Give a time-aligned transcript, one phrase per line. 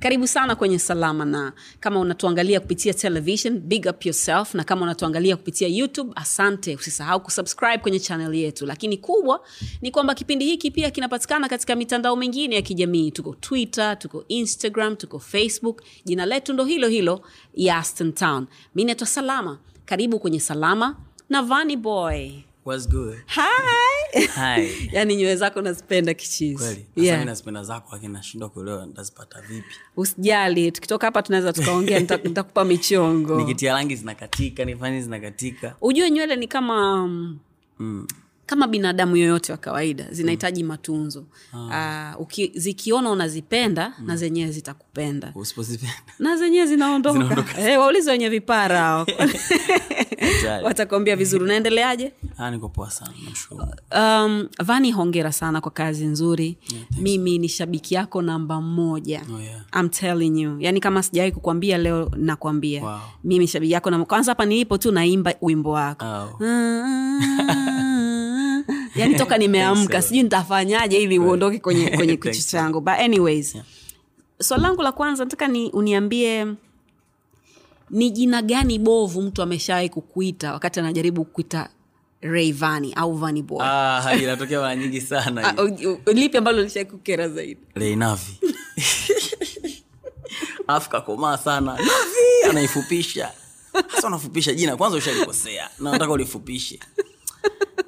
[0.00, 1.52] karibu sana kwenye salama na.
[1.80, 4.54] Kama unatuangalia kupitia television big up yourself.
[4.54, 6.74] Na kama unatuangalia kupitia youtube asante.
[6.74, 8.66] Usisahau kusubscribe kwenye channel yetu.
[8.66, 9.44] Lakini kubwa
[9.82, 13.10] ni kwamba kipindi hiki pia kinapatikana katika mitandao mingine ya kijamii.
[13.10, 15.82] Tuko twitter tuko instagram tuko facebook.
[16.04, 17.20] Jina letu ndo hilo hilo
[17.54, 18.46] yaston town.
[18.74, 19.58] Mi naitwa salama.
[19.84, 20.96] Karibu kwenye salama
[21.28, 22.30] na vani boy
[22.70, 23.18] What's good?
[23.26, 24.70] hi Hi.
[24.92, 26.86] yaani nywele zako nazipenda kichizi Kweli.
[26.96, 27.18] Yeah.
[27.18, 29.74] mimi nazipenda zako lakini nashindwa kuelewa nitazipata vipi.
[29.96, 35.74] usijali tukitoka hapa tunaweza tukaongea nitakupa michongo Nikitia rangi zinakatika, nifanye zinakatika.
[35.80, 37.38] ujue nywele ni kama mm,
[37.78, 38.06] Mm.
[38.46, 42.14] kama binadamu yoyote wa kawaida zinahitaji matunzo ah.
[42.18, 45.32] uki, zikiona unazipenda na zenyewe zitakupenda
[46.18, 49.06] na zenyewe zinaondoka Eh, waulize wenye vipara.
[50.62, 53.12] watakwambia vizuri unaendeleaje Ah, niko poa sana.
[54.24, 56.56] Um, vani hongera sana kwa kazi nzuri
[57.00, 59.60] mimi ni shabiki yako namba moja Oh, yeah.
[59.80, 62.98] I'm telling you yani kama sijawahi kukwambia leo nakwambia Wow.
[63.24, 66.44] mimi shabiki yako namba kwanza hapa nilipo tu naimba wimbo wako Oh.
[68.96, 72.46] yani toka nimeamka sijui nitafanyaje ili uondoke kwenye, kwenye Thanks.
[72.50, 73.66] changu but anyways Yeah.
[74.42, 76.46] swali langu la kwanza nataka ni uniambie
[77.90, 81.68] ni jina gani bovu mtu ameshawahi kukuita wakati anajaribu kukuita
[82.20, 85.54] Rayvanny au Boy Ah, inatokea mara nyingi sana.
[85.58, 88.40] Ah, lipi ambalo lishai kukera zaidi Reinavi.
[90.66, 91.72] Alafu kakomaa sana.
[91.72, 93.32] Navi anaifupisha.
[93.94, 95.70] Sasa unafupisha jina kwanza ushalikosea.
[95.78, 96.80] Na nataka ulifupishe.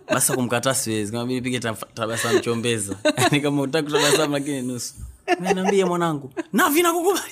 [0.08, 1.12] Basi kumkataa siwezi.
[1.12, 1.60] Kama vile pige
[1.94, 2.96] tabasamu chombeza.
[3.18, 4.94] Yaani kama utaki tabasamu lakini nusu.
[5.40, 6.32] Mimi niambie mwanangu.
[6.52, 7.24] Navi nakukubali.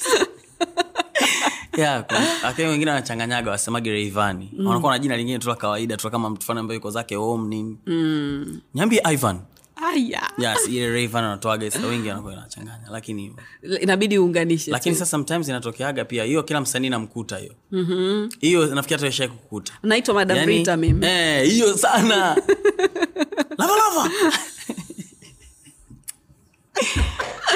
[1.79, 2.05] Yeah,
[2.59, 4.51] wengine wanachanganyaga wasemage Rayvanny.
[4.65, 7.49] Wanakuwa na jina lingine tu la kawaida tu kama mtu fulani ambaye yuko zake om
[7.49, 7.79] nini.
[7.87, 8.61] Mm.
[8.75, 9.39] Niambie Ivan.
[10.39, 13.79] Yes, ile Rayvanny anatoaga sasa wengi wanakuwa wanachanganya lakini hivyo.
[13.81, 17.55] Inabidi uunganishe lakini sasa sometimes inatokeaga pia hiyo kila msanii namkuta hiyo.
[18.41, 21.07] Hiyo nafikiri hata ishai kukuta naitwa madam Rita mimi.
[21.07, 22.37] eh, hiyo sana.
[23.59, 24.11] Lava lava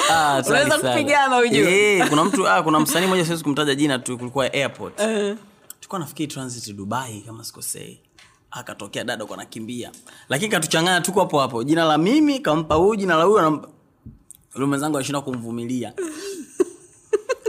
[0.09, 1.95] Ah, Unaweza kupigana ujue.
[1.97, 4.97] Eh, kuna mtu ah, kuna msanii mmoja siwezi kumtaja jina tu kulikuwa airport.
[5.79, 7.99] Tulikuwa nafikiri transit dubai kama sikosei.
[8.51, 9.91] Akatokea dada kwa nakimbia
[10.29, 11.63] lakini katuchanganya tuko hapo hapo.
[11.63, 13.67] Jina la mimi kampa huyu jina la huyu anampa
[14.55, 15.93] yule mwenzangu alishinda kumvumilia.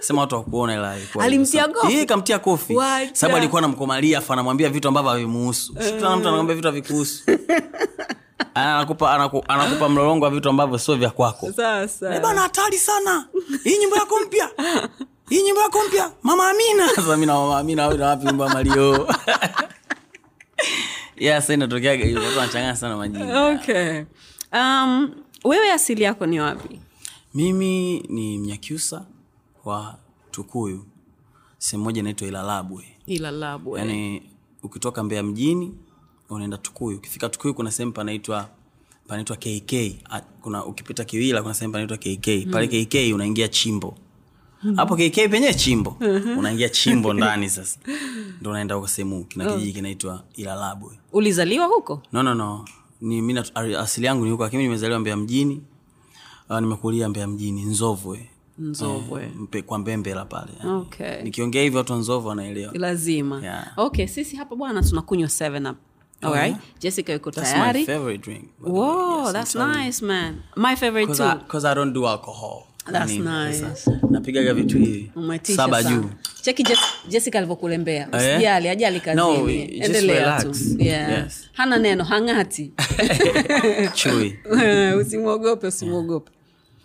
[0.03, 1.93] Sema watu wakuona ila Alimtia kofi?
[1.93, 2.77] Eh, kamtia kofi.
[3.13, 5.73] Sababu alikuwa anamkomalia afu anamwambia vitu ambavyo havimuhusu.
[5.73, 7.23] Shukran mtu anakwambia vitu havikuhusu
[8.55, 11.47] anakupa anaku, anakupa mlolongo wa vitu ambavyo sio vya kwako.
[11.47, 13.29] Eh, bana hatari sana.
[13.65, 14.51] Hii nyimbo yako mpya.
[15.29, 16.11] Hii nyimbo yako mpya.
[16.23, 16.89] Mama amina.
[16.97, 19.09] Sasa mi na mama amina na wapi nyimbo ya malio?
[21.19, 23.47] Yeah, inatokeaga hivyo watu wanachanganya sana majina.
[23.49, 24.03] Okay.
[24.53, 25.11] Um,
[25.45, 26.81] wewe asili yako ni wapi?
[27.35, 29.05] Mimi ni mnyakyusa
[29.65, 29.99] wa
[30.31, 30.85] tukuyu.
[31.59, 32.85] Sehemu moja inaitwa ilalabwe.
[33.07, 33.79] Ilalabwe.
[33.81, 34.23] Yaani
[34.63, 35.75] ukitoka mbea mjini
[36.31, 36.97] unaenda tukuyu.
[36.99, 38.49] Ukifika tukuyu kuna sehemu panaitwa
[39.09, 39.73] panaitwa kk
[40.11, 43.95] Ah, kuna ukipita kiwila kuna sehemu panaitwa kk pale kk unaingia chimbo.
[44.77, 45.97] Hapo kk penyewe chimbo.
[46.39, 47.79] Unaingia chimbo ndani sasa.
[48.41, 52.03] Ndio unaenda huko sehemu kina kijiji kinaitwa ilalabwe ulizaliwa huko?
[52.13, 52.65] No no no.
[53.01, 53.43] Ni mimi
[53.79, 55.63] asili yangu ni huko lakini nimezaliwa mbeya mjini.
[56.51, 58.31] Uh, nimekulia mbeya mjini nzovwe.
[58.59, 59.23] Nzovwe.
[59.23, 61.23] Eh, mpe, kwa mbembela pale Okay.
[61.23, 62.73] nikiongea hivyo watu wa nzovwe wanaelewa.
[62.75, 63.41] Lazima.
[63.43, 63.73] Yeah.
[63.77, 65.77] okay sisi hapa bwana tunakunywa 7 up
[66.23, 66.51] Alright.
[66.51, 66.61] yeah?
[66.81, 68.49] jessica yuko That's my favorite drink.
[68.61, 72.63] Whoa, Yes, that's nice man my favorite 'Cause too I, I don't do alcohol.
[72.93, 73.61] That's Nini, nice.
[73.61, 75.11] sasa, napigaga vitu hivi
[75.43, 76.05] saba juu
[76.43, 76.65] cheki
[77.09, 78.35] jessica alivyokulembea eh?
[78.37, 80.75] usijali ajali No, kazini just endelea tu relax.
[80.79, 81.11] yeah.
[81.25, 81.49] Yes.
[81.53, 82.73] hana neno hang'ati
[83.95, 84.39] chui
[85.01, 86.31] usimwogope usimwogope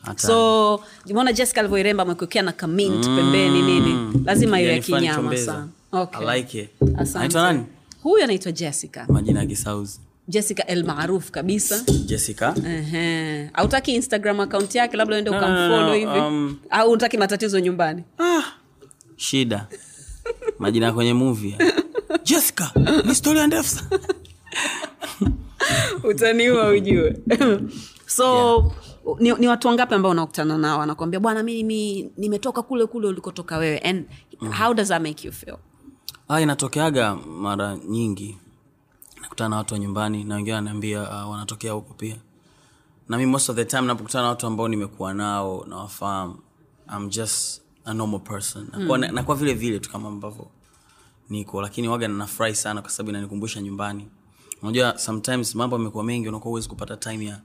[0.01, 0.75] Hata- so
[1.10, 6.27] umeona jessica alivyoiremba amekuekea na kamint pembeni nini lazima iwe kinyama sana okay.
[6.27, 6.69] I like it.
[6.98, 7.18] Asante.
[7.18, 7.63] Anaitwa nani
[8.03, 9.06] huyu anaitwa jessica.
[9.07, 10.00] Majina ya kisauzi.
[10.27, 11.83] Jessica el maaruf kabisa.
[12.06, 12.53] Jessica.
[12.68, 13.50] Ehe.
[13.53, 16.19] hautaki instagram akaunti yake labda uende no, ukamfolo no, hivi?
[16.19, 18.03] um, au utaki matatizo nyumbani?
[19.15, 19.68] Shida.
[20.59, 21.57] Majina kwenye movie
[22.24, 24.00] jessica ni historia ndefu sana.
[26.09, 27.18] Utaniua ujue.
[28.06, 28.71] So
[29.19, 30.80] ni, ni watu wangapi ambao unakutana nao?
[30.80, 33.77] Wanakwambia bwana mimi nimetoka kule kule ulikotoka wewe.
[33.80, 34.06] And
[34.59, 35.57] how does that make you feel
[36.31, 38.38] ah, inatokeaga mara nyingi.
[39.22, 42.18] Nakutana na watu wa nyumbani na wengine wananiambia uh, wanatokea huko pia.
[43.10, 46.36] Na mi most of the time napokutana na watu ambao nimekuwa nao nawafahamu.
[46.98, 48.68] I'm just a normal person.
[48.72, 49.07] Nakuwa, mm.
[49.13, 50.48] nakuwa vile vile tu kama ambavyo
[51.30, 54.07] niko lakini waga nafurahi sana kwa sababu inanikumbusha nyumbani.
[54.62, 57.42] Unajua sometimes mambo yamekuwa mengi unakuwa huwezi kupata time ya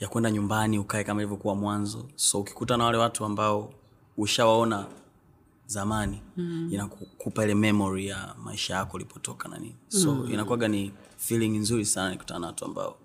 [0.00, 2.06] ya kwenda nyumbani ukae kama ilivyokuwa mwanzo.
[2.16, 3.72] So ukikuta na wale watu ambao
[4.16, 4.86] ushawaona
[5.72, 6.68] zamani mm.
[6.72, 10.32] inakupa ile memory ya maisha yako ulipotoka na nini so mm.
[10.32, 12.96] inakuwaga ni feeling nzuri sana nikutana na watu ambao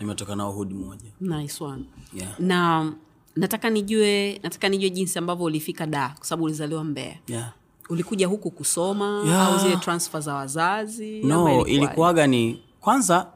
[0.00, 2.40] nimetoka nao hudi moja nice one yeah.
[2.40, 2.92] na
[3.36, 7.52] nataka nijue nataka nijue jinsi ambavyo ulifika da kwa sababu ulizaliwa mbea Yeah.
[7.88, 9.46] ulikuja huku kusoma Yeah.
[9.48, 13.26] au zile transfer za wazazi no ilikuwaga ni kwanza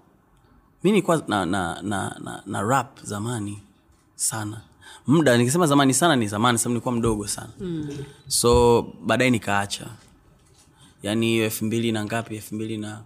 [0.84, 3.62] mi nilikuwa na, na, na, na, na rap zamani
[4.16, 4.60] sana
[5.06, 7.50] muda nikisema zamani sana ni zamani sababu nilikuwa mdogo sana.
[7.60, 7.88] Mm.
[8.28, 9.86] so baadaye nikaacha.
[11.02, 13.00] Yaani hiyo elfu mbili na ngapi elfu mbili na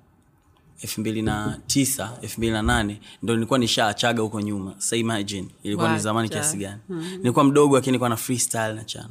[0.83, 4.75] elfu mbili na tisa elfu mbili na nane ndo nilikuwa nishaachaga huko nyuma.
[4.79, 6.81] Sa imagine ilikuwa ni zamani kiasi gani.
[6.89, 9.09] Nilikuwa mdogo lakini nilikuwa na freestyle na chana.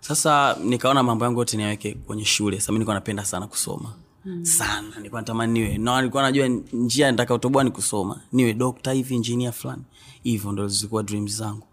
[0.00, 3.92] Sasa nikaona mambo yangu yote niaweke kwenye shule sasa nilikuwa napenda sana kusoma.
[4.24, 4.44] Mm.
[4.44, 8.20] sana nilikuwa natamani niwe na nilikuwa najua njia nitakaotoboa ni kusoma.
[8.32, 9.82] Niwe dokta hivi injinia fulani.
[10.22, 11.66] Hivyo ndo zilikuwa dreams zangu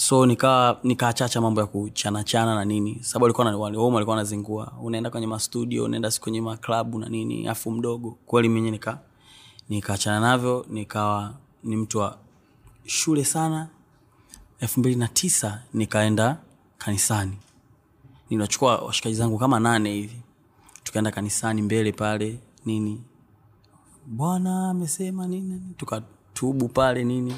[0.00, 2.98] so nikawa nikaachacha mambo ya kuchanachana na nini.
[3.00, 4.72] Sababu alikuwa walikuwa wanazingua.
[4.82, 8.18] Unaenda kwenye mastudio unaenda si kwenye maklabu na nini afu mdogo.
[8.26, 8.98] Kweli mwenye nika
[9.68, 11.34] nikaachana navyo nikawa
[11.64, 12.18] ni mtu wa
[12.86, 13.68] shule sana.
[14.60, 16.36] Elfu mbili na tisa nikaenda
[16.78, 17.36] kanisani.
[18.30, 20.22] Ninachukua washikaji zangu kama nane hivi.
[20.84, 23.02] Tukaenda kanisani mbele pale nini.
[24.06, 25.62] Bwana amesema nini.
[25.76, 27.34] tukatubu pale nini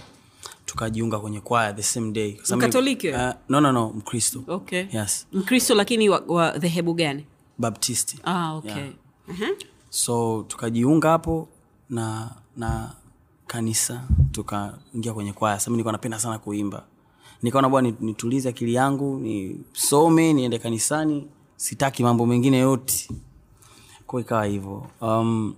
[0.70, 2.32] tukajiunga kwenye kwaya the same day.
[2.48, 3.08] Kwa Mkatoliki?
[3.08, 3.16] Uh,
[3.48, 4.44] no, no, no mkristo.
[4.48, 4.84] Okay.
[4.92, 5.26] Yes.
[5.32, 7.26] Mkristo lakini wa, wa dhehebu gani?
[7.58, 8.18] Baptisti.
[8.24, 8.70] Ah, okay.
[8.72, 8.88] Yeah.
[9.28, 9.54] Mhm.
[9.90, 11.48] so tukajiunga hapo
[11.88, 12.92] na na
[13.46, 16.84] kanisa tukaingia kwenye kwaya sami nilikuwa napenda sana kuimba.
[17.42, 21.26] Nikaona bwana nitulize akili yangu nisome niende kanisani
[21.56, 23.08] sitaki mambo mengine yote.
[24.06, 24.86] Ko ikawa hivyo.
[25.00, 25.54] Um,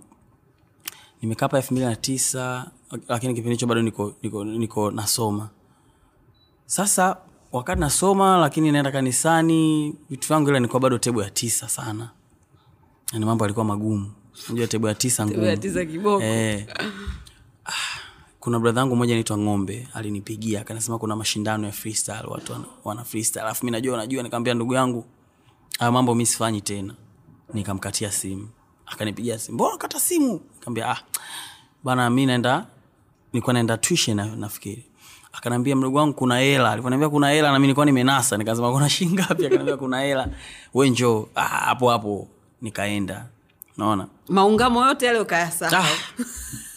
[1.21, 2.71] nimekaa hapa elfu mbili na tisa
[3.07, 5.49] lakini kipindi hicho bado niko, niko, niko nasoma.
[6.65, 7.17] Sasa
[7.51, 12.09] wakati nasoma lakini naenda kanisani vitu vyangu ile nilikuwa bado tebu ya tisa sana.
[13.13, 14.11] Yani mambo alikuwa magumu.
[14.49, 15.45] Najua tebu ya tisa ngumu.
[16.23, 16.67] Eh,
[18.39, 23.03] kuna bradha yangu mmoja anaitwa ng'ombe alinipigia akanasema kuna mashindano ya freestyle watu wana, wana
[23.03, 23.41] freestyle.
[23.45, 25.05] Alafu mi najua najua nikamwambia ndugu yangu
[25.79, 26.95] haya mambo mi sifanyi tena.
[27.53, 28.49] Nikamkatia simu.
[28.85, 30.33] Akanipigia simu mbona kata simu?
[30.53, 30.97] Nikamwambia ah
[31.83, 32.65] bana mi naenda
[33.33, 34.85] nilikuwa naenda tuition na, nafikiri.
[35.33, 36.71] Akanambia mdogo wangu kuna hela.
[36.71, 39.45] Alivyoniambia kuna hela na mimi nilikuwa nimenasa nikasema kuna shilingi ngapi?
[39.45, 40.27] Akanambia kuna hela.
[40.73, 42.27] Wewe njoo ah, hapo hapo
[42.61, 43.25] nikaenda.
[43.77, 45.87] Naona maungamo yote yale ukayasa ah,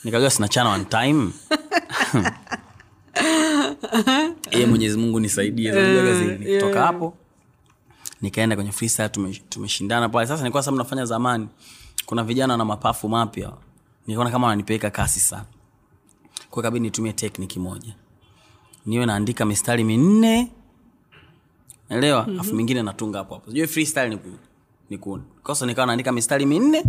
[0.04, 1.30] nikajua sina chana one time.
[4.50, 7.14] Ye mwenyezi mungu nisaidie kazi, nikitoka hapo
[8.22, 10.26] nikaenda kwenye freestyle tume- pale.
[10.26, 11.48] Sasa nilikuwa sasa nafanya zamani.
[12.06, 13.52] Kuna vijana na mapafu mapya.
[14.06, 15.44] Nikaona kama wananipeleka kasi sana
[16.56, 17.94] kwa kabidi nitumie tekniki moja.
[18.86, 20.52] Niwe naandika mistari minne.
[21.88, 22.22] Naelewa?
[22.22, 22.40] Mm-hmm.
[22.40, 23.50] afu mingine natunga hapo hapo.
[23.50, 24.18] Sijui freestyle ni
[24.90, 25.20] ni ku.
[25.42, 26.84] Kosa nikawa naandika mistari minne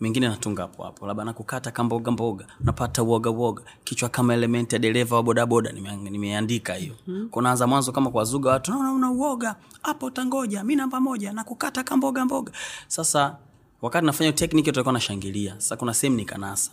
[0.00, 1.06] mingine natunga hapo hapo.
[1.06, 6.10] Labda nakukata kamboga mboga napata uoga uoga kichwa kama element ya dereva wa bodaboda nime-
[6.10, 6.94] nimeandika hiyo.
[7.06, 7.28] Mm.
[7.30, 10.62] kunaanza mwanzo kama kuwazuga watu naona una uoga hapo utangoja.
[10.64, 11.32] Mimi namba moja.
[11.32, 12.52] Nakukata kamboga mboga.
[12.86, 13.36] Sasa
[13.82, 16.72] wakati nafanya technique, tutakuwa nashangilia sasa kuna sehemu nikanasa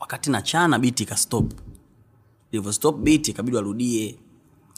[0.00, 1.52] wakati nachana biti ikastop
[2.52, 4.18] ilivyostop biti ikabidi warudie.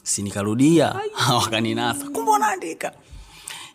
[0.03, 1.01] Si nikarudia
[1.41, 2.05] wakaninasa.
[2.11, 2.93] Kumbe wanaandika.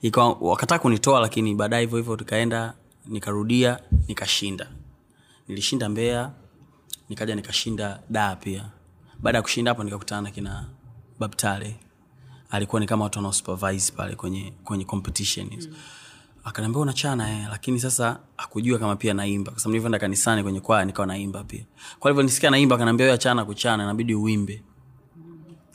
[0.02, 2.74] Ikawa kunitoa lakini baadaye hivyo hivyo tukaenda
[3.06, 4.68] nikarudia nikashinda.
[5.48, 6.32] Nilishinda mbea
[7.10, 8.66] nikaja nikashinda daa pia.
[9.20, 10.70] Baada ya kushinda hapo nikakutana na kina
[11.20, 11.80] babtale
[12.50, 15.70] alikuwa ni kama watu wanaosupervise pale kwenye kwenye competition hizo.
[15.70, 15.76] mm.
[16.44, 19.52] Akaniambia unachana eh, lakini sasa akujua kama pia naimba.
[19.52, 21.66] Kwa sababu nilivyoenda kanisani kwenye kwaya nikawa naimba pia.
[22.00, 24.64] Kwa hivyo nisikia naimba akaniambia wewe achana kuchana inabidi uimbe.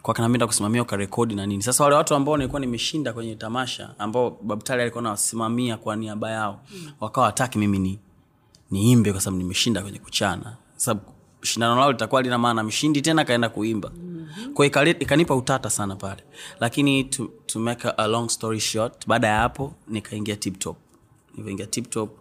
[0.02, 1.62] Kwa kanamenda kusimamia ukarekodi na nini.
[1.62, 6.60] Sasa wale watu ambao nilikuwa nimeshinda kwenye tamasha ambao babtali alikuwa nawasimamia kwa niaba yao
[6.74, 6.92] mm.
[7.00, 7.98] wakawa wataki mimi ni
[8.70, 10.56] niimbe kwa sababu nimeshinda kwenye kuchana.
[10.76, 11.06] Sababu
[11.42, 12.62] shindano lao litakuwa lina maana.
[12.62, 13.90] Mshindi tena kaenda kuimba.
[13.96, 14.15] Mm.
[14.54, 16.22] Kwa ikanipa utata sana pale.
[16.60, 20.76] Lakini to, to make a, long story short baada ya hapo nikaingia tiptop
[21.36, 22.18] nikaingia tiptop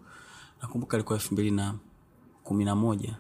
[0.61, 1.75] nakumbuka ilikuwa elfu mbili na
[2.43, 3.15] kumi na moja.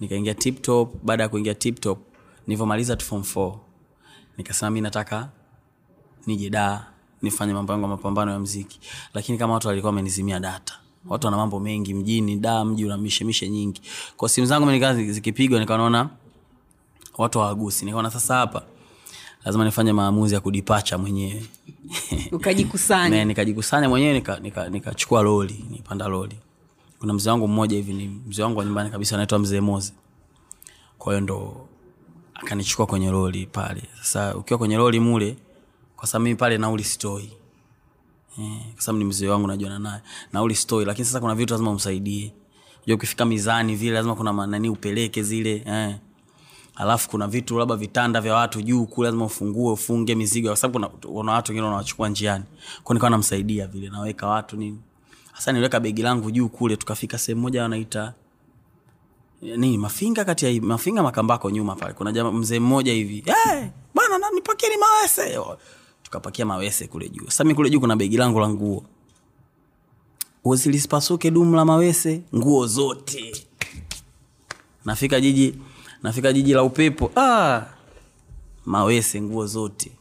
[0.00, 1.98] Nikaingia tiptop baada ya kuingia tiptop
[2.46, 3.58] nivyomaliza form 4
[4.38, 5.28] nikasema mi nataka
[6.26, 6.86] nije daa
[7.22, 8.80] nifanye mambo yangu ya mapambano ya mziki
[9.14, 10.74] lakini kama watu walikuwa wamenizimia data
[11.08, 13.80] watu wana mambo mengi mjini da mji una mishemishe nyingi.
[14.16, 14.66] Kwa simu zangu
[15.12, 16.10] zikipigwa nikaona
[17.22, 17.84] watu hawagusi.
[17.84, 18.62] Nikaona sasa hapa
[19.44, 21.46] lazima nifanye maamuzi ya kudipacha mwenyewe.
[22.32, 23.24] Ukajikusanya.
[23.24, 26.36] Nikajikusanya mwenyewe nikachukua nika, nika loli nipanda loli
[26.98, 29.92] kuna mzee wangu mmoja hivi ni mzee wangu wa nyumbani kabisa anaitwa mzee moze
[30.98, 31.68] kwa hiyo ndo
[32.34, 33.82] akanichukua kwenye loli pale.
[34.02, 35.36] Sasa ukiwa kwenye loli mule
[35.96, 37.30] kwa sababu mimi pale nauli sitoi.
[38.38, 40.00] Eh, kwa sababu ni mzee wangu najuana naye.
[40.32, 42.32] Nauli sitoi lakini sasa kuna vitu lazima umsaidie.
[42.76, 45.96] Unajua ukifika mizani vile lazima kuna manani upeleke zile eh
[46.76, 50.88] alafu kuna vitu labda vitanda vya watu juu kule lazima ufungue ufunge mizigo kwa sababu
[51.12, 52.44] kuna, watu wengine wanawachukua njiani.
[52.84, 54.78] Kwa nikawa namsaidia vile naweka watu nini.
[55.32, 58.14] Hasa niliweka begi langu juu kule tukafika sehemu moja wanaita
[59.42, 61.92] nini mafinga kati ya mafinga makambako nyuma pale.
[61.92, 63.64] Kuna jamaa mzee mmoja hivi hey,
[63.94, 65.38] bwana na nipakieni mawese.
[66.02, 67.24] Tukapakia mawese kule juu.
[67.24, 68.84] Sasa mimi kule juu kuna begi langu la nguo.
[70.44, 73.46] Uzilisipasuke dumu la mawese nguo zote.
[74.84, 75.54] Nafika jiji
[76.06, 77.10] nafika jiji la upepo.
[77.16, 77.62] Ah,
[78.64, 79.92] mawese nguo zote.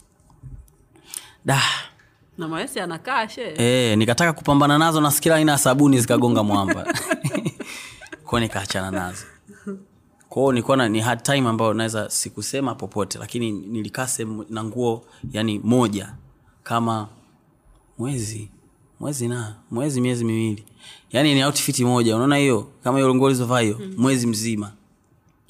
[1.46, 1.62] Da.
[2.38, 3.54] Na mawese anakaa she.
[3.58, 6.94] E, nikataka kupambana nazo na kila aina ya sabuni zikagonga mwamba.
[8.26, 9.26] Kwao nikaachana nazo.
[10.30, 15.06] Kwao nilikuwa na- ni hard time ambayo naweza sikusema popote lakini nilikaa sehemu na nguo
[15.32, 16.14] yani moja
[16.64, 17.08] kama
[17.98, 18.50] mwezi
[19.00, 20.66] mwezi na mwezi miezi miwili.
[21.12, 22.16] Yani ni outfit moja.
[22.16, 22.68] Unaona hiyo?
[22.84, 24.72] Kama hiyo nguo ulizovaa hiyo mwezi mzima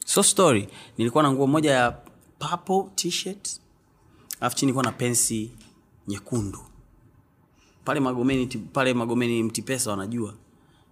[0.06, 1.92] so story nilikuwa na nguo moja ya
[2.40, 3.60] purple t-shirt
[4.40, 5.52] alafu chini nilikuwa na pensi
[6.08, 6.60] nyekundu.
[7.86, 10.34] Pale magomeni pale magomeni mtipesa wanajua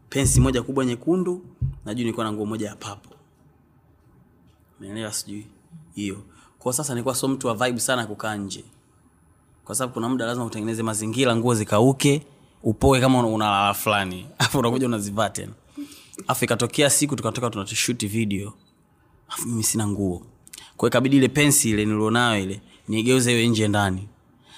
[0.10, 1.46] pensi moja kubwa nyekundu
[1.86, 3.10] na nilikuwa na nguo moja ya papo
[4.80, 5.48] naelewa sijui
[5.96, 6.24] hiyo.
[6.60, 8.64] Kwa sasa nilikuwa so mtu wa vibe sana kukaa nje.
[9.66, 12.26] Kwa sababu kuna muda lazima utengeneze mazingira nguo zikauke
[12.64, 14.28] upoe kama una- unalala fulani.
[14.38, 15.54] Afu unakuja unazivaa tena.
[16.28, 18.54] Afu ikatokea siku tukatoka tunashuti video
[19.34, 20.22] afu mimi sina nguo.
[20.78, 24.08] Kwa ikabidi ile pensi ile nilionayo ile niigeuze iwe nje ndani.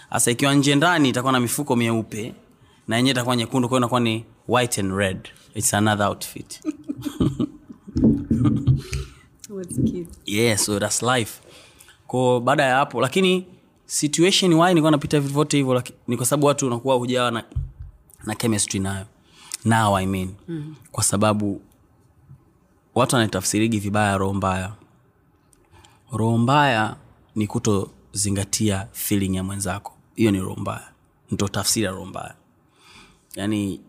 [0.09, 2.33] Sasa ikiwa nje ndani itakuwa na mifuko mieupe
[2.87, 5.29] na yenyewe itakuwa nyekundu kwao inakuwa ni white and red.
[5.55, 6.61] Its another outfit.
[10.25, 11.41] Yeah so that's life.
[12.07, 13.45] Ko baada ya hapo lakini
[13.85, 17.43] situation why nilikuwa napita vyote hivyo ni kwa sababu watu unakuwa hujawa na,
[18.25, 19.05] na chemistry nayo.
[19.65, 20.29] Now i mean.
[20.47, 20.75] Mm.
[20.91, 21.61] kwa sababu
[22.95, 24.73] watu wanaitafsirigi vibaya roho mbaya.
[26.11, 26.95] Roho mbaya
[27.35, 29.93] ni kutozingatia feeling ya mwenzako.
[30.15, 30.91] Hiyo ni roho mbaya.
[31.31, 32.35] Ndo tafsiri ya roho mbaya.
[33.35, 33.81] Yaani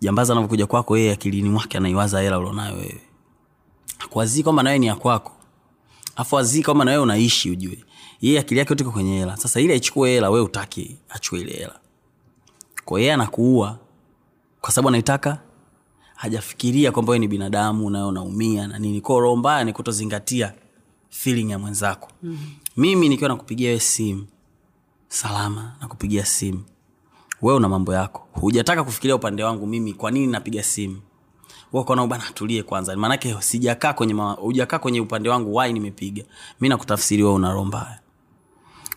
[0.00, 3.00] jambazi anavyokuja kwako yeye akilini mwake anaiwaza hela ulionayo wewe.
[3.98, 5.32] Akuwazii kwamba nawe ni ya kwako.
[6.16, 7.84] Afu azii kwamba nawewe unaishi ujue.
[8.20, 9.36] Yeye akili yake yote kwenye hela.
[9.36, 11.80] Sasa ili aichukue hela wewe utaki achue ile hela.
[12.84, 13.78] Kwa yeye anakuua
[14.60, 15.38] kwa sababu anaitaka
[16.20, 19.00] hajafikiria kwamba ni binadamu nayo naumia na nini.
[19.00, 20.52] Kwao roho mbaya ni kutozingatia
[21.10, 22.08] feeling ya mwenzako.
[22.22, 22.50] Mm-hmm.
[22.76, 24.26] mimi nikiwa nakupigia wewe simu
[25.08, 26.62] salama nakupigia simu.
[27.42, 28.28] Wewe una mambo yako.
[28.32, 31.00] Hujataka kufikiria upande wangu mimi kwa nini napiga simu.
[32.06, 32.96] Bana tulie kwanza.
[32.96, 36.24] Maanake sijakaa kwenye ma- hujakaa kwenye upande wangu wai nimepiga.
[36.60, 38.00] Mi nakutafsiri wewe una roho mbaya.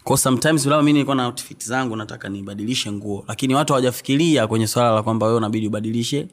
[0.03, 3.25] Kwa sometimes labda mi nilikuwa na outfit zangu nataka nibadilishe nguo.
[3.27, 6.27] Lakini watu hawajafikiria kwenye swala la kwamba wewe unabidi ubadilishe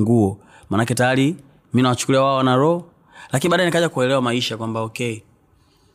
[0.00, 0.38] nguo.
[0.70, 1.36] Maanake tayari
[1.74, 2.84] mi nawachukulia wao wana roho
[3.32, 5.20] lakini baadaye nikaja kuelewa maisha kwamba okay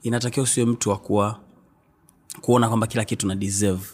[0.04, 1.40] inatakiwa usiwe mtu wa kuwa
[2.42, 3.86] kuona kwamba kila kitu na deserve.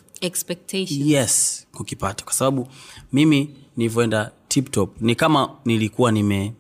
[1.12, 2.24] Yes kukipata.
[2.26, 2.68] Kwa sababu
[3.14, 6.54] mimi nilivyoenda tiptop ni kama nilikuwa nime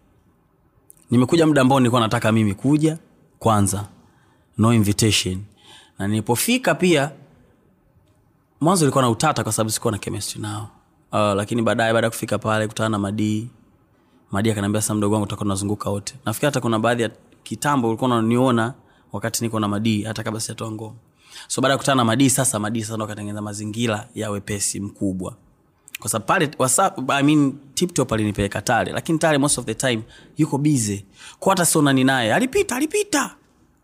[1.11, 2.97] nimekuja muda ambao nilikuwa nataka mimi kuja
[3.39, 3.87] kwanza.
[4.57, 5.43] No invitation.
[5.99, 7.11] Na nilipofika pia
[8.61, 10.69] mwanzo ilikuwa na utata kwa sababu sikuwa na chemistry nao
[11.13, 13.47] uh, lakini baadaye baada ya kufika pale kutana na madii
[14.31, 16.15] madii akaniambia sasa mdogo wangu tutakuwa tunazunguka wote.
[16.25, 17.11] Nafikiri hata kuna baadhi ya
[17.43, 18.73] kitambo ulikuwa unaniona
[19.11, 20.95] wakati niko na madii hata kabla sijatoa ngoma.
[21.47, 25.35] So baada ya kukutana na madii sasa madii sasa ndo akatengeneza mazingira ya wepesi mkubwa.
[25.99, 30.03] Kwa sababu pale WhatsApp, I mean, tiptop alinipeleka tale lakini tale most of the time
[30.37, 31.05] yuko bize
[31.39, 32.33] kwa hata sionani naye.
[32.33, 33.35] Alipita alipita!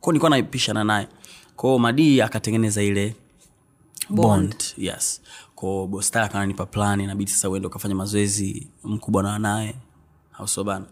[0.02, 1.08] Kwao nilikuwa naipishana naye.
[1.56, 3.16] Kwao madii akatengeneza ile
[4.10, 5.22] bond, yes
[5.60, 9.76] kwao bostal akananipa plani inabidi sasa uende ukafanya mazoezi mkubwa na naye
[10.34, 10.86] au sio bana?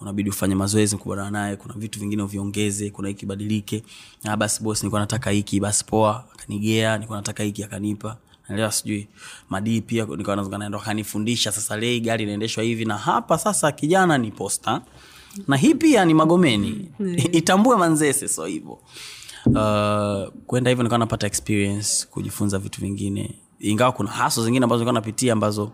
[0.00, 3.82] Unabidi ufanye mazoezi kubana naye kuna vitu vingine uviongeze kuna hiki badilike
[4.24, 8.16] ah, basi bos nilikuwa nataka hiki basi poa akanigea nilikuwa nataka hiki akanipa.
[8.48, 9.08] Naelewa sijui
[9.50, 14.30] madii pia nazunga naye akanifundisha sasa lei gari inaendeshwa hivi na hapa sasa kijana ni
[14.30, 14.82] posta.
[15.48, 16.90] Na hii pia ni magomeni.
[17.32, 18.78] Itambue manzese so hivyo.
[19.46, 25.00] Uh, kwenda hivyo nikawa napata experience kujifunza vitu vingine ingawa kuna haso zingine ambazo nilikuwa
[25.00, 25.72] napitia ambazo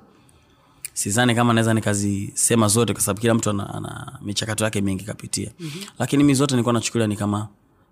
[0.93, 5.51] sidhani kama naweza nikazisema zote kwa sababu kila mtu ana, ana michakato yake mingi kapitia.
[5.61, 5.83] Mm-hmm.
[5.99, 7.49] lakini mi zote nilikuwa nachukulia ni kama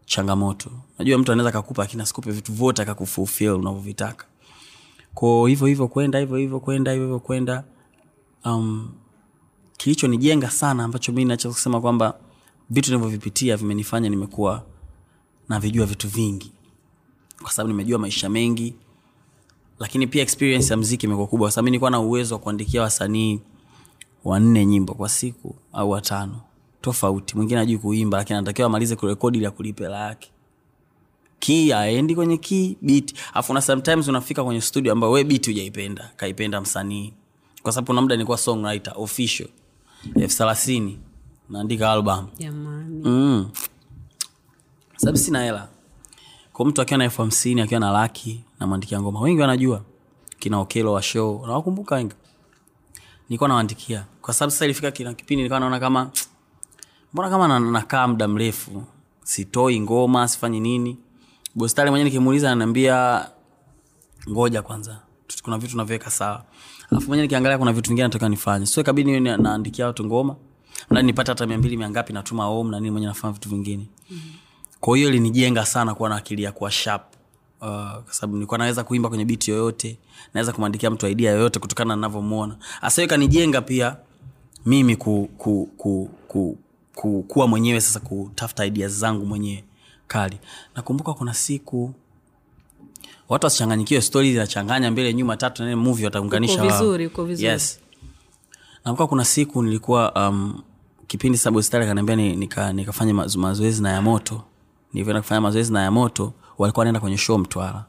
[0.06, 0.70] changamoto.
[0.98, 4.26] Najua mtu anaweza kakupa lakini asikupe vitu vyote akakufulfill unavyovitaka.
[5.14, 7.64] Ko hivyo hivyo kwenda hivyo hivyo kwenda hivyo hivyo kwenda
[8.44, 8.88] um,
[9.76, 12.14] kilichonijenga sana ambacho mi nacho kusema kwamba
[12.70, 14.62] vitu nivyovipitia vimenifanya nimekuwa
[15.48, 16.52] navijua vitu vingi.
[17.42, 18.74] Kwa sababu nimejua maisha mengi
[19.78, 21.50] lakini pia experience ya mziki imekuwa kubwa.
[21.52, 23.40] Kwa mi nilikuwa na uwezo wa kuandikia wasanii
[24.24, 26.40] wanne nyimbo kwa siku au watano.
[26.80, 27.36] Tofauti.
[27.36, 30.30] Mwingine ajui kuimba lakini anatakiwa amalize kurekodi ili akulipe hela yake.
[31.38, 36.10] Ki aendi kwenye kii bit afu na sometimes unafika kwenye studio ambayo we bit hujaipenda
[36.16, 37.12] kaipenda msanii.
[37.62, 39.48] Kwa sababu kuna muda nilikuwa songwriter official.
[40.14, 40.98] Elfu thelathini
[41.50, 42.26] naandika album.
[43.04, 43.48] Mm.
[44.96, 45.68] sababu sina hela.
[46.52, 49.20] Kwa mtu akiwa na elfu hamsini akiwa na laki namwandikia ngoma.
[49.20, 49.82] Wengi wanajua
[50.38, 52.14] kina okelo wa show nawakumbuka wengi.
[53.28, 54.04] Nilikuwa nawaandikia.
[54.22, 56.10] Kwa sababu sasa ilifika kina kipindi nilikuwa naona kama
[57.12, 58.84] mbona kama nakaa muda mrefu?
[59.22, 60.98] Sitoi ngoma sifanyi nini?
[61.54, 63.26] Bostari mwenyewe nikimuuliza ananiambia
[64.30, 65.00] ngoja kwanza.
[65.42, 66.44] Kuna vitu naviweka sawa.
[66.90, 68.66] Alafu mwenyewe nikiangalia kuna vitu vingine nataka nifanye.
[68.66, 70.36] So ikabidi niwe naandikia watu ngoma.
[70.90, 73.86] Na nipate hata mia mbili mia ngapi natuma om na nini mwenyewe nafanya vitu vingine.
[74.80, 77.02] Kwa hiyo ilinijenga sana kuwa na akili ya kuwa sharp
[77.66, 79.98] uh, kwa sababu nilikuwa naweza kuimba kwenye biti yoyote
[80.34, 83.96] naweza kumwandikia mtu idea yoyote kutokana na navyomwona hasa hiyo ikanijenga pia
[84.66, 86.58] mimi ku, ku, ku, ku,
[86.94, 89.64] ku, kuwa mwenyewe sasa kutafuta ideas zangu mwenyewe
[90.06, 90.38] kali.
[90.76, 91.94] Nakumbuka kuna siku
[93.28, 97.44] watu wasichanganyikiwe stori zinachanganya mbele nyuma tatu na nne movie wataunganisha vizuri, vizuri.
[97.48, 97.80] yes.
[98.84, 100.62] Nakumbuka kuna siku nilikuwa um,
[101.06, 104.42] kipindi sabostari akaniambia nikafanya nika- mazoezi na ya moto.
[104.92, 107.84] Nilivyoenda kufanya mazoezi na ya moto walikuwa wanaenda kwenye show mtwara.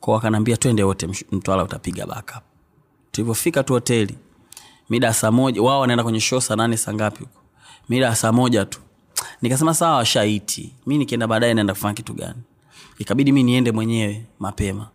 [0.00, 2.42] Kwao wakanaambia twende wote mtwara utapiga backup.
[3.12, 4.18] Tulivyofika tu hoteli
[4.90, 7.40] mida ya saa moja wao wanaenda kwenye show saa nane saa ngapi huko?
[7.88, 8.80] Mida ya saa moja tu.
[9.42, 10.74] Nikasema sawa washaiti.
[10.86, 12.42] Mi nikienda baadaye naenda kufanya kitu gani?
[12.98, 14.88] Ikabidi mi niende mwenyewe mapema.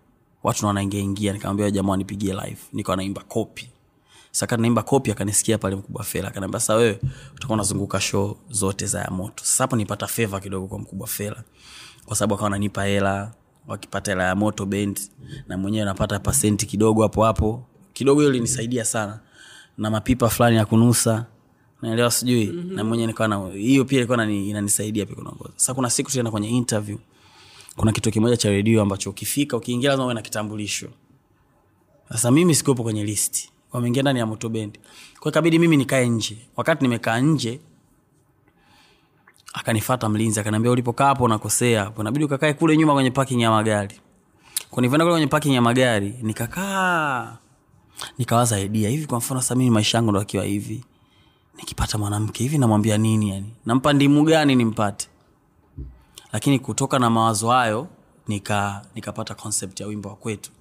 [0.44, 1.34] Watu na wanaingia ingia.
[1.34, 2.58] Nikamwambia jamaa wanipigie live.
[2.74, 3.70] Niko naimba kopi
[4.32, 6.28] saka naimba kopi akanisikia pale mkubwa fela.
[6.28, 7.00] Akaniambia sasa wewe
[7.36, 9.44] utakuwa unazunguka show zote za ya moto.
[9.44, 11.44] Sasa hapo nipata favor kidogo kwa mkubwa fela
[12.06, 13.34] kwa sababu akawa ananipa hela
[13.68, 15.00] wakipata hela ya moto bend
[15.48, 17.64] na mwenyewe napata pasenti kidogo hapo hapo.
[17.94, 19.20] Kidogo hiyo linisaidia sana
[19.78, 21.26] na mapipa fulani ya kunusa.
[21.82, 22.46] Naelewa sijui?
[22.48, 22.74] Mm-hmm.
[22.76, 26.50] na mwenyewe nikawa na hiyo pia ilikuwa inanisaidia pia kunaongoza sasa kuna siku tena kwenye
[26.50, 26.98] interview
[27.76, 30.88] kuna kitu kimoja cha redio ambacho ukifika ukiingia lazima uwe na kitambulisho.
[32.12, 33.52] Sasa mimi sikuwepo kwenye listi.
[33.72, 34.80] Wameingia ndani ya motobendi
[35.20, 36.38] kwa ikabidi mimi nikae nje.
[36.56, 37.60] Wakati nimekaa nje
[39.56, 44.00] akanifata mlinzi akaniambia ulipokaa hapo unakosea hapo ukakae kule nyuma kwenye parking ya magari.
[44.70, 47.38] Kwa kule kwenye parking ya magari nikakaa
[48.18, 50.84] nikawaza idea hivi kwa mfano sasa maisha yangu ndo akiwa hivi
[51.58, 53.54] nikipata mwanamke hivi namwambia nini yani?
[53.66, 55.08] Nampa ndimu gani nimpate?
[56.34, 57.88] Lakini kutoka na mawazo hayo
[58.28, 60.52] nika nikapata concept ya wimbo wa kwetu.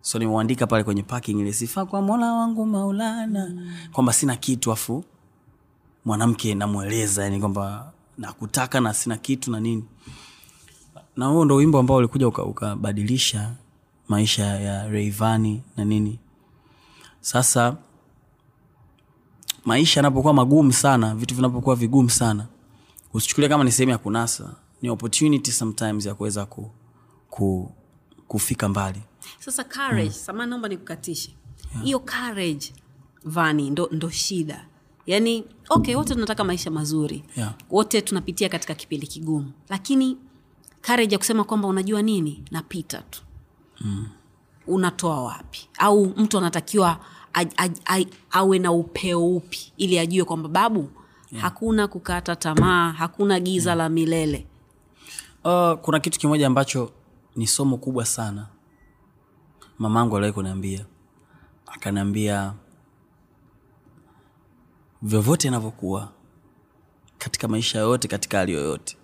[0.00, 3.52] So nimeuandika pale kwenye parking ile sifa kwa mola wangu maulana.
[3.92, 5.04] Kwamba sina kitu afu
[6.04, 9.84] mwanamke namweleza yani kwamba nakutaka na sina kitu na nini.
[11.16, 13.54] Na huo ndo wimbo ambao ulikuja uka- ukabadilisha
[14.08, 16.18] maisha ya reivani na nini.
[17.20, 17.76] Sasa
[19.64, 22.46] maisha yanapokuwa magumu sana vitu vinapokuwa vigumu sana
[23.14, 24.54] usichukulia kama ni sehemu ya kunasa.
[24.82, 26.70] Ni opportunity sometimes ya kuweza ku,
[27.30, 27.72] ku,
[28.28, 29.02] kufika mbali.
[29.38, 30.10] Sasa courage mm.
[30.10, 31.34] samani naomba nikukatishe.
[31.82, 32.72] Hiyo courage
[33.24, 34.66] vani ndo, ndo shida
[35.06, 37.24] yaani okay wote tunataka maisha mazuri.
[37.36, 37.54] Yeah.
[37.70, 39.52] wote tunapitia katika kipindi kigumu.
[39.68, 40.16] Lakini
[40.86, 42.44] courage ya kusema kwamba unajua nini?
[42.50, 43.22] Napita tu.
[43.80, 44.06] Mm.
[44.66, 45.68] unatoa wapi?
[45.78, 46.98] Au mtu anatakiwa
[47.32, 50.90] aj, aj, aj, awe na upeo upi ili ajue kwamba babu
[51.30, 51.44] yeah.
[51.44, 54.46] hakuna kukata tamaa hakuna giza la milele.
[55.44, 56.92] Uh, kuna kitu kimoja ambacho
[57.36, 58.46] ni somo kubwa sana.
[59.78, 60.86] Mamangu aliwahi kuniambia.
[61.66, 62.52] Akaniambia
[65.02, 66.08] vyovyote inavyokuwa
[67.18, 68.96] katika maisha yoyote katika hali yoyote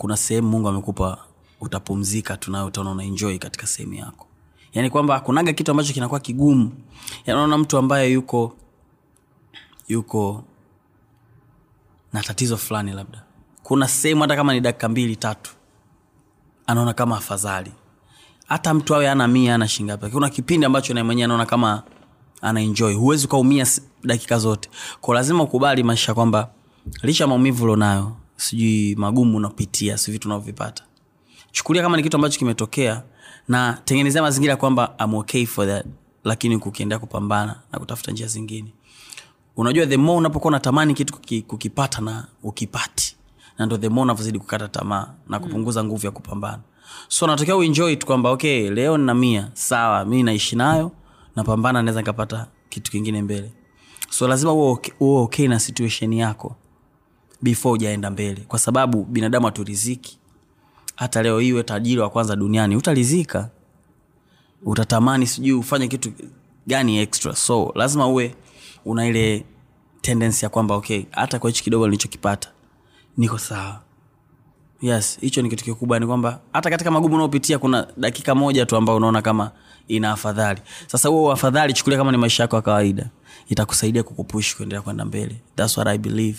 [0.00, 1.18] kuna sehemu mungu amekupa
[1.60, 4.26] utapumzika tunayo utaona unaenjoy katika sehemu yako.
[4.72, 6.72] Yaani kwamba hakunaga kitu ambacho kinakuwa kigumu.
[7.26, 8.56] Yanaona unaona mtu ambaye yuko
[9.88, 10.44] yuko
[12.12, 13.22] na tatizo fulani labda.
[13.62, 15.50] Kuna sehemu hata kama ni dakika mbili tatu
[16.66, 17.72] anaona kama afadhali.
[18.46, 20.08] Hata mtu awe ana mia ana shingapi.
[20.10, 21.82] Kuna kipindi ambacho naye mwenyewe anaona kama
[22.42, 22.94] ana enjoy.
[22.94, 23.66] Huwezi ukaumia
[24.04, 24.70] dakika zote.
[25.00, 26.50] Ko lazima ukubali maisha kwamba
[27.02, 30.84] licha maumivu ulionayo sijui magumu unapitia si vitu unavyovipata.
[31.52, 33.02] Chukulia kama ni kitu ambacho kimetokea
[33.48, 35.86] na tengenezea mazingira kwamba I'm okay for that
[36.24, 38.72] lakini kukiendea kupambana na kutafuta njia zingine.
[39.56, 43.16] Unajua the more unapokuwa unatamani kitu kuki- kukipata na ukipati
[43.58, 46.58] na ndo the more unavyozidi kukata tamaa na kupunguza nguvu ya kupambana.
[47.08, 50.92] So natokea uenjoy tu kwamba okay leo nina mia sawa mi naishi nayo
[51.36, 53.52] napambana naweza nikapata kitu kingine mbele
[54.10, 56.56] so lazima uwe okay, okay na situation yako
[57.42, 58.40] before ujaenda mbele.
[58.40, 60.18] Kwa sababu binadamu haturiziki.
[60.96, 63.50] Hata leo iwe tajiri wa kwanza duniani utarizika
[64.62, 66.12] utatamani sijui ufanye kitu
[66.66, 67.36] gani extra.
[67.36, 68.34] So lazima uwe
[68.84, 69.44] una ile
[70.00, 72.48] tendensi ya kwamba okay hata kwa hichi kidogo nilichokipata
[73.16, 73.80] niko sawa
[74.82, 78.76] yes hicho ni kitu kikubwa ni kwamba hata katika magumu unaopitia kuna dakika moja tu
[78.76, 79.50] ambayo unaona kama
[79.88, 80.60] ina afadhali.
[80.86, 83.10] Sasa huo afadhali chukulia kama ni maisha yako ya kawaida.
[83.48, 85.36] Itakusaidia kukupush kuendelea kwenda mbele.
[85.56, 86.38] Thats what i believe.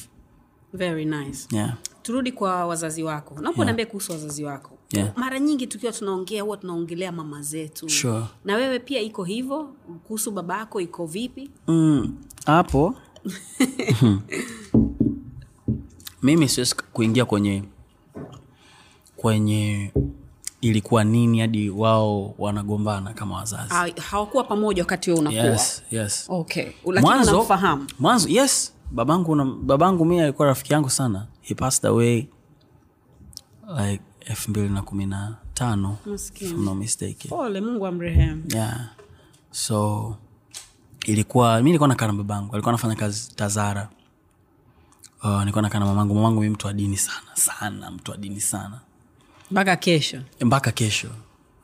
[0.74, 1.48] Very nice.
[1.56, 1.74] Yeah.
[2.02, 3.36] turudi kwa wazazi wako.
[3.42, 3.92] Naponiambia yeah.
[3.92, 5.12] kuhusu wazazi wako Yeah.
[5.16, 7.90] mara nyingi tukiwa tunaongea huwa tunaongelea mama zetu.
[7.90, 8.24] Sure.
[8.46, 9.74] na wewe pia iko hivyo?
[10.04, 11.50] Kuhusu babako iko vipi?
[11.68, 12.16] Mm,
[16.24, 17.64] mimi siwezi kuingia kwenye
[19.22, 19.92] kwenye
[20.62, 23.74] ilikuwa nini hadi wao wanagombana kama wazazi.
[23.74, 25.44] Ha- hawakuwa pamoja wakati huo unakuwa?
[25.44, 26.26] Yes, yes.
[26.30, 26.66] okay.
[27.02, 27.48] Mwanzo,
[28.00, 28.74] mwanzo yes.
[28.92, 31.28] Babangu na, babangu mi alikuwa rafiki yangu sana.
[31.42, 32.28] He passed away
[33.78, 35.98] like elfu mbili na kumi na tano
[37.30, 38.44] pole mungu amrehemu.
[38.48, 38.90] Yeah.
[39.52, 40.16] so
[41.06, 42.54] ilikuwa mi nilikuwa nakaa na babangu.
[42.54, 43.90] Alikuwa anafanya kazi tazara
[45.24, 46.16] uh, nilikuwa nakaa na mamangu.
[46.16, 48.80] Mamangu mi mtu wa dini sana sana mtu wa dini sana
[49.52, 50.22] mpaka kesho.
[50.42, 51.08] Mpaka kesho.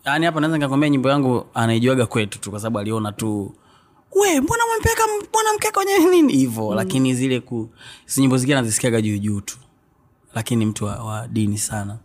[0.06, 3.56] Yaani hapa naweza nikakwambia nyimbo yangu anaijuaga kwetu tu kwa sababu aliona tu
[4.16, 6.34] we mbona umempeka mwanamke kwenye nini?
[6.34, 6.76] Hivo mm.
[6.76, 7.70] lakini zile ku
[8.18, 9.58] nyimbo zingine nazisikiaga juu juu tu.
[10.34, 11.98] Lakini mtu wa, wa dini sana.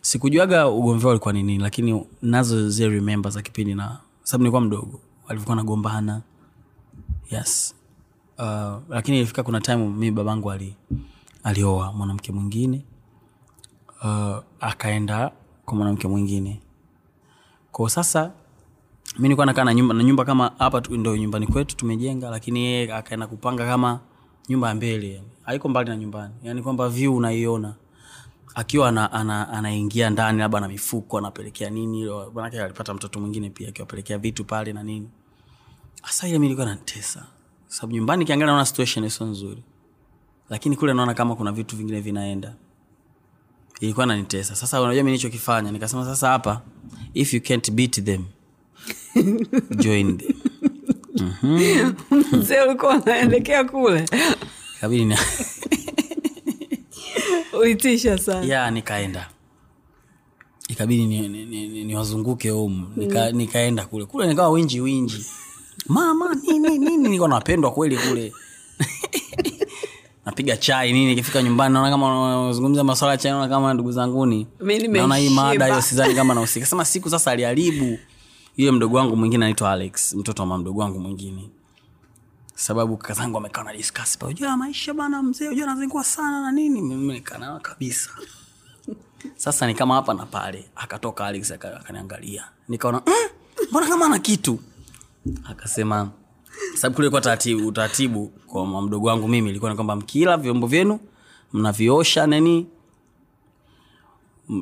[0.00, 5.00] Sikujuaga ugomvi walikuwa ni nini lakini nazo zile remember za kipindi na sababu nilikuwa mdogo
[5.28, 6.22] walivyokuwa nagombana
[7.30, 7.74] yes.
[8.38, 8.44] Uh,
[8.88, 10.76] lakini ilifika kuna time mi babangu ali
[11.44, 12.84] alioa mwanamke mwingine
[14.04, 15.30] uh, akaenda
[15.64, 16.60] kwa mwanamke mwingine.
[17.72, 18.32] Kwao sasa
[19.18, 22.94] mi nilikuwa nakaa na nyumba, na nyumba kama hapa ndo nyumbani kwetu tumejenga lakini yeye
[22.94, 24.00] akaenda kupanga kama
[24.48, 26.34] nyumba ya mbele haiko mbali na nyumbani.
[26.42, 27.74] Yani kwamba vyu unaiona.
[28.54, 34.18] Akiwa ana, ana, ndani labda na mifuko anapelekea nini manake alipata mtoto mwingine pia akiwapelekea
[34.18, 35.08] vitu pale na nini.
[36.02, 37.26] Hasa ile mi ilikuwa nantesa.
[37.66, 39.62] Sababu nyumbani kiangalia naona situation sio nzuri.
[40.50, 42.54] Lakini kule naona kama kuna vitu vingine vinaenda
[43.84, 46.60] ilikuwa nanitesa sasa unajua mi nilichokifanya nikasema sasa hapa
[47.14, 48.24] if you can't beat them
[49.84, 50.34] join them.
[52.32, 54.04] Mzee ulikuwa unaelekea kule.
[54.80, 55.16] Kabidi
[57.60, 58.46] uitisha sana.
[58.46, 59.30] Ya nikaenda.
[60.68, 61.06] Ikabidi
[61.84, 64.04] niwazunguke ni, ni, ni home Nika, nikaenda kule.
[64.06, 65.26] Kule nikawa winji winji.
[65.86, 67.08] Mama nini nini?
[67.08, 68.32] Niko napendwa kweli kule
[70.26, 74.46] napiga chai nini ikifika nyumbani naona kama unazungumza maswala ya chai naona kama ndugu zanguni.
[74.98, 76.66] Naona hii mada hiyo sidhani kama nahusika.
[76.66, 77.98] Sema siku sasa aliharibu.
[78.56, 81.50] Yule mdogo wangu mwingine anaitwa alex mtoto wa mdogo wangu mwingine.
[82.54, 86.52] Sababu kaka zangu amekaa na discuss pa ujua maisha bana mzee ujua nazingua sana na
[86.52, 86.82] nini?
[86.82, 87.20] Mimi
[87.62, 88.10] kabisa.
[89.36, 90.68] Sasa ni kama hapa na pale.
[90.76, 92.44] Akatoka alex akaniangalia.
[92.68, 93.12] Nikaona "Mm,
[93.70, 94.58] mbona kama ana kitu?
[95.44, 96.10] Akasema
[96.76, 101.00] sababu kule taratibu utaratibu kwa mdogo wangu mimi ilikuwa ni kwamba mkila vyombo vyenu
[101.52, 102.66] mnaviosha nini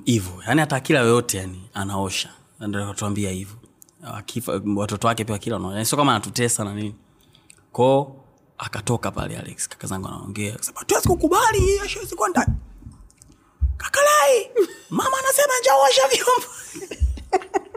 [0.04, 2.30] hivo yani hata akila yoyote yani anaosha.
[2.60, 3.46] Ndio akatuambia
[4.76, 5.84] watoto wake pia kila wanaosha.
[5.84, 6.94] Sio kama anatutesa na nini.
[7.72, 8.16] Ko
[8.58, 12.46] akatoka pale alex kaka zangu anaongea akasema tuwezi kukubali haiwezi kwenda.
[13.76, 14.50] Kakalai
[14.90, 16.46] mama anasema njaosha vyombo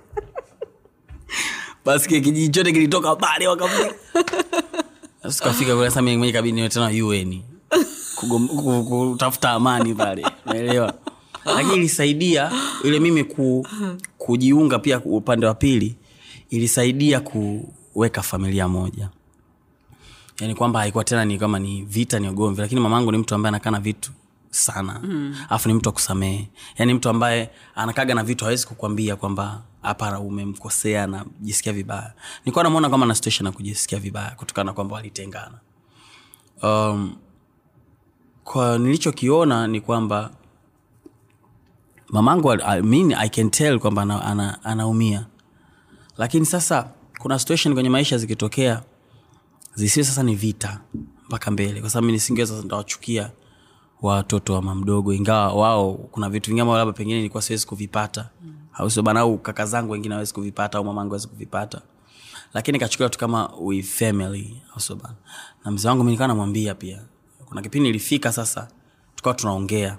[1.85, 3.45] basi kijiji chote kilitoka pale
[5.23, 7.41] Sasa tukafika kule sasa mimi mwenyewe kabidi niwe tena UN.
[8.89, 10.93] Kutafuta amani pale unaelewa
[11.45, 12.51] lakini ilisaidia
[12.83, 13.67] ile mimi ku,
[14.17, 15.95] kujiunga pia upande wa pili
[16.49, 19.09] ilisaidia kuweka familia moja.
[20.39, 23.49] Yani kwamba haikuwa tena ni kama ni vita ni ugomvi lakini mamangu ni mtu ambaye
[23.49, 24.11] anakana na vitu
[24.49, 25.01] sana.
[25.49, 31.07] Alafu ni mtu akusamehe yani mtu ambaye anakaga na vitu hawezi kukwambia kwamba hapa umemkosea
[31.07, 31.25] na
[31.73, 32.13] vibaya.
[32.39, 33.05] Nilikuwa namwona kama
[33.43, 35.59] na kujisikia vibaya kutokana kwamba walitengana.
[36.63, 37.15] Um,
[38.43, 40.31] kwa nilichokiona ni kwamba
[42.09, 42.47] mamangu
[42.83, 45.25] mean, I can tell kwamba ana, ana, anaumia.
[46.17, 48.83] Lakini sasa kuna situation kwenye maisha zikitokea
[49.75, 50.81] zisiwe sasa ni vita
[51.27, 51.81] mpaka mbele.
[51.81, 53.31] Kwa sababu mi nisingeweza ntawachukia
[54.01, 58.29] watoto wa mamdogo ingawa wao kuna vitu vingi ambao labda pengine nilikuwa siwezi kuvipata
[58.77, 61.81] au sio bana au kaka zangu wengine hawezi kuvipata au mamangu hawezi kuvipata.
[62.53, 63.49] Lakini kachukulia tu kama
[63.83, 65.15] family au sio bana.
[65.65, 67.01] Na mzee wangu mi nikawa namwambia pia.
[67.45, 68.67] Kuna kipindi ilifika sasa
[69.15, 69.97] tukawa tunaongea.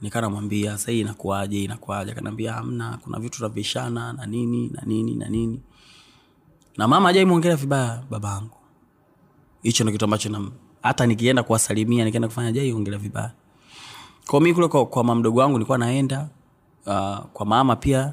[0.00, 5.28] Nikawa namwambia sahii inakuaje inakuaje akanaambia amna kuna vitu tunavishana na nini na nini na
[5.28, 5.60] nini.
[6.76, 8.56] Na mama ajai mwongelea vibaya babangu
[9.62, 10.50] hicho ndo kitu ambacho na
[10.82, 13.32] hata nikienda kuwasalimia nikienda kufanya jai ongelea vibaya.
[14.26, 16.28] Kwa mi kule kwa, kwa mamdogo wangu nilikuwa naenda
[16.86, 18.12] uh, kwa mama pia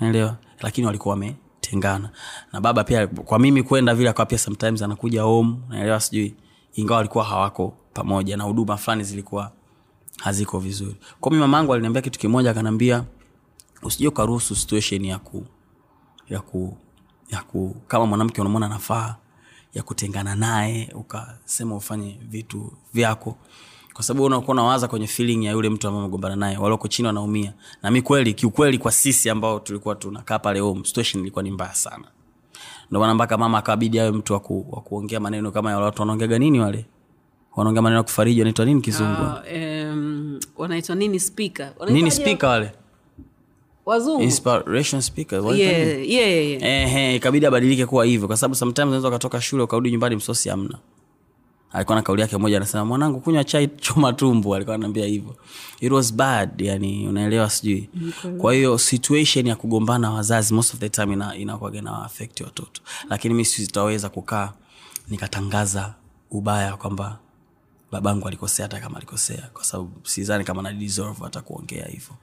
[0.00, 2.10] naelewa lakini walikuwa wametengana.
[2.52, 6.34] Na baba pia kwa mimi kwenda vile akawa pia sometimes anakuja home naelewa sijui
[6.74, 9.52] ingawa walikuwa hawako pamoja na huduma fulani zilikuwa
[10.18, 10.96] haziko vizuri.
[11.20, 13.04] Kwa mi mamangu aliniambia kitu kimoja akanaambia
[13.82, 15.46] usije ukaruhusu situation ya ku
[16.28, 16.76] ya ku
[17.30, 19.16] ya ku kama mwanamke unamwona nafaa
[19.74, 23.36] ya kutengana naye ukasema ufanye vitu vyako
[24.00, 27.52] kwa sababu unakuwa unawaza kwenye feeling ya yule mtu ambaye umegombana naye walioko chini wanaumia.
[27.82, 31.74] Na mi kweli kiukweli kwa sisi ambao tulikuwa tunakaa pale home situation ilikuwa ni mbaya
[31.74, 32.04] sana.
[32.88, 36.02] Ndio maana mpaka mama akabidi awe mtu wa ku- wa kuongea maneno kama wale watu
[36.02, 36.86] wanaongeaga nini wale?
[37.56, 39.22] Wanaongea maneno ya kufariji wanaitwa nini kizungu?
[39.22, 41.72] Uh, um, wanaitwa nini speaker?
[41.90, 42.72] Nini spika wale?
[43.86, 44.22] Wazungu.
[44.22, 46.62] Inspiration speaker wanaitwa yeah, yeah, yeah.
[46.62, 48.26] Ehe, ikabidi abadilike kuwa hivyo.
[48.28, 50.78] Kwa sababu sometimes unaweza ukatoka shule ukarudi nyumbani msosi hamna
[51.72, 54.54] alikuwa na kauli yake moja anasema mwanangu kunywa chai choma tumbo.
[54.54, 55.36] Alikuwa anaambia hivyo.
[55.80, 57.88] It was bad yani unaelewa sijui.
[58.38, 62.82] Kwa hiyo situation ya kugombana wazazi most of the time ina, inakuwaga na affect watoto.
[63.10, 64.52] Lakini mi sitaweza kukaa
[65.08, 65.94] nikatangaza
[66.30, 67.18] ubaya kwamba
[67.92, 69.50] babangu alikosea hata kama alikosea.
[69.52, 72.14] Kwa sababu sidhani kama na deserve hata kuongea hivyo.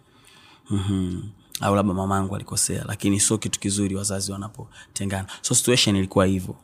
[0.69, 1.29] Mm-hmm.
[1.61, 2.83] au labda mamangu alikosea.
[2.87, 5.27] Lakini sio kitu kizuri wazazi wanapotengana.
[5.41, 6.55] So situation ilikuwa hivyo.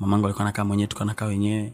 [0.00, 1.72] Mamangu alikuwa nakaa mwenyewe tukanakaa wenyewe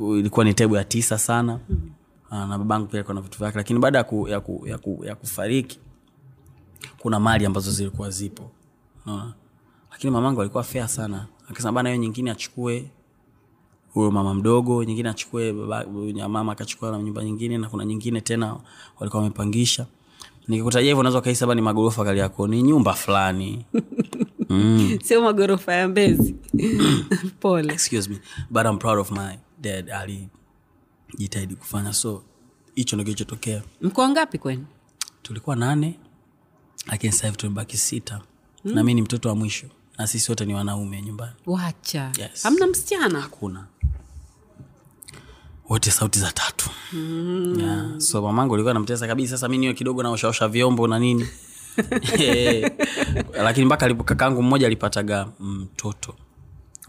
[0.00, 1.60] ilikuwa ni tebu ya tisa sana.
[1.68, 2.48] Mm-hmm.
[2.48, 3.58] na babangu pia na vitu vyake.
[3.58, 5.78] Lakini baada ya, ku, ya, ku, ya, ku, ya kufariki
[6.98, 8.50] kuna mali ambazo zilikuwa zipo.
[9.06, 9.32] Naona
[9.90, 11.26] lakini mamangu alikuwa fea sana.
[11.50, 12.90] Akisema bana hiyo nyingine achukue
[13.94, 15.52] huyo mama mdogo nyingine achukue
[16.28, 18.56] mama akachukua na nyumba nyingine na kuna nyingine tena
[18.98, 19.86] walikuwa wamepangisha.
[20.48, 23.64] Nikikutajia hivyo unaweza ukahisi ni magorofa kali yako ni nyumba fulani.
[25.04, 26.34] Sio magorofa ya mbezi.
[27.40, 27.72] Pole.
[27.72, 28.18] Excuse me.
[28.50, 31.92] But I'm proud of my dad alijitahidi kufanya.
[31.92, 32.22] So
[32.74, 33.62] hicho ndo kilichotokea.
[33.80, 34.66] Mko wangapi kwenu?
[35.22, 35.98] Tulikuwa nane
[36.86, 38.20] lakini sahivi hivi tumebaki sita.
[38.64, 39.66] Na mi ni mtoto wa mwisho
[39.98, 41.32] na sisi wote ni wanaume nyumbani.
[41.46, 42.12] Wacha.
[42.18, 42.42] Yes.
[42.42, 43.20] hamna msichana?
[43.20, 43.66] Hakuna.
[45.68, 46.70] Wote sauti za tatu.
[46.92, 47.60] Mm.
[47.60, 47.98] yeah.
[48.00, 51.26] so mamangu alikuwa namtesa kabisa sasa mi niwe kidogo naoshaosha vyombo na nini.
[53.44, 56.14] Lakini mpaka kakaangu mmoja alipataga mtoto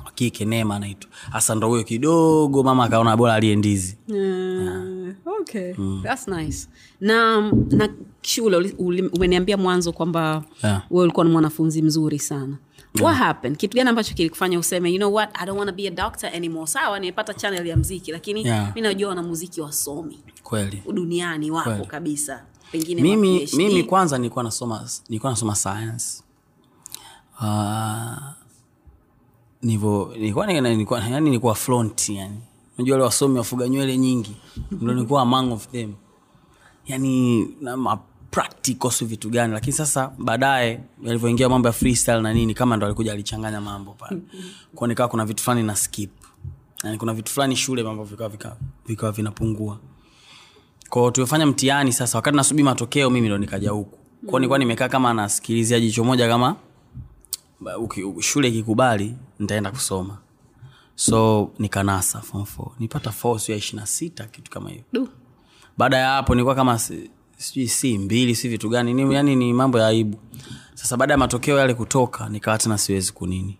[0.07, 1.09] wa kike neema anaitwa.
[1.31, 3.97] Hasa ndo huyo kidogo mama akaona bora aliye ndizi.
[4.09, 5.73] Uh, okay.
[6.03, 6.67] That's nice.
[7.01, 7.41] Na
[7.71, 7.89] na
[8.21, 8.73] shule
[9.13, 10.81] umeniambia mwanzo kwamba Yeah.
[10.89, 12.57] wewe ulikuwa ni mwanafunzi mzuri sana.
[13.01, 13.57] What happened?
[13.57, 15.29] Kitu gani ambacho kilikufanya useme you know what?
[15.33, 16.67] I don't want to be a doctor anymore.
[16.67, 18.75] Sawa nimepata channel ya mziki lakini Yeah.
[18.75, 20.83] mi najua wanamuziki wasomi kweli.
[20.93, 21.85] Duniani wako Kweli.
[21.85, 22.43] kabisa.
[22.71, 26.23] Pengine mimi, mimi kwanza nilikuwa nasoma nilikuwa nasoma science.
[27.41, 28.17] Uh,
[29.61, 32.37] nivo nilikuwa nilikuwa yani nilikuwa front yani.
[32.77, 34.35] Unajua wale wasomi wafuga nywele nyingi
[34.71, 35.93] ndio nilikuwa among of them.
[36.85, 37.99] Yani na ma
[38.31, 42.85] practical si vitu gani lakini sasa baadaye yalivyoingia mambo ya freestyle na nini kama ndo
[42.85, 44.21] alikuja alichanganya mambo pale.
[44.75, 46.11] Kwa nikawa kuna vitu fulani na skip.
[46.83, 49.79] Yani kuna vitu fulani shule mambo vikawa vikawa vika vinapungua
[50.89, 53.97] kwao tumefanya mtihani sasa wakati nasubiri matokeo mimi ndo nikaja huku.
[54.25, 56.55] Kwao nilikuwa nimekaa kama nasikilizia jicho moja kama
[58.19, 60.17] shule ikikubali nitaenda kusoma.
[60.95, 62.71] So nikanasa form four.
[62.79, 64.83] nipata four sio ya ishirina sita kitu kama hiyo.
[65.77, 66.79] Baada ya hapo nilikuwa kama
[67.37, 70.17] sijui si mbili si vitu gani ni, yani ni mambo ya aibu.
[70.73, 73.57] Sasa baada ya matokeo yale kutoka nikawa tena siwezi kunini.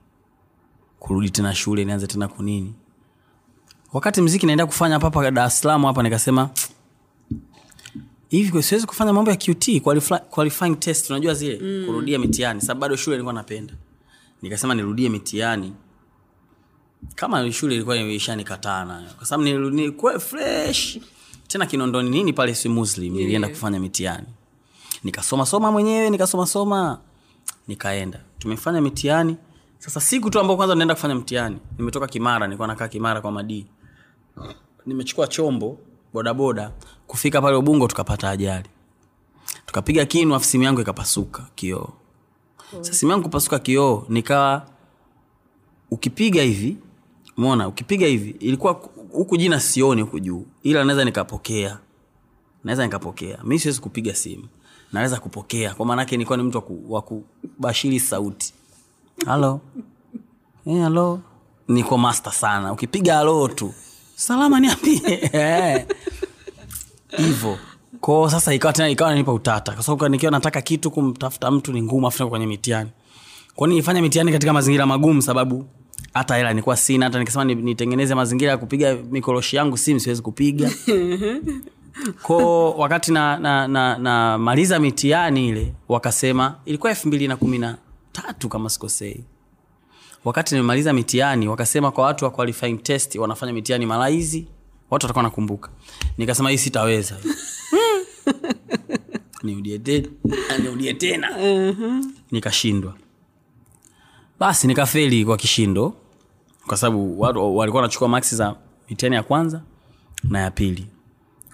[1.00, 2.74] Kurudi tena shule nianze tena kunini.
[3.94, 6.50] Wakati mziki naenda kufanya papa dar es salaam hapa nikasema
[8.30, 9.82] hivi siwezi kufanya mambo ya qt
[10.30, 11.84] qualifying test unajua zile mm.
[11.86, 13.74] kurudia mitihani sababu bado shule nilikuwa napenda
[14.42, 15.74] nikasema nirudie mitihani.
[17.16, 19.10] Kama shule ilikuwa ishanikataa nayo.
[19.18, 21.00] Kwa sababu nilikuwa fresh.
[21.48, 24.28] Tena kinondoni nini pale si muslim nilienda kufanya mitihani.
[25.04, 27.00] Nikasoma soma mwenyewe nikasoma soma.
[27.68, 28.20] Nikaenda.
[28.40, 29.38] Tumefanya mitihani.
[29.80, 33.66] Sasa siku tu ambao kwanza naenda kufanya mtihani nimetoka kimara nilikuwa nakaa kimara kwa madii
[34.86, 35.80] nimechukua chombo
[36.14, 36.72] bodaboda
[37.08, 38.70] kufika pale ubungo tukapata ajali.
[39.66, 41.90] Tukapiga kinu afu simu yangu ikapasuka kioo
[42.72, 44.66] sasa simu yangu kupasuka kioo nikawa
[45.92, 46.78] ukipiga hivi
[47.38, 48.74] mona ukipiga hivi ilikuwa
[49.12, 51.78] huku jina sioni huku juu ila naweza nikapokea.
[52.64, 53.38] Naweza nikapokea.
[53.44, 54.48] Mi siwezi kupiga simu.
[54.94, 55.74] Naweza kupokea.
[55.74, 58.54] Kwa maanake nilikuwa ni mtu wa kubashiri sauti.
[59.26, 59.62] Halo?
[60.66, 61.20] Hey, halo?
[61.68, 62.74] Niko master sana.
[62.74, 63.74] Ukipiga halo tu.
[64.16, 65.02] Salama niambie.
[65.34, 65.86] Eh.
[67.18, 67.58] hivo
[68.08, 69.72] kwao sasa ikawa tena ikawa nanipa utata.
[69.72, 72.90] Kwa sababu nikiwa nataka kitu kumtafuta mtu ni ngumu afu kwenye mitihani.
[73.56, 75.22] Kwao nilifanya mitihani katika mazingira magumu?
[75.22, 75.66] Sababu
[76.14, 77.06] hata hela nilikuwa sina.
[77.06, 80.72] Hata nikisema nitengeneze mazingira ya kupiga mikoroshi yangu simu siwezi kupiga.
[82.24, 87.58] Ko wakati na, na, na, na maliza mitihani ile wakasema ilikuwa elfu mbili na kumi
[87.58, 87.78] na
[88.12, 89.24] tatu kama sikosei.
[90.26, 94.48] Wakati nimemaliza mitihani wakasema kwa watu wa qualifying test wanafanya mitihani mara hizi
[94.90, 95.70] watu watakuwa nakumbuka
[96.18, 97.16] nikasema hii sitaweza
[99.44, 100.08] niudie tena.
[100.64, 101.28] Niudie tena.
[102.32, 102.94] Nikashindwa.
[104.40, 105.94] Basi nikafeli kwa kishindo
[106.68, 108.56] kwa sababu watu walikuwa wanachukua maksi za
[108.90, 109.62] mitihani ya kwanza
[110.24, 110.88] na ya pili.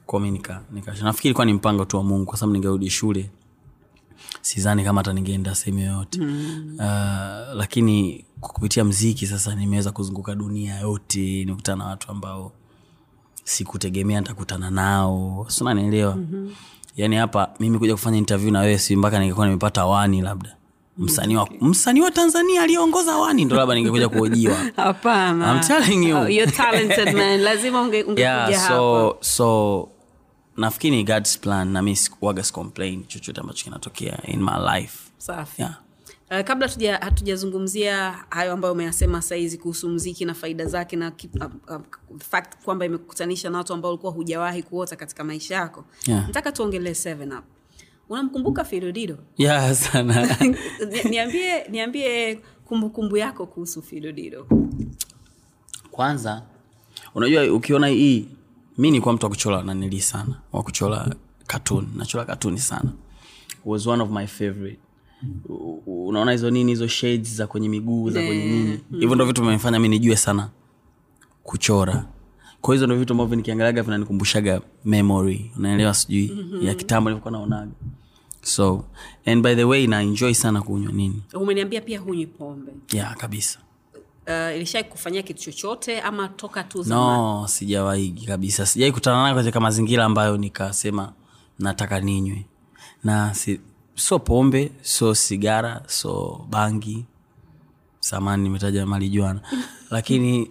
[0.05, 3.29] Kwa nika, nika nafikiri ilikuwa ni mpango tu wa mungu kwa sababu ningerudi shule.
[4.41, 6.21] Sidhani kama hata ningeenda sehemu yoyote.
[6.21, 6.73] Mm.
[6.75, 6.83] uh,
[7.55, 12.51] lakini kwa kupitia mziki sasa nimeweza kuzunguka dunia yote nikutana na watu ambao
[13.43, 15.45] sikutegemea nitakutana nao.
[15.49, 16.55] Sinanielewa mm-hmm.
[16.95, 20.55] yani hapa mimi kuja kufanya interview na wewe si mpaka ningekuwa nimepata wani labda.
[20.97, 25.53] Msanii wa, msanii wa tanzania aliyeongoza wani ndo labda ningekuja kuojiwa hapana.
[25.53, 26.17] I'm telling you.
[26.17, 27.41] Oh, you're talented man.
[27.41, 29.89] Lazima unge, ungekuja yeah, so so
[30.57, 34.97] nafikiri god's plan na mi waga complain chochote ambacho kinatokea in my life.
[35.17, 35.61] Safi.
[35.61, 35.75] Yeah.
[36.33, 41.29] Uh, kabla tuja, hatujazungumzia hayo ambayo umeyasema saizi kuhusu mziki na faida zake na ki-
[41.35, 45.85] uh, uh, fact kwamba imekutanisha na watu ambao ulikuwa hujawahi kuota katika maisha yako.
[46.07, 46.27] Yeah.
[46.27, 47.43] nataka tuongelee seven up.
[48.09, 50.37] Unamkumbuka fido yeah, sana.
[51.09, 54.47] Niambie niambie kumbukumbu yako kuhusu fido
[55.91, 56.43] kwanza
[57.15, 58.27] unajua ukiona hii
[58.77, 61.15] mi nikuwa mtu wa kuchora nanili sana wa kuchora
[61.47, 62.91] katuni nachora katuni sana.
[63.65, 64.79] Was one of my favorite
[65.85, 68.79] unaona hizo nini hizo shades za kwenye miguu za kwenye nini?
[68.99, 70.49] Hivyo ndo vitu vimefanya mi nijue sana
[71.43, 72.05] kuchora.
[72.61, 75.51] Kwa hizo ndo vitu ambavyo nikiangaliaga vinanikumbushaga memory.
[75.57, 75.93] Unaelewa?
[75.93, 76.67] Sijui mm-hmm.
[76.67, 77.71] ya kitambo nilivyokuwa naonaga.
[78.41, 78.85] So
[79.25, 81.21] and by the way na sana kunywa nini.
[81.33, 82.71] Umeniambia pia hunywi pombe.
[82.91, 83.59] Yeah kabisa.
[84.27, 88.65] Uh, ilishai kufanyia kitu chochote ama toka tu no sijawaigi kabisa.
[88.65, 91.13] Sijawai kutana nayo katika mazingira ambayo nikasema
[91.59, 92.45] nataka ninywe.
[93.03, 93.61] Na si,
[93.95, 97.05] so pombe so sigara so bangi
[97.99, 99.41] samani nimetaja malijuana
[99.91, 100.49] lakini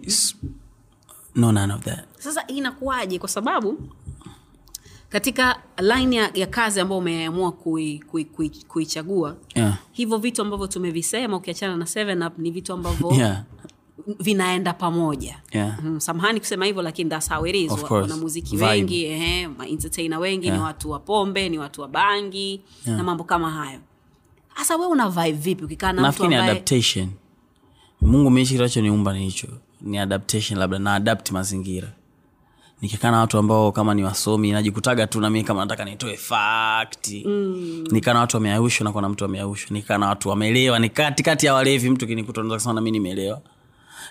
[1.35, 3.89] no none of that sasa inakuwaje kwa sababu
[5.09, 9.77] katika line ya, ya kazi ambayo umeamua kuichagua kui, kui, kui yeah.
[9.91, 13.43] hivyo vitu ambavyo tumevisema ukiachana na seven up ni vitu ambavyo Yeah.
[14.19, 15.41] Vinaenda pamoja.
[15.51, 15.79] Yeah.
[15.83, 17.71] mm, samahani kusema hivyo lakini that's how it is.
[17.89, 23.23] Wanamuziki wengi ehe, entertainer wengi ni watu wa pombe ni watu wa bangi na mambo
[23.23, 23.79] kama hayo.
[24.53, 27.09] Hasa we una vibe vipi ukikaa na mtu ni ambaye adaptation.
[28.01, 29.47] Mungu meishi kinachoniumba ni hicho.
[29.81, 31.87] Ni adaptation labda na adapt mazingira.
[32.81, 37.83] Nikikaa na watu ambao kama ni wasomi najikutaga tu nami kama nataka nitoe fakti mm.
[37.91, 40.79] nikaa na watu wameaushwa nakuwa na mtu wameaushwa nikaa na watu wamelewa.
[40.79, 43.41] Ni katikati ya walevi mtu kinikuta naeza kusema nami nimeelewa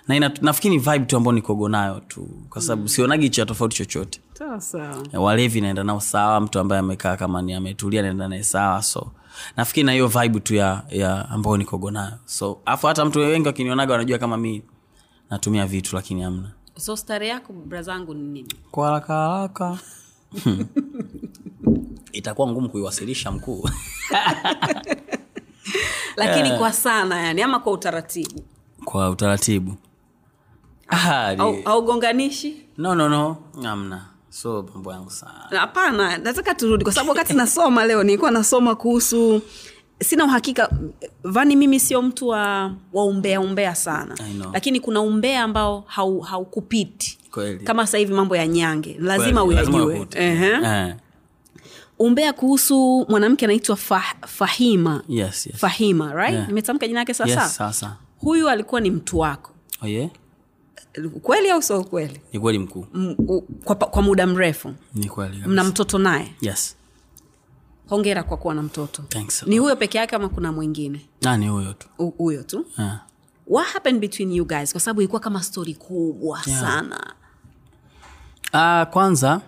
[0.08, 2.88] na ina, nafikiri ni vibe tu ambao nikogo nayo tu kwa sababu mm.
[2.88, 4.20] sionagi cha tofauti chochote.
[4.34, 4.96] Sawa sawa.
[5.12, 9.12] Walevi naenda nao sawa mtu ambaye amekaa kama ni ametulia naenda naye sawa so.
[9.56, 12.12] Nafikiri na hiyo vibe tu ya, ya ambao nikogo nayo.
[12.24, 14.62] So afu hata mtu wengi wakinionaga wanajua kama mi
[15.30, 18.54] natumia vitu lakini amna so stare yako brazangu ni nini?
[18.70, 19.78] Kwa haraka haraka.
[22.12, 23.68] Itakuwa ngumu kuiwasilisha mkuu.
[26.16, 28.42] Lakini kwa sana yani ama kwa utaratibu?
[28.84, 29.74] Kwa utaratibu
[30.92, 33.36] ah, au, gonganishi no no no.
[33.64, 35.44] Amna so mambo yangu sana.
[35.50, 39.42] Hapana nataka turudi kwa sababu wakati nasoma leo nilikuwa nasoma kuhusu
[40.00, 40.70] sina uhakika
[41.24, 44.14] vani mimi sio mtu wa, wa umbea sana.
[44.52, 47.18] Lakini kuna umbea ambao hau- haukupiti.
[47.30, 47.64] Kweli.
[47.64, 50.06] kama sasa hivi mambo ya nyange lazima uyajue.
[50.14, 50.94] Eh,
[51.98, 55.02] umbea kuhusu mwanamke anaitwa Fah, fahima.
[55.08, 55.56] Yes, yes.
[55.56, 56.34] fahima right?
[56.34, 56.48] Yeah.
[56.48, 57.42] nimetamka jina yake sasa?
[57.42, 57.96] Yes, sasa.
[58.18, 59.50] Huyu alikuwa ni mtu wako.
[59.82, 60.10] Oh, yeah?
[61.22, 62.20] Kweli au sio kweli?
[62.32, 62.86] Ni kweli mkuu.
[62.94, 64.74] M- u- kwa, kwa muda mrefu.
[64.94, 66.34] Ni kweli mna mtoto naye?
[66.40, 66.76] Yes.
[67.88, 69.02] Hongera kwa kuwa na mtoto.
[69.02, 71.06] Thanks ni huyo peke yake ama kuna mwingine?
[71.26, 71.88] Ah, ni huyo tu.
[71.96, 72.66] Hu- huyo tu?
[72.78, 73.00] Yeah.
[73.46, 74.72] what happened between you guys?
[74.72, 76.60] Kwa sababu ilikuwa kama stori kubwa Yeah.
[76.60, 77.14] sana.
[78.54, 79.40] Uh, kwanza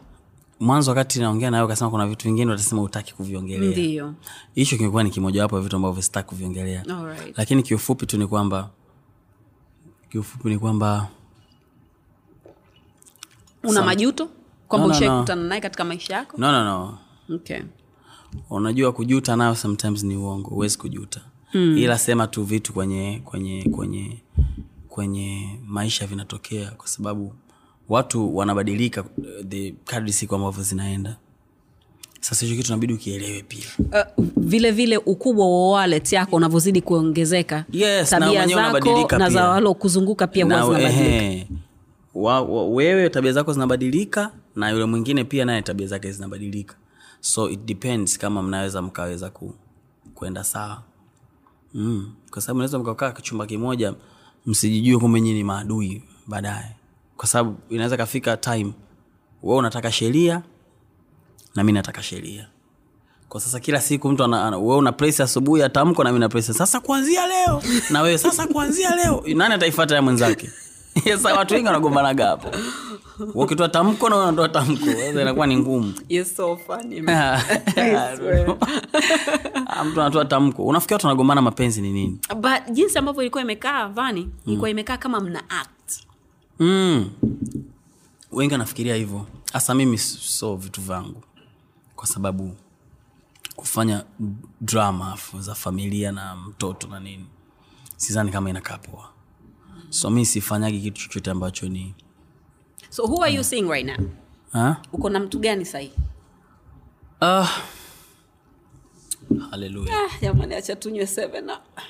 [0.61, 3.71] mwanzo wakati naongea nayo ukasema kuna vitu vingine utasema utaki kuviongelea.
[3.71, 4.15] Ndio.
[4.55, 6.83] Hicho kimekuwa ni kimojawapo ya vitu ambavyo sitaki kuviongelea.
[7.05, 7.39] Right.
[7.39, 8.71] lakini kiufupi tu ni kwamba
[10.11, 11.09] kiufupi ni kwamba
[13.71, 14.29] una majuto
[14.69, 15.49] kwamba No, no, ushaikutana no.
[15.49, 16.99] naye katika maisha yako no, no, no.
[17.37, 17.61] okay.
[18.51, 21.21] unajua kujuta nayo sometimes ni uongo huwezi kujuta
[21.55, 21.79] mm.
[21.79, 24.19] ila sema tu vitu kwenye kwenye kwenye
[24.89, 27.33] kwenye maisha vinatokea kwa sababu
[27.89, 31.17] watu wanabadilika eh, the kadri siku ambavyo zinaenda
[32.21, 33.65] sasa hicho kitu nabidi ukielewe pia
[34.19, 39.61] uh, vile vile ukubwa wa wallet yako unavyozidi kuongezeka Yes, tabia na zako na za
[39.61, 39.75] pia.
[39.75, 41.49] kuzunguka pia huwa zinabadilika ehe.
[42.15, 46.75] Wa, wa, wewe tabia zako zinabadilika na yule mwingine pia naye tabia zake zinabadilika.
[47.21, 49.55] So it depends kama mnaweza mkaweza ku,
[50.15, 50.83] kwenda sawa.
[51.75, 52.13] Mm.
[52.31, 53.95] kwa sababu naweza mkakaa chumba kimoja
[54.47, 56.77] msijijue kumbe ni maadui baadaye.
[57.17, 58.73] Kwa sababu inaweza kafika time
[59.43, 60.43] we unataka sheria
[61.55, 62.49] na mi nataka sheria.
[63.29, 66.81] Kwa sasa kila siku mtu wewe una presi asubuhi atamko na mi na presi sasa
[66.81, 70.51] kuanzia leo na wewe sasa kuanzia leo nani ataifata ya mwenzake
[71.05, 72.49] sasa watu wengi wanagombanaga hapo.
[73.35, 74.91] Ukitoa tamko na unatoa tamko
[75.21, 75.95] inakuwa ni ngumu.
[77.03, 77.41] Man.
[79.67, 80.65] Ah, mtu anatoa tamko.
[80.67, 82.19] Unafikia watu wanagombana mapenzi ni nini?
[82.37, 86.05] But jinsi ambavyo ilikuwa imekaa vani ilikuwa imekaa kama mna act.
[86.59, 87.11] Mm.
[88.33, 89.27] wengi wanafikiria hivyo.
[89.53, 91.23] Hasa mimi so vitu vangu
[91.97, 92.57] kwa sababu
[93.57, 94.05] kufanya
[94.61, 97.27] drama za familia na mtoto na nini
[97.97, 99.14] sizani kama inakaa poa
[99.95, 101.95] so mi sifanyagi kitu chochote ambacho ni
[102.91, 103.97] so who are you seeing right now?
[104.53, 104.75] Huh?
[104.93, 105.93] uko na mtu gani sahii?
[107.21, 107.49] Uh, ah,
[110.57, 111.81] acha tunywe seven up.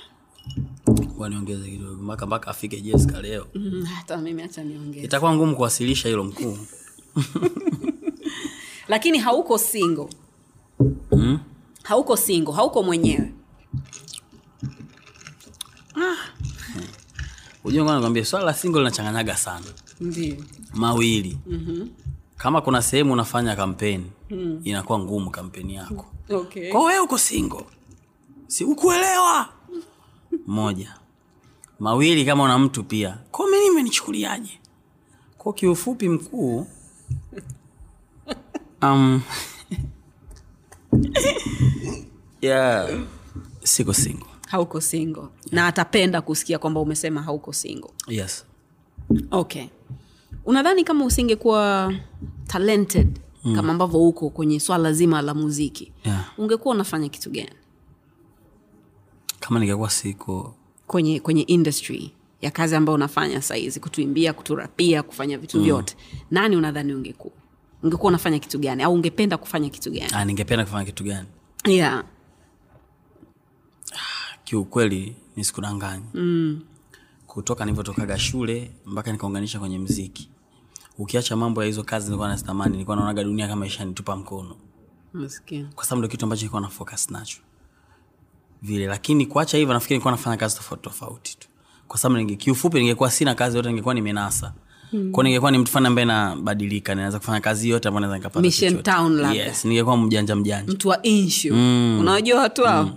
[1.47, 3.47] kidogo mpaka mpaka afike jeska leo.
[3.55, 5.07] Mm, hata mimi acha niongeze.
[5.07, 6.59] Itakuwa ngumu kuwasilisha hilo mkuu.
[8.89, 10.11] Lakini hauko singo
[11.13, 11.39] mm?
[11.83, 13.33] hauko singo hauko mwenyewe
[17.65, 19.67] ujua ngoja nikwambie swala la single linachanganyaga sana.
[20.01, 20.37] Ndio.
[20.75, 21.39] Mawili.
[21.47, 21.89] Mm-hmm.
[22.37, 24.61] kama kuna sehemu unafanya kampeni mm.
[24.65, 26.07] inakuwa ngumu kampeni yako.
[26.31, 26.73] Okay.
[26.73, 27.65] kwa wewe uko single.
[28.47, 29.49] Si ukuelewa?
[30.47, 30.95] Moja.
[31.79, 33.19] Mawili kama una mtu pia.
[33.31, 34.61] Kwa mimi nimenichukuliaje?
[35.45, 36.67] kwa kiufupi mkuu
[38.83, 39.23] um,
[42.43, 43.01] yeah,
[43.63, 45.29] siko single hauko single.
[45.53, 47.91] Na atapenda kusikia kwamba umesema hauko single.
[48.09, 48.47] Yes.
[49.31, 49.67] Okay.
[50.45, 51.93] Unadhani kama usingekuwa
[52.47, 53.57] talented mm.
[53.57, 56.33] kama ambavyo uko kwenye swala zima la muziki yeah.
[56.39, 57.53] ungekuwa unafanya kitu gani?
[59.41, 60.55] Kama ningekuwa siko
[60.87, 65.65] kwenye kwenye industry ya kazi ambayo unafanya sahizi kutuimbia kuturapia kufanya vitu mm.
[65.65, 65.97] vyote
[66.31, 67.35] nani unadhani ungekuwa?
[67.83, 68.83] Ungekuwa unafanya kitu gani?
[68.83, 70.11] Au ungependa kufanya kitu gani?
[70.13, 71.29] Ah, ningependa kufanya kitu gani?
[71.67, 72.05] Yeah.
[74.45, 76.61] Kiukweli nisikudanganya mm.
[77.27, 80.31] kutoka nilivyotokaga shule mpaka nikaunganisha kwenye mziki
[80.99, 84.57] ukiacha mambo ya hizo kazi nilikuwa nazitamani nilikuwa naonaga dunia kama ishanitupa mkono.
[85.75, 87.39] Kwa sababu ndo kitu ambacho nilikuwa na focus nacho.
[88.63, 91.49] Vile lakini kuacha hivyo nafikiri nilikuwa nafanya kazi tofauti tofauti tu.
[91.89, 94.55] Kwa sababu ninge, kiufupi ningekuwa sina kazi yote ningekuwa nimenasa.
[94.93, 95.13] Mm.
[95.13, 98.41] kwao ningekuwa ni mtu fani ambaye nabadilika ninaweza kufanya kazi yote ambayo naweza nikapata
[99.35, 100.73] yes, ningekuwa mjanja mjanja.
[100.73, 101.99] Mtu wa inshu mm.
[102.01, 102.85] unawajua watu hao?
[102.85, 102.93] Mm.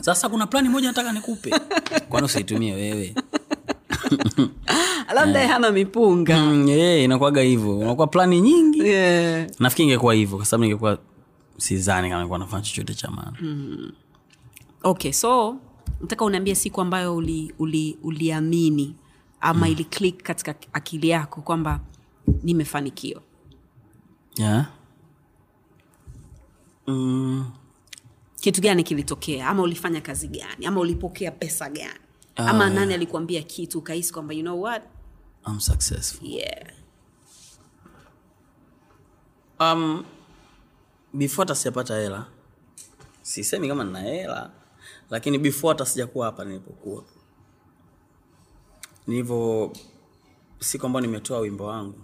[0.00, 1.50] Sasa kuna plani moja nataka nikupe
[2.08, 3.14] kwani usiitumie wewe
[5.14, 5.52] labda yeah.
[5.52, 9.46] hana mipunga mm, yeah, inakuaga hivyo unakuwa plani nyingi yeah.
[9.58, 10.98] nafikiri ingekuwa hivyo kwa sababu ningekuwa
[11.58, 13.92] sizani kama ningekuwa nafanya chochote cha maana mm.
[14.82, 15.56] okay so
[16.00, 18.94] nataka uniambie siku ambayo uliamini uli, uli
[19.40, 19.72] ama mm.
[19.72, 21.80] ili click katika akili yako kwamba
[22.42, 23.22] nimefanikiwa
[24.36, 24.66] yeah.
[26.86, 27.44] mm,
[28.44, 32.00] kitu gani kilitokea ama ulifanya kazi gani ama ulipokea pesa gani
[32.36, 34.82] ama nani alikuambia kitu ukahisi kwamba you know what
[35.48, 36.66] I'm successful yeah
[39.60, 40.04] um,
[41.12, 42.26] before hata sijapata hela
[43.22, 44.50] sisemi kama nina hela
[45.10, 47.04] lakini before hata sijakuwa hapa nilipokuwa
[49.06, 49.72] nilivyo
[50.60, 51.98] siku ambayo nimetoa wimbo wangu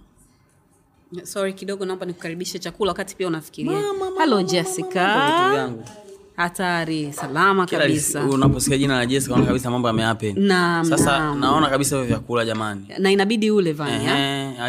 [1.22, 5.52] sorry kidogo naomba nikukaribishe chakula wakati pia unafikiria Mama, mama, mama, mama, mama, mama, mama,
[5.54, 5.84] vyangu.
[6.40, 10.38] Hatari salama kabisa unaposikia jina la Jessica unaona kabisa mambo yamehappen.
[10.40, 11.40] Naam, Sasa naam.
[11.40, 12.86] naona kabisa hivyo vyakula jamani.
[12.98, 14.06] na inabidi ule vani?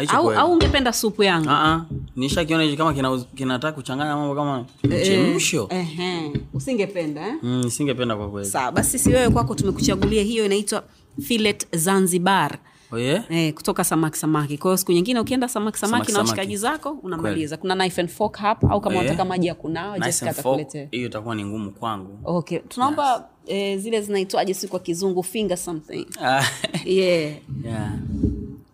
[0.08, 1.84] Au, au ungependa supu yangu Ah ah,
[2.16, 2.94] nishakiona hicho kama
[3.34, 5.68] kina kuchanganya mambo kama mchemsho.
[5.70, 7.34] Ehe, usingependa eh?
[7.42, 8.48] Mm, singependa kwa kweli.
[8.48, 10.82] sawa basi si wewe kwako tumekuchagulia hiyo inaitwa
[11.26, 12.58] filet zanzibar
[12.92, 13.24] oh, yeah?
[13.28, 16.90] Eh, kutoka samaki samaki kwa hiyo siku nyingine ukienda samaki samaki, Samaki, na washikaji zako
[17.02, 17.56] unamaliza.
[17.56, 19.28] Kuna knife and fork hapa au kama unataka oh yeah?
[19.28, 20.88] maji ya kunawa Jessica atakuletea.
[20.90, 22.18] hiyo itakuwa ni ngumu kwangu.
[22.24, 22.58] Okay.
[22.58, 26.06] Tunaomba eh, zile zinaitwaje si kwa kizungu finger something.
[26.24, 26.44] Ah,
[26.84, 27.34] yeah.
[27.64, 27.92] Yeah.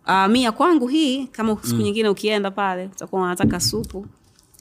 [0.07, 4.07] Uh, mi ya kwangu hii kama siku nyingine ukienda pale utakuwa unataka supu.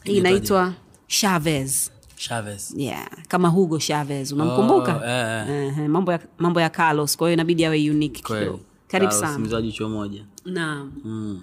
[0.03, 0.73] Hii inaitwa
[1.07, 1.91] Chavez.
[2.17, 2.73] Chavez.
[2.77, 4.95] Yeah, kama Hugo Chavez unamkumbuka?
[4.95, 8.59] Oh, eh, Ehe, mambo ya mambo ya Carlos, kwa hiyo inabidi awe unique kidogo.
[8.87, 9.61] Karibu sana.
[9.61, 10.91] jicho moja Naam.
[11.03, 11.41] mm.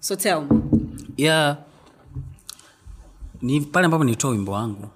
[0.00, 0.60] So tell me.
[1.16, 1.56] yeah.
[3.42, 4.88] ni pale ambapo nitoa wimbo wangu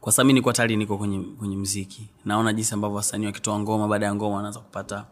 [0.00, 4.06] kwa sababu nilikuwa tayari niko kwenye, kwenye mziki naona jinsi ambavyo wasanii wakitoa ngoma baada
[4.06, 5.04] ya ngoma wanaanza kupata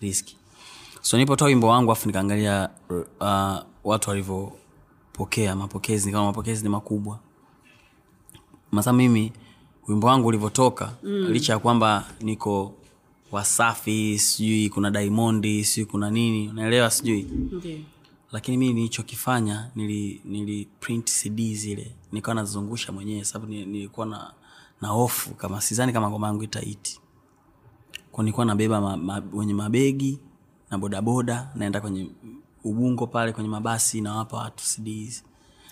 [0.00, 0.36] riski
[1.00, 2.68] so nilipotoa wimbo wangu afu nikaangalia
[3.20, 7.18] uh, watu walivyopokea mapokezi nikaona mapokezi ni makubwa
[8.72, 9.32] masa mimi
[9.88, 11.10] wimbo wangu ulivyotoka mm.
[11.30, 12.74] licha ya kwamba niko
[13.30, 17.78] wasafi sijui kuna daimondi sijui kuna nini unaelewa sijui Ndiyo.
[18.32, 24.32] lakini mii nilichokifanya nili, nili print cd zile nikawa nazizungusha mwenyewe sababu nilikuwa na
[24.80, 27.00] na hofu kama sizani kama ngoma yangu itaiti
[28.12, 30.18] kwa nilikuwa nabeba ma, ma, wenye mabegi
[30.70, 32.10] na bodaboda naenda kwenye
[32.64, 35.24] ubungo pale kwenye mabasi nawapa watu cds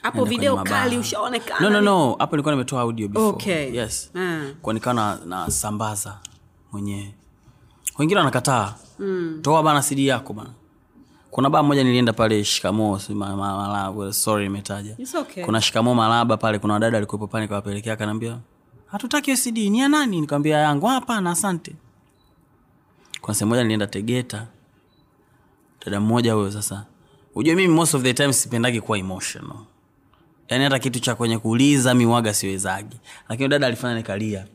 [0.02, 1.60] Hapo video kali ushaonekana.
[1.60, 2.16] no, no, no.
[2.18, 3.28] hapo nilikuwa nimetoa audio before.
[3.28, 3.76] Okay.
[3.76, 4.44] yes Ah.
[4.62, 5.48] kwa nikawa na, na
[6.72, 7.14] mwenyewe
[7.98, 8.74] wengine wanakataa.
[8.98, 9.38] Mm.
[9.42, 10.50] toa bana cd yako bana.
[11.30, 15.44] Kuna baa moja nilienda pale shikamo ma, ma, malaba sorry imetaja okay.
[15.44, 18.38] kuna shikamo malaba pale kuna wadada alikuwepo pale kawapelekea akanaambia
[18.86, 20.20] hatutaki cd ni ya nani?
[20.20, 21.72] Nikawambia yangu hapana asante.
[23.20, 24.46] Kuna sehemu moja nilienda tegeta.
[25.84, 26.84] Dada mmoja huyo sasa.
[27.34, 29.56] Ujue mimi most of the time sipendagi kuwa emotional.
[30.48, 32.96] Yaani hata kitu cha kwenye kuuliza miwaga siwezagi.
[33.28, 34.46] Lakini dada alifanya nikalia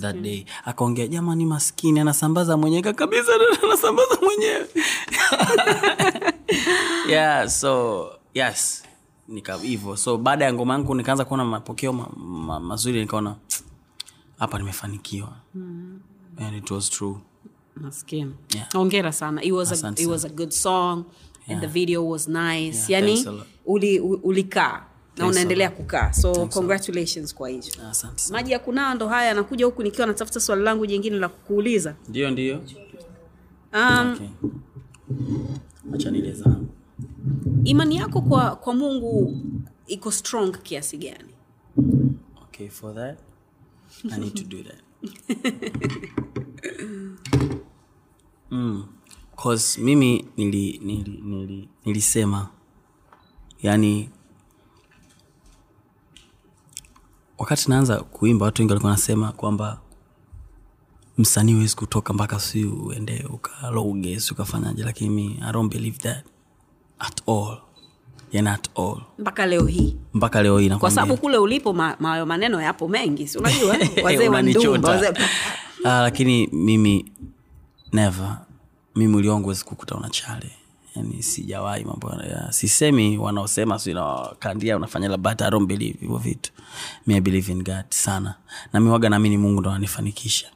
[0.00, 0.44] that day.
[0.64, 3.32] Akaongea jamani maskini anasambaza mwenyewe kabisa
[3.64, 4.66] anasambaza mwenyewe.
[7.08, 8.82] Yeah so yes.
[9.62, 9.96] Hivyo.
[9.96, 13.36] So baada ya ngoma yangu nikaanza kuona mapokeo ma, ma, mazuri nikaona
[14.38, 15.32] hapa nimefanikiwa.
[16.38, 17.16] And it was true.
[18.54, 18.68] Yeah.
[18.72, 19.42] Hongera sana.
[19.42, 21.04] It was a, it was a good song
[21.48, 22.92] and the video was nice.
[22.92, 23.26] Yeah, yani
[23.66, 26.12] ulikaa uli, na unaendelea kukaa.
[26.12, 27.88] So Thanks congratulations kwa hicho.
[27.90, 31.94] asante maji ya kunawa ndo haya anakuja huku nikiwa natafuta swali langu jingine la kukuuliza
[32.08, 32.60] ndio ndio
[33.74, 34.28] um, okay.
[35.94, 36.12] acha
[37.64, 39.40] imani yako kwa kwa mungu
[39.86, 41.34] iko strong kiasi gani
[42.42, 43.18] okay for that
[44.10, 44.82] i need to do that
[48.50, 48.86] mm.
[49.42, 52.48] cause mimi nili, nili, nili, nilisema
[53.62, 54.10] yani
[57.42, 59.80] wakati naanza kuimba watu wengi walikuwa wanasema kwamba
[61.18, 66.24] msanii huwezi kutoka mpaka si uende ukaloge si ukafanyaje lakini mi i don't believe that
[66.98, 67.58] at all.
[68.32, 69.00] Yani at all.
[69.18, 69.96] Mpaka leo hii.
[70.14, 73.76] Mpaka leo hii kwa sababu kule ulipo ma- mayo maneno yapo mengi si unajua?
[74.04, 75.14] Wazee wa ndumba
[75.84, 77.12] Ah, lakini mimi
[77.92, 78.38] never.
[78.96, 80.50] Mimi uliongo wezi kukuta una chale
[80.96, 86.16] yani sijawahi mambo ya sisemi wanaosema si nakandia unafanya la but I don't believe hivyo
[86.18, 86.52] vitu.
[87.06, 88.34] Mi believe in God sana.
[88.72, 90.46] Na mi waga naamini mungu ndo ananifanikisha.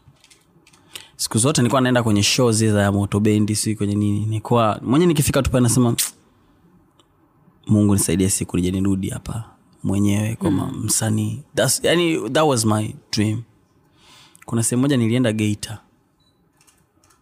[1.16, 4.20] Siku zote nilikuwa naenda kwenye show zile za moto bendi si kwenye nini.
[4.26, 5.96] Nilikuwa mwenyewe nikifika tu pale nasema
[7.66, 9.44] mungu nisaidie siku nije nirudi hapa
[9.84, 10.84] mwenyewe kama mm.
[10.84, 11.42] msanii.
[11.56, 13.42] That's- yani that was my dream.
[14.44, 15.78] Kuna sehemu moja nilienda geita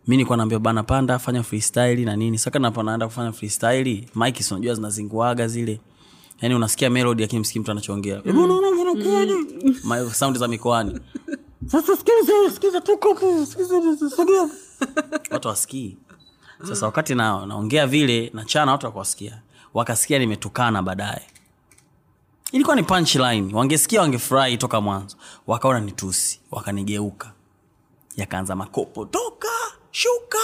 [0.06, 2.38] mi nikuwa naambia bana panda fanya freestyle na nini?
[2.38, 5.80] Saka napo naenda kufanya freestyle mike si unajua zinazinguaga zile.
[6.40, 8.22] Yani unasikia melody lakini msikii mtu anachoongea.
[8.24, 8.60] Mm.
[9.84, 10.10] mm.
[10.12, 11.00] saundi za mikoani.
[11.66, 14.48] Sasa sikiza sikiza tuko sikiza sogea
[15.30, 15.96] watu wasikii
[16.68, 19.40] sasa wakati na, naongea vile nachana watu wakuwasikia
[19.74, 21.22] wakasikia nimetukana baadaye.
[22.52, 23.54] Ilikuwa ni punchline.
[23.54, 25.16] Wangesikia wangefurahi toka mwanzo.
[25.46, 26.40] Wakaona ni tusi.
[26.50, 27.32] Wakanigeuka.
[28.16, 29.48] Yakaanza makopo toka
[29.94, 30.38] shuka!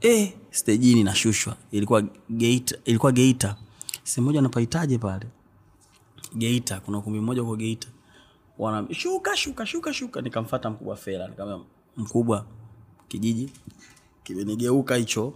[0.00, 3.56] Eh, stejini nashushwa ilikuwa geita ilikuwa geita.
[4.02, 5.26] Sehemu moja napaitaje pale.
[6.36, 7.88] Geita kuna ukumbi mmoja huko geita.
[8.58, 10.20] Wana shuka shuka shuka shuka.
[10.20, 11.28] Nikamfata mkubwa fela.
[11.28, 11.66] Nikamwambia
[11.96, 12.46] mkubwa
[13.08, 13.50] kijiji
[14.24, 15.32] kimenigeuka hicho.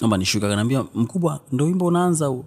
[0.00, 2.44] Naomba nishuka kanaambia mkubwa ndo wimbo unaanza huo.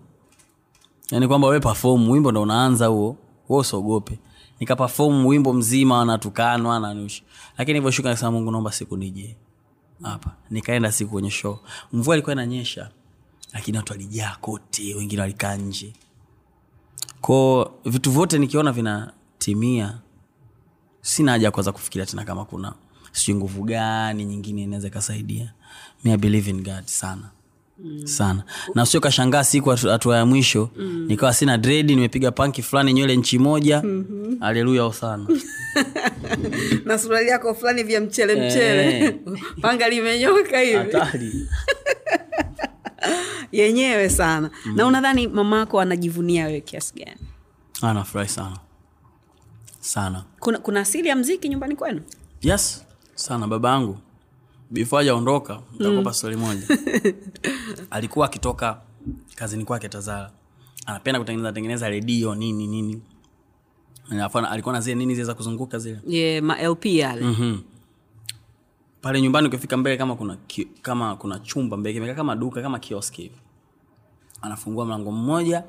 [1.11, 3.17] Yani kwamba we perform wimbo ndio unaanza huo.
[3.49, 4.19] Wewe usiogope
[4.59, 7.21] nikapafom wimbo mzima natukanwa nanush
[7.57, 9.35] lakini hivyo nikasema mungu naomba siku nije
[10.03, 10.35] hapa.
[10.49, 11.59] Nikaenda siku kwenye show.
[11.93, 12.91] Mvua ilikuwa inanyesha
[13.53, 15.93] lakini watu walijaa kote wengine walikaa nje.
[17.21, 19.99] Ko vitu vyote nikiona vinatimia
[21.01, 22.73] sina haja ya kuanza kufikiria tena kama kuna
[23.11, 25.53] sijui nguvu gani nyingine inaweza ikasaidia.
[26.03, 27.29] Mi believe in god sana
[27.79, 28.07] Mm.
[28.07, 28.43] sana.
[28.75, 30.69] Na sio kashangaa siku hatua ya mwisho.
[30.77, 31.05] Mm.
[31.07, 33.81] nikawa sina dredi nimepiga panki fulani nywele nchi moja.
[33.83, 34.37] Mm-hmm.
[34.43, 35.27] aleluya sana.
[36.85, 38.99] Na suruali yako fulani vya mchele mchele.
[39.05, 39.15] Eh.
[39.61, 40.97] panga limenyoka hivi.
[43.51, 44.49] Yenyewe sana.
[44.75, 47.17] Na unadhani mamako anajivunia wewe kiasi gani?
[47.81, 48.57] Anafurahi sana.
[49.79, 50.23] Sana.
[50.39, 52.01] Kuna, kuna asili ya mziki nyumbani kwenu?
[52.41, 52.83] Yes.
[53.15, 53.97] Sana baba yangu
[54.71, 56.67] before hajaondoka nitakupa stori moja.
[57.89, 58.81] Alikuwa akitoka
[59.35, 60.31] kazini kwake tazara.
[60.85, 63.01] Anapenda kutengeneza tengeneza redio nini nini.
[64.09, 65.99] Nafana, alikuwa na zile nini zile za kuzunguka zile.
[66.07, 67.21] Yeah, ma lp yale.
[67.21, 67.61] Mm-hmm.
[69.01, 72.79] pale nyumbani ukifika mbele kama kuna ki, kama kuna chumba mbele kimekaa kama duka kama
[72.79, 73.35] kioski hivi.
[74.41, 75.63] Anafungua mlango mmoja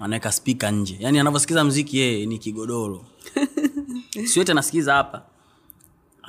[0.00, 0.96] anaweka spika nje.
[1.00, 3.04] Yaani anavyosikiza mziki yeye ni kigodoro.
[4.32, 5.22] Siwete anasikiza hapa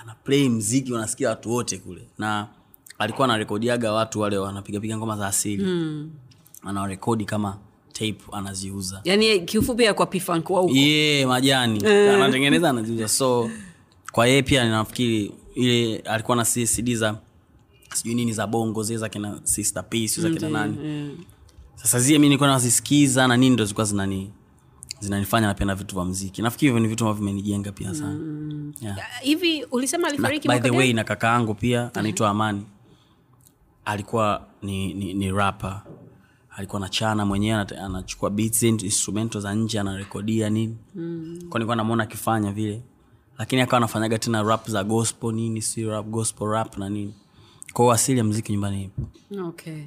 [0.08, 2.01] ana play mziki wanasikia watu wote kule.
[2.18, 2.47] Na
[2.99, 5.64] alikuwa anarekodiaga watu wale wanapigapiga ngoma za asili.
[5.64, 6.12] Mm.
[6.64, 7.58] anawarekodi kama
[7.93, 9.01] tape anaziuza.
[9.03, 13.08] Yani kiufupi ya kwa pifank wa huko ye majani anatengeneza anaziuza.
[13.08, 13.49] So
[14.12, 17.18] kwa yeye pia nafikiri ile alikuwa na cd za
[17.93, 21.18] sijui nini za bongo zile za kina sister P, za kina nani.
[21.76, 24.32] sasa zie mi nilikuwa nazisikiza na nini ndo zilikuwa zinani
[24.99, 28.19] zinanifanya napenda vitu vya mziki nafikiri hivyo ni vitu ambavyo vimenijenga pia sana.
[28.81, 28.97] Yeah.
[29.21, 32.65] hivi ulisema na, alifariki by the way na kaka yangu pia anaitwa amani.
[33.85, 35.83] Alikuwa ni, ni, ni rapa
[36.57, 40.77] alikuwa na chana mwenyewe anachukua beats and za nje anarekodia nini.
[40.95, 41.39] Mm.
[41.49, 42.81] kwa nilikuwa namwona akifanya vile.
[43.37, 47.13] Lakini akawa anafanyaga tena rap za gospel nini si rap gospel rap na nini
[47.78, 49.01] kwao asili ya mziki nyumbani ipo.
[49.47, 49.84] Okay.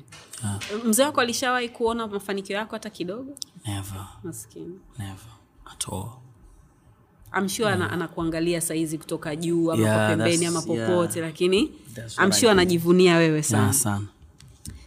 [0.84, 3.32] Mzee wako alishawahi kuona mafanikio yako hata kidogo?
[3.66, 4.07] Never.
[4.24, 4.78] Maskini.
[4.99, 5.32] Never.
[5.72, 6.09] At all.
[7.38, 11.30] I'm sure ana, anakuangalia saizi kutoka juu ama Yeah, pembeni ama popote yeah.
[11.30, 11.72] lakini
[12.24, 14.07] I'm sure anajivunia wewe sana yeah, sana.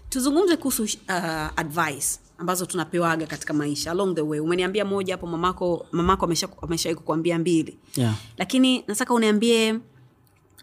[0.10, 0.90] tuzungumze kuhusu uh,
[1.56, 4.40] advice ambazo tunapewaga katika maisha along the way.
[4.40, 7.78] Umeniambia moja hapo mamako mamako amesha- ameshawai kukuambia mbili.
[7.96, 8.16] Yeah.
[8.38, 9.80] lakini nataka uniambie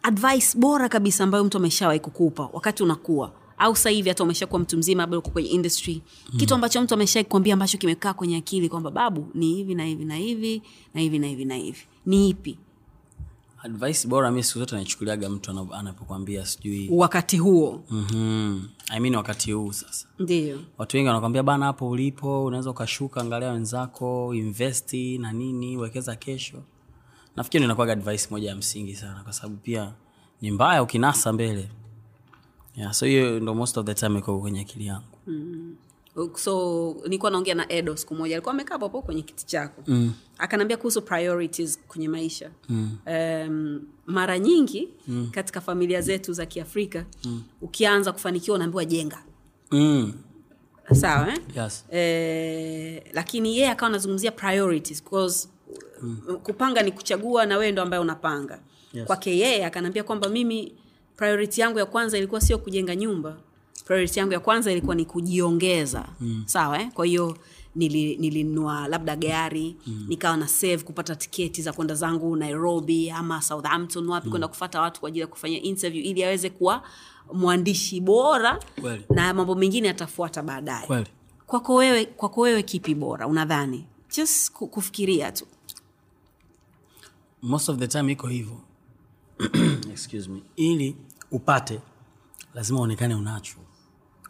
[0.03, 4.77] advice bora kabisa ambayo mtu ameshawahi kukupa wakati unakuwa au sasa hivi hata umeshakuwa mtu
[4.79, 6.03] mzima bado uko kwenye industry.
[6.33, 6.39] Mm.
[6.39, 10.05] kitu ambacho mtu ameshawai kuambia ambacho kimekaa kwenye akili kwamba babu ni hivi na hivi
[10.05, 10.63] na hivi
[10.95, 11.79] na hivi na hivi na hivi.
[12.07, 12.59] Ni ipi?
[13.63, 16.89] Advice bora mi siku zote naichukuliaga mtu anapokwambia sijui.
[16.93, 17.83] Wakati huo.
[17.91, 18.69] Mm-hmm.
[18.89, 20.07] I mean wakati huu sasa.
[20.19, 20.59] Ndio.
[20.79, 26.63] Watu wengi wanakwambia bana hapo ulipo unaweza ukashuka angalia wenzako investi na nini wekeza kesho
[27.37, 29.93] nafikiri inakuwaga advice moja ya msingi sana kwa sababu pia
[30.41, 31.69] ni mbaya ukinasa mbele
[32.77, 35.07] yeah, so hiyo ndo most of the time iko kwenye akili yangu
[36.35, 40.13] so nilikuwa naongea na edo siku moja alikuwa amekaa popo kwenye kiti chako mm.
[40.39, 42.99] akanaambia kuhusu priorities kwenye maisha mm.
[43.07, 45.29] um, mara nyingi mm.
[45.31, 47.43] katika familia zetu za kiafrika mm.
[47.61, 49.23] ukianza kufanikiwa unaambiwa jenga
[49.71, 50.13] mm.
[50.93, 51.39] sawa eh?
[51.57, 51.85] yes.
[51.91, 55.49] eh, lakini yeye akawa anazungumzia priorities because
[56.03, 56.17] mm.
[56.43, 58.59] kupanga ni kuchagua na wewe ndo ambaye unapanga
[58.93, 59.07] Yes.
[59.07, 60.73] kwake yeye akanaambia kwamba mimi
[61.17, 63.37] priority yangu ya kwanza ilikuwa sio kujenga nyumba
[63.85, 66.43] priority yangu ya kwanza ilikuwa ni kujiongeza mm.
[66.47, 66.89] sawa eh?
[66.95, 67.37] kwa hiyo
[67.77, 70.05] nili- labda gari mm.
[70.09, 74.31] nikawa na save kupata tiketi za kwenda zangu nairobi ama southampton wapi mm.
[74.31, 76.83] kwenda kufata watu kwa ajili ya kufanya interview ili aweze kuwa
[77.33, 79.05] mwandishi bora Kweli.
[79.11, 80.87] na mambo mengine yatafuata baadaye
[81.47, 83.85] kwako wewe kwako wewe kipi bora unadhani
[84.17, 85.47] just kufikiria tu
[87.43, 88.61] most of the time iko hivyo.
[89.93, 90.97] Excuse ili
[91.31, 91.81] upate
[92.55, 93.57] lazima uonekane unacho.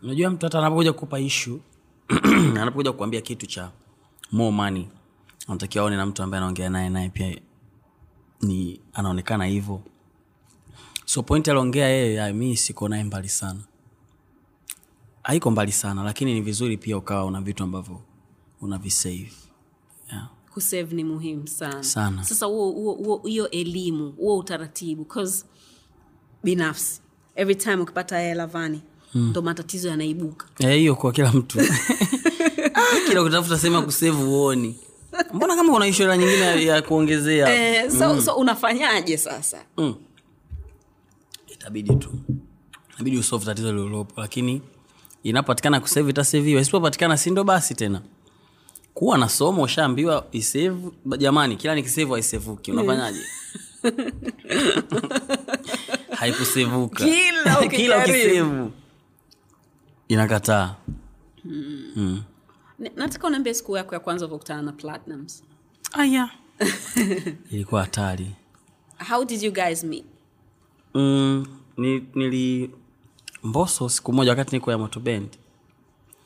[0.02, 1.61] Unajua mtu hata anapokuja kukupa ishu
[2.61, 3.70] anapokuja kukuambia kitu cha
[4.32, 4.88] more
[5.48, 7.40] anatakiwa aone na mtu ambaye anaongea naye naye pia
[8.42, 9.82] ni anaonekana hivyo.
[11.04, 13.61] So point aliongea yeye mi siko naye mbali sana.
[15.22, 18.00] Haiko mbali sana lakini ni vizuri pia ukawa una vitu ambavyo
[18.61, 19.32] unavisave.
[20.12, 20.28] Yeah.
[20.61, 21.82] Kusave ni muhimu sana.
[21.82, 22.24] Sana.
[22.24, 25.44] sasa huo- hiyo elimu huo utaratibu cause
[26.44, 27.00] binafsi
[27.34, 28.80] every time ukipata hela vani
[29.14, 30.46] ndo matatizo yanaibuka.
[30.68, 31.58] Eh, hiyo kwa kila mtu.
[33.08, 34.76] Kila kutafuta sehemu ya kusevu uoni
[35.34, 37.54] mbona kama kuna ishara nyingine ya, kuongezea?
[37.84, 39.64] Eh, so, so unafanyaje sasa?
[39.76, 39.94] Mm.
[41.52, 42.11] itabidi tu.
[42.94, 44.62] Inabidi usolve tatizo lililopo lakini
[45.22, 48.02] inapatikana kusevu itaseviwa isipopatikana sindo basi tena
[48.95, 53.20] kuwa na somo ushaambiwa isevu jamani kila nikisevu haisevuki unafanyaje?
[56.11, 58.72] Haikusevuka Kila kila ukisevu
[60.09, 60.74] inakataa.
[61.45, 62.22] N-
[62.97, 65.45] nataka unaambia siku yako ya kwanza ukutana na platinums.
[65.93, 66.30] Aya
[67.53, 68.30] ilikuwa hatari.
[69.09, 70.05] How did you guys meet?
[70.95, 72.70] Mm, ni, nili
[73.43, 75.28] mboso siku moja wakati niko ya motobend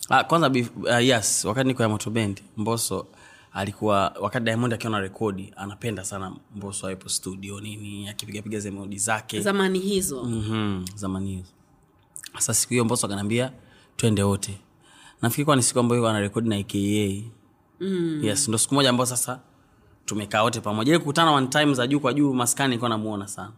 [0.08, 3.06] ah, kwanza uh, yes wakati niko ya motobend mboso
[3.52, 9.40] alikuwa wakati diamond akiwa na rekodi anapenda sana mboso awepo studio nini akipigapiga zemodi zake.
[9.40, 10.24] Zamani hizo.
[10.24, 11.48] Mm-hmm, zamani hizo.
[12.34, 13.52] Sasa siku hiyo mboso akanaambia
[13.96, 14.58] twende wote.
[15.22, 16.78] Nafikiri kuwa ni siku ambayo anarekodi na aka
[17.80, 18.20] mm.
[18.24, 19.40] yes ndo siku moja ambayo sasa
[20.04, 20.90] tumekaa wote pamoja.
[20.92, 23.52] Ile kukutana one time za juu kwa juu maskani nilikuwa namuona sana.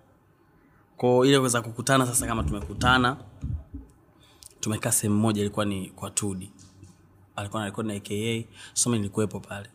[0.97, 3.17] Ko ile kuweza kukutana sasa kama tumekutana
[4.67, 6.51] tumekaa sehemu moja ilikuwa ni kwa tudi.
[7.37, 9.69] Alikuwa na rekodi na aka so mi nilikuwepo pale.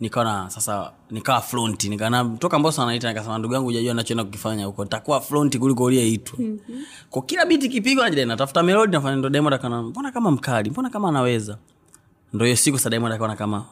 [0.00, 4.66] Nikawa na sasa nikawa front nikana toka mbosa anaita nikasema ndugu yangu hujajua nachoenda kukifanya
[4.66, 4.84] huko.
[4.84, 6.84] Nitakuwa front kuliko uliyeitwa mm-hmm.
[7.10, 10.70] kwa kila biti kipigwa najidai natafuta melodi nafanya ndo Diamond akaona mbona kama mkali?
[10.70, 11.58] Mbona kama anaweza?
[12.32, 13.64] Ndo hiyo siku sa Diamond akaona kama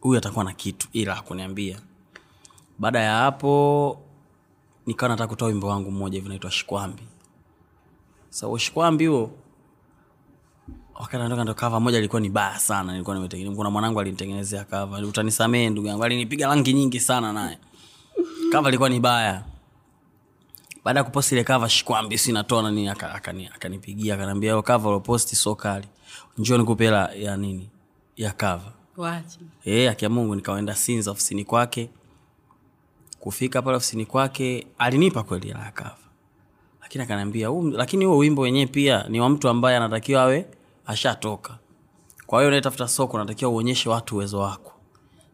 [0.00, 1.78] huyu atakuwa na kitu ila hakuniambia.
[2.78, 3.98] Baada ya hapo
[4.86, 7.02] nikawa nataka kutoa wimbo wangu mmoja hivi naitwa shikwambi
[8.34, 9.30] so, ushikwambi huo
[10.94, 14.98] wakati natoka ndo kava moja ilikuwa ni baya sana nilikuwa nimetengeneza kuna mwanangu alinitengenezea kava
[14.98, 17.58] utanisamee ndugu yangu alinipiga rangi nyingi sana naye.
[18.52, 19.44] Kava ilikuwa ni baya.
[20.84, 25.36] Baada ya kuposti ile kava shikwambi sinatoa nani akanipigia akani- akani akaniambia "Yo, kava uloposti
[25.36, 25.88] so kali.
[26.38, 27.68] Njio nikupe hela ya nini
[28.16, 28.72] ya kava
[29.64, 31.90] e, akia mungu nikaenda sinza ofisini kwake.
[33.20, 35.96] Kufika pale ofisini kwake alinipa kweli hela ya kava
[36.98, 40.46] lakini akaniambia lakini huo wimbo wenyewe pia ni wa mtu ambaye anatakiwa awe
[40.86, 41.58] ashatoka.
[42.26, 44.72] Kwa hiyo unaetafuta soko unatakiwa uonyeshe watu uwezo wako.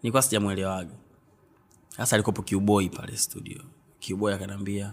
[0.02, 0.94] Nilikuwa sijamwelewaga
[1.88, 3.60] sasa alikopo kiuboi pale studio.
[3.98, 4.92] Kiuboi akaniambia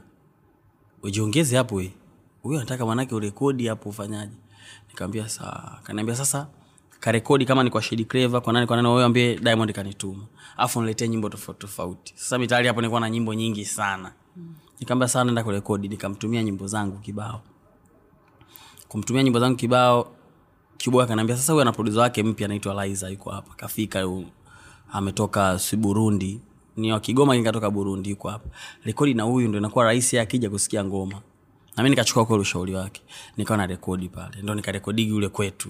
[1.03, 1.91] ujiongeze hapo we.
[2.43, 4.35] Huyo anataka manake urekodi hapo ufanyaje?
[4.89, 6.47] Nikamwambia saa kaniambia sasa
[6.99, 10.23] karekodi kama ni kwa Shady Clever kwa nani kwa nani wewe ambie Diamond kanituma.
[10.57, 12.13] Afu niletee nyimbo tofauti tofauti.
[12.15, 14.11] Sasa mitali hapo nilikuwa na nyimbo nyingi sana
[14.79, 17.41] nikamwambia sawa naenda kurekodi nikamtumia nyimbo zangu kibao.
[18.87, 20.11] Kumtumia nyimbo zangu kibao
[20.77, 24.25] kiboy akaniambia sasa huyu ana wake mpya anaitwa Liza yuko hapa kafika yu,
[24.91, 26.41] ametoka si Burundi.
[26.77, 28.49] Ni wa Kigoma lakini katoka Burundi yuko hapa.
[28.83, 31.21] Rekodi na huyu ndio inakuwa rahisi akija kusikia ngoma.
[31.77, 33.01] Na nikachukua kwa ushauri wake
[33.37, 35.69] nikawa na rekodi pale ndio nikarekodigi ule kwetu.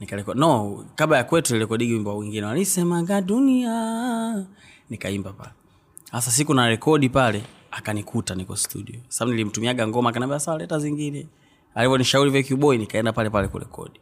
[0.00, 4.46] Nikarekodi no kabla ya kwetu nilirekodigi wimbo wengine walisemaga dunia
[4.90, 5.50] nikaimba pale.
[6.10, 9.00] Sasa siku na rekodi pale akanikuta niko studio.
[9.08, 11.26] Sababu nilimtumiaga ngoma akaniambia sawa leta zingine.
[11.74, 14.00] Alivyonishauri vile kiboy nikaenda pale pale kurekodi.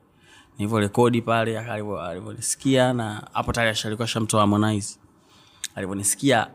[0.59, 4.99] Nilivyorekodi pale alivyonisikia na hapo tayari ashalikuwa shamtoa Harmonize.
[5.75, 6.47] Alivyonisikia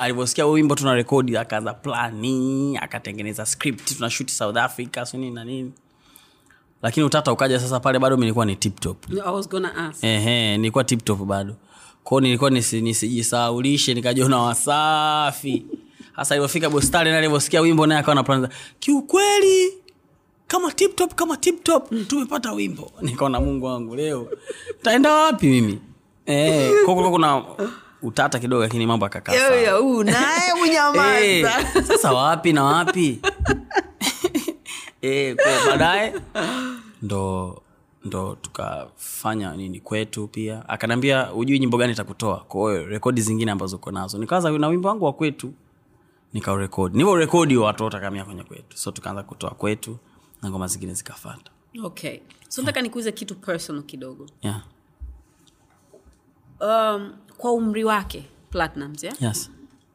[0.00, 5.72] alivyosikia wimbo tuna rekodi akaanza plani akatengeneza script tunashuti south africa sini na nini.
[6.82, 10.04] Lakini utata ukaja sasa pale bado nilikuwa ni tiptop I was gonna ask.
[10.04, 11.56] Ehe, nilikuwa tiptop bado.
[12.04, 15.66] Kwao nilikuwa nisi- nisijisahaulishe nikajiona wasafi
[16.16, 18.48] hasa alivyofika bostari na alivyosikia wimbo naye akawa naplanza
[18.80, 19.72] kiukweli
[20.46, 22.90] kama tip top kama tip top tumepata wimbo.
[23.02, 24.28] Nikaona mungu wangu leo
[24.82, 25.80] taenda wapi mimi?
[26.26, 27.42] Eh, kwa kuna
[28.02, 29.56] utata kidogo lakini mambo akakaa sawa.
[29.56, 31.20] Yo, yo, huu naye unyamaza.
[31.24, 31.46] Eh,
[31.86, 33.20] sasa wapi na wapi?
[35.02, 35.36] Eh,
[35.66, 36.14] baadaye
[37.02, 37.62] ndo
[38.04, 40.68] ndo tukafanya nini kwetu pia.
[40.68, 44.18] Akanaambia ujui nyimbo gani takutoa kwahiyo rekodi zingine ambazo uko nazo.
[44.18, 45.52] Nikawaza na wimbo wangu wa kwetu
[46.34, 49.98] nikaurekodi nivyorekodi watu watakamia kwenye kwetu so tukaanza kutoa kwetu
[50.42, 51.50] na ngoma zingine zikafata
[51.84, 52.18] okay
[52.48, 54.62] so nataka nikuuze kitu personal kidogo yeah.
[56.60, 59.22] um, kwa umri wake platinums yeah?
[59.22, 59.50] yes.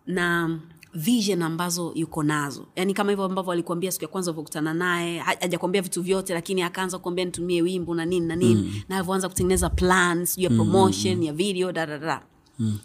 [0.08, 0.60] na
[0.94, 5.36] vision ambazo yuko nazo yaani kama hivyo ambavyo alikuambia siku ya kwanza ulivyokutana naye ha-
[5.42, 8.82] hajakwambia vitu vyote lakini akaanza kuambia nitumie wimbo na nini na nini mm.
[8.90, 11.24] na alivyoanza kutengeneza plan sijuu ya promotion mm.
[11.24, 12.22] ya video dadada
[12.60, 12.80] mm.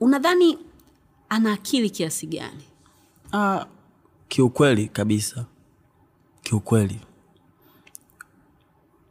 [0.00, 0.58] unadhani
[1.28, 2.64] ana akili kiasi gani
[3.32, 3.66] Ah,
[4.28, 5.44] kiukweli kabisa.
[6.42, 7.00] Kiukweli.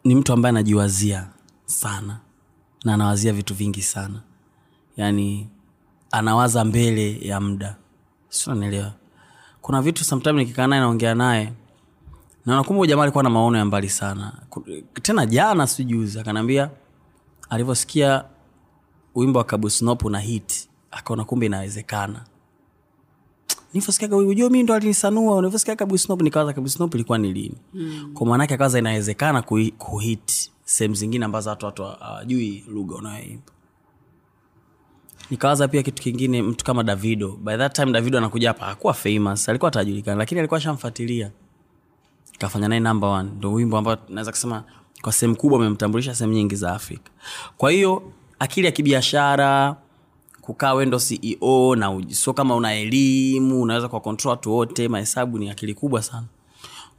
[0.04, 1.28] Ni mtu ambaye anajiwazia
[1.66, 2.20] sana
[2.86, 4.22] na anawazia vitu vingi sana.
[4.98, 5.50] Yaani
[6.12, 7.76] anawaza mbele ya muda.
[8.30, 8.94] Sinanielewa
[9.62, 11.54] kuna vitu sometime nikikaa naye naongea naye
[12.46, 14.34] naona kumbe huyu jamaa alikuwa na maono ya mbali sana.
[15.02, 16.70] Tena jana sijuzi akanaambia
[17.50, 18.26] alivyosikia
[19.16, 22.26] wimbo wa kabusnop na hit akaona kumbe inawezekana
[23.74, 25.36] nilivyosikiaga wimbo jua mi ndo alinisanua.
[25.36, 27.56] Nilivyosikia kabusnop nikawaza kabusnop ilikuwa ni lini.
[27.74, 28.12] Mm.
[28.14, 29.42] kwa maanake akawaza inawezekana
[29.78, 33.52] kuhit sehemu zingine ambazo watu watu hawajui lugha unayoimba
[35.32, 37.32] nikawaza pia kitu kingine mtu kama davido.
[37.44, 41.32] By that time davido anakuja hapa hakuwa famous alikuwa atajulikana lakini alikuwa shamfatilia
[42.40, 43.30] kafanya naye number one.
[43.38, 44.64] Ndo wimbo ambao naweza kusema
[45.02, 47.12] kwa sehemu kubwa amemtambulisha sehemu nyingi za afrika.
[47.58, 48.04] Kwa hiyo
[48.40, 49.76] akili ya kibiashara
[50.42, 55.50] kukaa wendo ceo na sio kama una elimu unaweza kwa control watu wote mahesabu ni
[55.50, 56.26] akili kubwa sana.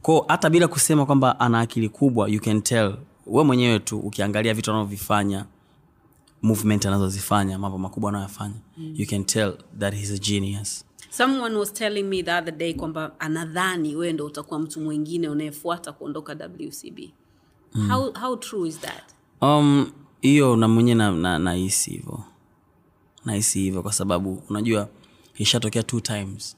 [0.01, 2.95] Ko hata bila kusema kwamba ana akili kubwa you can tell.
[3.27, 5.45] We mwenyewe tu ukiangalia vitu anavyovifanya
[6.41, 8.93] movement anazozifanya mambo makubwa anayoyafanya mm.
[8.97, 10.85] you can tell that he's a genius.
[11.09, 15.91] Someone was telling me the other day kwamba anadhani wewe ndo utakuwa mtu mwingine unayefuata
[15.91, 16.99] kuondoka wcb
[17.73, 17.89] mm.
[17.89, 19.03] how, how true is that?
[19.41, 19.91] Um
[20.21, 22.23] hiyo na mwenyewe na, na, nahisi hivyo
[23.25, 24.89] nahisi hivyo kwa sababu unajua
[25.35, 26.57] ishatokea two times.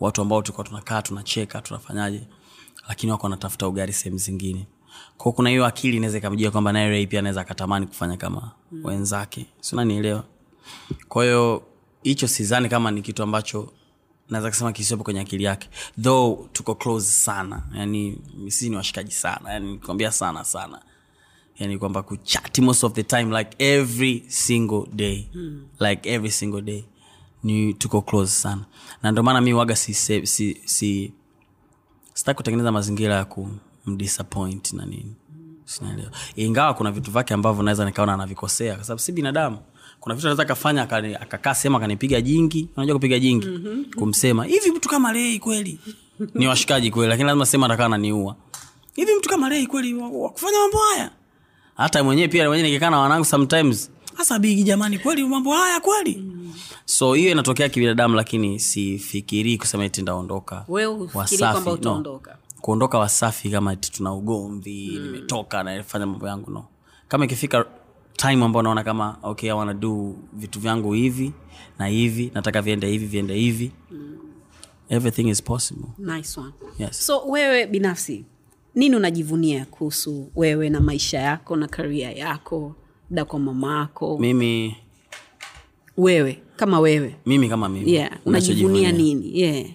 [0.00, 2.22] Watu ambao tulikuwa tunakaa tunacheka tunafanyaje
[2.88, 4.66] lakini wako wanatafuta ugari sehemu zingine.
[5.16, 8.84] Kwao kuna hiyo akili inaweza ikamjia kwamba naye pia anaweza akatamani kufanya kama mm.
[8.84, 9.46] wenzake.
[9.60, 10.24] Sinanielewa
[11.08, 11.62] kwa hiyo
[12.02, 13.72] hicho sidhani kama ni kitu ambacho
[14.30, 15.68] naweza kusema kisiwepo kwenye akili yake.
[16.02, 17.62] Though tuko close sana.
[17.74, 19.52] Yani sisi ni washikaji sana.
[19.52, 20.82] Yani nikwambia sana sana
[21.62, 25.26] yani kwamba kuchati most of the time like every single day.
[25.34, 25.62] Mm.
[25.80, 26.84] like every single day.
[27.42, 28.64] Ni tuko close sana.
[29.02, 31.12] Na ndio maana mi waga si, si, si, si
[32.14, 35.14] sitaki kutengeneza mazingira ya kumdisappoint na nini.
[35.64, 39.58] Sinaelewa ingawa kuna vitu vyake ambavyo naweza nikaona anavikosea kwa sababu si binadamu.
[40.00, 40.82] Kuna vitu anaweza akafanya
[41.20, 42.68] akakaa sehemu akanipiga jingi.
[42.76, 43.46] Unajua kupiga jingi?
[43.46, 43.84] Mm-hmm.
[43.96, 45.78] kumsema hivi mtu kama lei kweli?
[46.34, 48.36] Ni washikaji kweli lakini lazima sehemu atakaa naniua
[48.94, 51.10] hivi mtu kama lei kweli wa- wa mambo haya
[51.76, 56.16] hata mwenyewe pia mwenyewe nikikaa na wanangu sometimes hasa bigi jamani kweli mambo haya kweli
[56.16, 56.52] mm.
[56.84, 60.64] so hiyo inatokea kibinadamu lakini sifikirii kusema eti ndaondoka
[61.14, 61.54] Wasafi,
[61.84, 62.20] no.
[62.60, 65.04] kuondoka wasafi kama ti tuna ugomvi mm.
[65.06, 66.64] nimetoka nafanya mambo yangu no
[67.08, 67.64] kama ikifika
[68.16, 71.32] time ambao naona kama okay I wanna do vitu vyangu hivi
[71.78, 74.16] na hivi nataka viende hivi viende hivi mm.
[74.88, 78.24] everything is possible nice one yes so wewe binafsi
[78.74, 82.74] nini unajivunia kuhusu wewe na maisha yako na karia yako
[83.10, 84.18] da kwa mama yako?
[84.18, 84.76] Mimi.
[85.96, 87.16] Wewe kama wewe.
[87.26, 87.92] Mimi kama mimi.
[87.92, 89.40] Yeah unajivunia nini?
[89.40, 89.70] Yeah.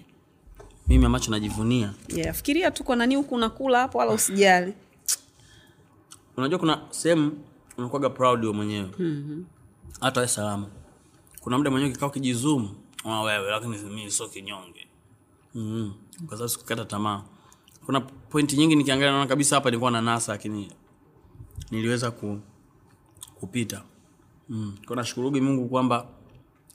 [0.88, 1.94] Mimi ambacho najivunia.
[2.08, 4.72] Yeah fikiria tu kwa nani huku unakula hapo wala usijali.
[6.36, 7.32] Unajua kuna sehemu
[7.78, 8.88] unakuwaga proud wewe mwenyewe.
[8.98, 9.44] Mm-hmm.
[10.00, 10.66] hata we salama.
[11.40, 12.70] Kuna muda mwenyewe kikao kijizumu.
[13.04, 14.86] "Ah, wewe lakini mimi sio kinyonge.
[15.54, 15.92] Mm-hmm.
[16.26, 17.22] kwa sababu sikukata tamaa
[17.88, 20.72] kuna pointi nyingi nikiangalia naona kabisa hapa nilikuwa na nasa lakini
[21.70, 22.40] niliweza ku,
[23.40, 23.82] kupita.
[24.48, 24.76] Mm.
[24.86, 26.06] kwa nashukurugi mungu kwamba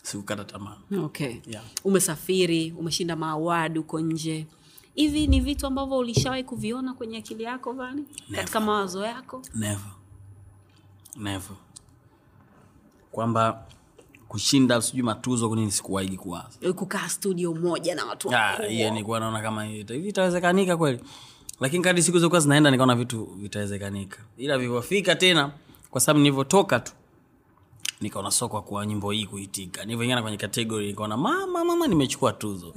[0.02, 0.78] sikukata tamaa.
[1.04, 1.36] Okay.
[1.48, 1.64] Yeah.
[1.84, 4.48] umesafiri umeshinda maawadi huko nje.
[4.96, 8.06] Hivi ni vitu ambavyo ulishawahi kuviona kwenye akili yako vani?
[8.36, 9.42] Katika mawazo yako?
[9.56, 9.92] Never.
[11.16, 11.56] Never.
[13.12, 13.66] Kwamba
[14.34, 16.74] kushinda sijui matuzo kunini sikuwaigi kuwaza?
[16.76, 18.58] Kukaa studio moja na watu Ah,
[18.94, 21.00] nikuwa naona kama hivi itawezekanika kweli?
[21.60, 24.18] Lakini kadi siku zilikuwa zinaenda nikaona vitu vitawezekanika.
[24.38, 25.52] Ila vilivyofika tena
[25.92, 26.92] kwa sababu nilivyotoka tu
[28.02, 29.86] nikaona soko kwa nyimbo hii kuitika.
[29.86, 32.74] Nilivyoingana kwenye kategori nikaona mama mama nimechukua tuzo.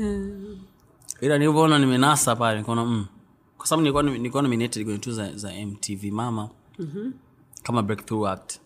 [1.20, 3.06] Ila nilivyoona nimenasa pale nikaona mm.
[3.58, 6.48] kwa sababu nilikuwa nilikuwa nominated kwenye tuzo za, za mtv mama.
[6.78, 7.12] Mm-hmm.
[7.62, 8.58] kama breakthrough act.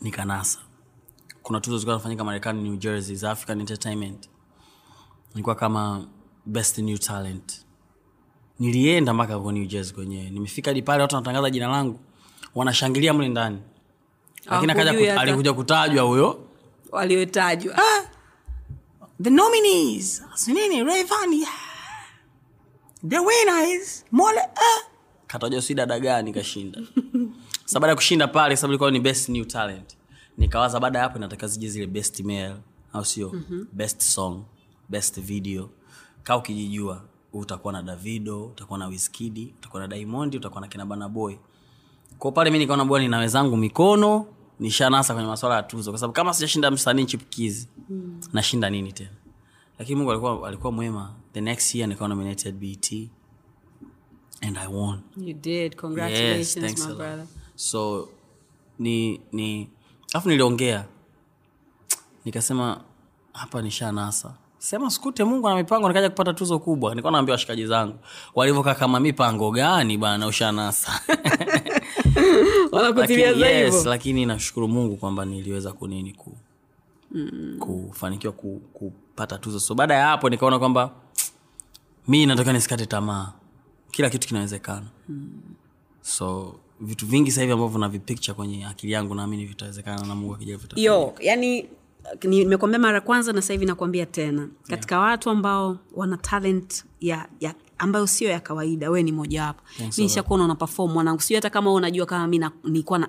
[0.00, 0.58] Nikanasa
[1.48, 4.28] kuna tuzo zilikuwa zinafanyika marekani new jersey za african entertainment.
[5.34, 6.06] Nilikuwa kama
[6.46, 7.64] best new talent.
[8.58, 10.30] Nilienda mpaka huko new jersey kwenyewe.
[10.30, 12.00] Nimefika hadi pale watu wanatangaza jina langu.
[12.54, 13.58] Wanashangilia mle ndani.
[14.46, 16.48] Lakini akaja alikuja kutajwa huyo.
[16.90, 17.76] Waliotajwa.
[19.22, 20.22] The nominees.
[20.46, 20.84] Nini.
[20.84, 21.46] Rayvanny
[23.08, 25.60] the winner is Mole ah.
[25.60, 26.80] si dada gani kashinda.
[27.64, 29.97] Sasa baada ya kushinda pale sababu ilikuwa ni best new talent
[30.38, 32.56] nikawaza baada ya hapo inatakiwa zije zile best mail
[32.92, 33.30] au sio?
[33.32, 33.66] Mm-hmm.
[33.72, 34.42] best song
[34.88, 35.70] best video.
[36.22, 41.34] Kaa ukijijua utakuwa na davido utakuwa na wiskidi utakuwa na diamond utakuwa na kinabanaboy
[42.20, 44.26] bana pale mi nikaona bwana nina mikono
[44.60, 45.90] nishanasa kwenye maswala ya tuzo.
[45.90, 48.20] Kwa sababu kama sijashinda msanii chipukizi mm.
[48.32, 49.10] nashinda nini tena?
[49.78, 51.14] Lakini mungu alikuwa, alikuwa mwema.
[51.32, 52.92] The next year nikawa nominated bt
[54.40, 55.00] and i won.
[55.16, 55.76] You did.
[55.76, 57.26] Congratulations yes, my brother.
[57.54, 58.08] So
[58.78, 59.68] ni ni
[60.12, 60.84] alafu niliongea.
[62.24, 62.80] Nikasema
[63.32, 65.88] hapa nishanasa sema sikute mungu ana mipango.
[65.88, 66.94] Nikaja kupata tuzo kubwa.
[66.94, 67.94] Nikawa naambia washikaji zangu
[68.34, 71.00] walivyokaa kama mipango gani bana ushanasa
[72.96, 76.36] lakini, yes, lakini nashukuru mungu kwamba niliweza kunini ku,
[77.12, 77.56] mm.
[77.58, 79.60] kufanikiwa ku, kupata tuzo.
[79.60, 80.90] So baada ya hapo nikaona kwamba
[82.08, 83.32] mi natakiwa nisikate tamaa.
[83.90, 84.86] Kila kitu kinawezekana.
[85.08, 85.40] Mm.
[86.02, 90.58] so vitu vingi sasa hivi ambavyo navipicture kwenye akili yangu naamini vitawezekana na mungu akija
[90.76, 91.68] yo yani
[92.24, 94.48] nimekwambia mara ya kwanza na sahivi nakuambia nakwambia tena.
[94.70, 100.04] Katika watu ambao wana talent ya, ya ambayo sio ya kawaida wee ni mojawapo mi
[100.04, 101.20] nishakuona una perform mwanangu.
[101.20, 102.40] Sio hata kama unajua kama mi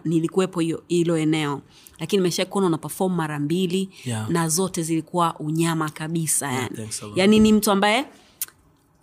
[0.05, 1.61] nilikuwepo hilo eneo.
[1.99, 4.29] Lakini meshakuona una perform mara mbili Yeah.
[4.29, 8.05] na zote zilikuwa unyama kabisa yani, yeah, yani ni mtu ambaye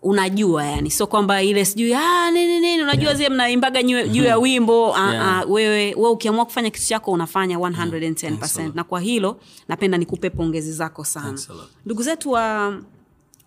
[0.07, 0.91] unajua yani.
[0.91, 5.45] Sio kwamba ile sijui "Ah, nini nini unajua zile mnaimbaga juu ya wimbo ah, Yeah.
[5.47, 9.99] uh, wewe we ukiamua kufanya kitu chako unafanya 110 Thanks a na kwa hilo napenda
[9.99, 11.39] nikupe pongezi zako sana.
[11.85, 12.69] Ndugu zetu wa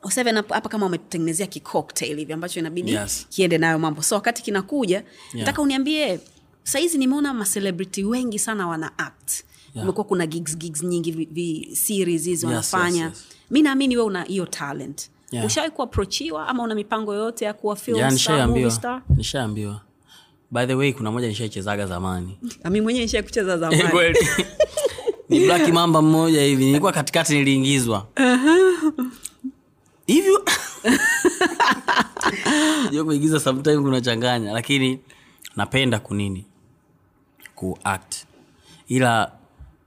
[0.04, 3.26] wa Seven Up hapa kama wametutengenezea kicocktail hivi ambacho inabidi Yes.
[3.30, 4.02] kiende nayo mambo.
[4.02, 5.04] So wakati kinakuja
[5.34, 6.20] nataka uniambie
[6.64, 9.32] sahizi nimeona macelebrity wengi sana wana act.
[9.74, 9.84] Yeah.
[9.88, 13.26] umekuwa kuna gigs gigs nyingi vi, vi series hizi wanafanya yes, yes.
[13.52, 15.00] mi naamini we una hiyo talent.
[15.02, 15.19] Yeah.
[15.46, 19.02] Ushawai kuaprochiwa ama una mipango yoyote ya kuwa yeah, nishaambiwa.
[19.16, 19.82] nishaambiwa.
[20.52, 22.38] By the way kuna moja nishaichezaga zamani.
[22.70, 23.84] Mi mwenyewe nishai kucheza zamani.
[25.30, 26.66] Ni black mamba mmoja hivi.
[26.66, 28.08] Nilikuwa katikati niliingizwa.
[30.08, 30.46] Hivyo.
[32.92, 35.00] Jo kuigiza sometime kunachanganya lakini
[35.56, 36.46] napenda kunini?
[37.56, 38.16] Kuact
[38.88, 39.32] ila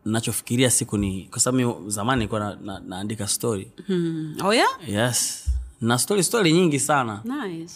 [0.05, 3.71] nachofikiria siku ni kwa sababu zamani nilikuwa na, na, naandika story.
[3.87, 4.37] Hmm.
[4.45, 4.69] oh yeah?
[4.89, 5.47] yes.
[5.81, 7.23] Na story story nyingi sana.
[7.25, 7.75] Nice.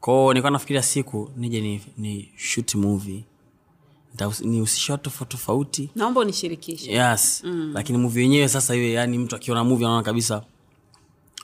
[0.00, 3.24] kwao nilikuwa nafikiria siku nije ni, ni shoot movie.
[4.40, 5.90] Nihusisha watu tofauti tofauti.
[5.94, 6.92] Naomba unishirikishe.
[6.92, 7.42] Yes.
[7.44, 7.70] Mm.
[7.74, 10.42] lakini muvi yenyewe sasa iwe yani mtu akiona muvi anaona kabisa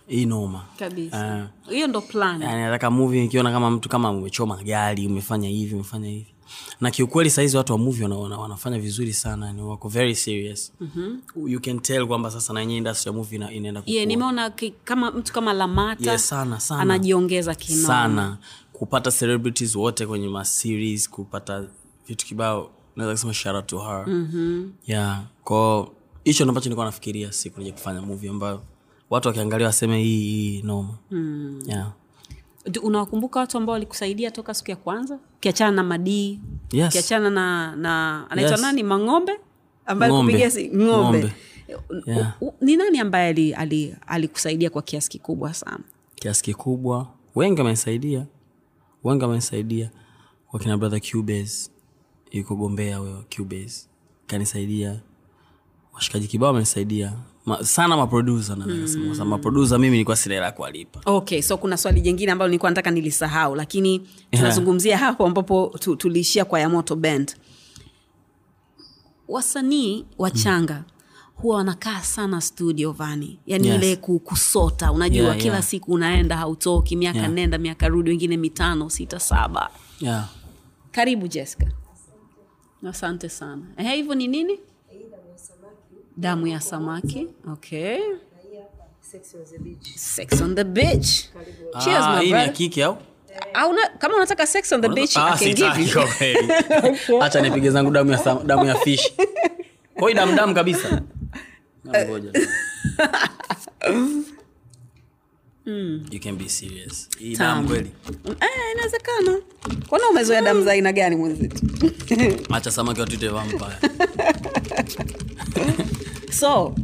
[0.07, 1.49] hii noma kabisa.
[1.70, 2.43] Hiyo ndo plan.
[2.43, 6.30] Yani nataka movie nikiona kama mtu kama umechoma gari umefanya hivi umefanya hivi
[6.80, 10.72] na kiukweli sahizi watu wa movie wana, wana, wanafanya vizuri sana ni wako very serious
[10.80, 11.22] mm-hmm.
[11.48, 14.53] you can tell kwamba sasa na yenyewe industry ya movie ina, inaenda yeah, nimeona
[14.84, 16.80] kama mtu kama lamata yeah, sana, sana.
[16.82, 18.38] anajiongeza kinoma sana
[18.72, 21.64] kupata celebrities wote kwenye maseries kupata
[22.07, 24.72] vitu kibao naweza kusema shout to her mm-hmm.
[24.86, 25.92] yeah kwao
[26.24, 28.62] hicho ambacho nilikuwa nafikiria siku nije kufanya movie ambayo
[29.11, 31.62] watu wakiangalia waseme hii hii noma mm.
[31.66, 31.92] yeah.
[32.82, 36.41] Unawakumbuka watu ambao walikusaidia toka siku ya kwanza ukiachana na madii
[36.72, 36.88] Yes.
[36.88, 38.61] ukiachana na, na anaitwa Yes.
[38.61, 38.82] nani?
[38.82, 39.32] Mang'ombe?
[39.86, 40.12] Ambaye
[40.51, 41.32] si ng'ombe, Ng'ombe.
[42.07, 42.32] Yeah.
[42.41, 43.97] U- u- ni nani ambaye alikusaidia ali,
[44.64, 45.78] ali kwa kiasi kikubwa sana?
[46.14, 47.09] Kiasi kikubwa.
[47.34, 48.26] Wengi wamenisaidia
[49.05, 49.91] wengi wamenisaidia
[50.53, 51.70] wakina brother cubase.
[52.30, 53.88] Yuko gombea huyo cubase.
[54.26, 55.01] Kanisaidia.
[55.93, 57.12] Washikaji kibao wamenisaidia
[57.51, 59.14] Ma, sana maprodusa mm.
[59.28, 63.55] maprodusa mimi nilikuwa sina hela kuwalipa okay so kuna swali jingine ambalo nilikuwa nataka nilisahau
[63.57, 67.34] lakini tunazungumzia hapo ambapo tu, tuliishia kwa yamoto band
[69.28, 70.84] wasanii wachanga
[71.34, 73.82] huwa wanakaa sana studio vani yani Yes.
[73.82, 75.64] ile kusota unajua Yeah, kila yeah.
[75.64, 77.30] siku unaenda hautoki miaka Yeah.
[77.30, 79.70] nenda miaka rudi wengine mitano sita saba
[80.01, 80.28] yeah.
[80.90, 81.66] karibu jessica
[82.88, 84.59] asante sana hivyo ni nini
[86.20, 87.28] damu ya samaki.
[87.52, 87.98] Okay.
[89.96, 91.28] Sex on the beach.
[91.84, 92.52] Cheers Ah, my hii ni ya brother.
[92.54, 92.96] kiki au?
[93.54, 95.92] Au una, kama unataka sex on the beach Ah, I can give you.
[97.18, 99.12] kwa acha nipige zangu damu ya, damu ya fish.
[99.98, 101.02] Koi damu kabisa.
[101.84, 102.32] Na ngoja.
[106.10, 107.08] you can be serious.
[107.18, 107.68] Hii damu Tamu.
[107.68, 107.90] kweli?
[108.40, 109.38] Eh, inawezekana.
[109.88, 111.66] Kwana umezoea damu za aina gani mwenzetu?
[112.50, 113.76] Acha samaki watute vampire
[116.33, 116.74] so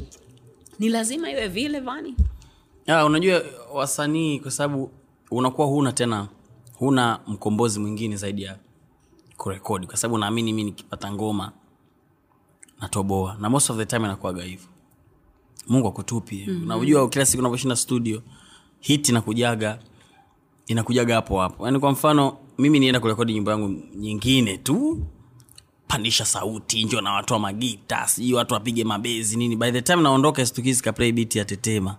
[0.78, 2.14] ni lazima iwe vile vani.
[2.86, 3.42] Ya, unajua
[3.74, 4.90] wasanii kwa sababu
[5.30, 6.28] unakuwa huna tena
[6.74, 8.58] huna mkombozi mwingine zaidi ya
[9.36, 9.86] kurekodi.
[9.86, 11.52] Kwa sababu naamini mi nikipata ngoma
[12.80, 13.36] natoboa.
[13.40, 14.68] Na most of the time inakuaga hivyo.
[15.68, 16.68] Mungu akutupi mm-hmm.
[16.68, 18.22] na ujua kila siku unavyoshinda studio
[18.80, 19.78] hit inakujaga
[20.66, 21.64] inakujaga hapo hapo.
[21.64, 25.02] Yaani kwa mfano mimi nienda kurekodi nyimbo yangu nyingine tu
[25.88, 29.56] pandisha sauti njo na watu wa magita sijui watu wapige mabezi nini.
[29.56, 31.96] By the time naondoka stukizi kaplay beat ya tetema.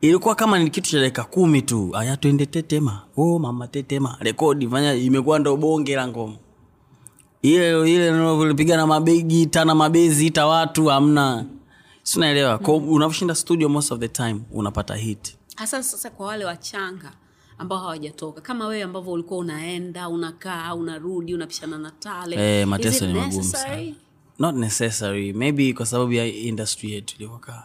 [0.00, 1.90] Ilikuwa kama ni kitu cha dakika kumi tu.
[1.96, 3.02] Aya twende tetema.
[3.16, 4.16] Oh, mama tetema.
[4.20, 6.36] Rekodi fanya imekuwa ndo bonge la ngoma.
[7.42, 11.46] Ile ile nilipiga na mabegi tana mabezi ita watu amna
[12.02, 12.88] sinaelewa mm.
[12.88, 15.36] unavoshinda studio most of the time unapata hit.
[15.56, 17.12] Hasa sasa kwa wale wachanga
[17.58, 18.40] ambao hawajatoka.
[18.40, 23.94] Kama wewe ambavyo ulikuwa unaenda unakaa unarudi unapishana na tale eh, mateso ni magumu sana.
[24.38, 25.32] Not necessary.
[25.32, 27.64] Maybe kwa sababu ya industry yetu ilivyokaa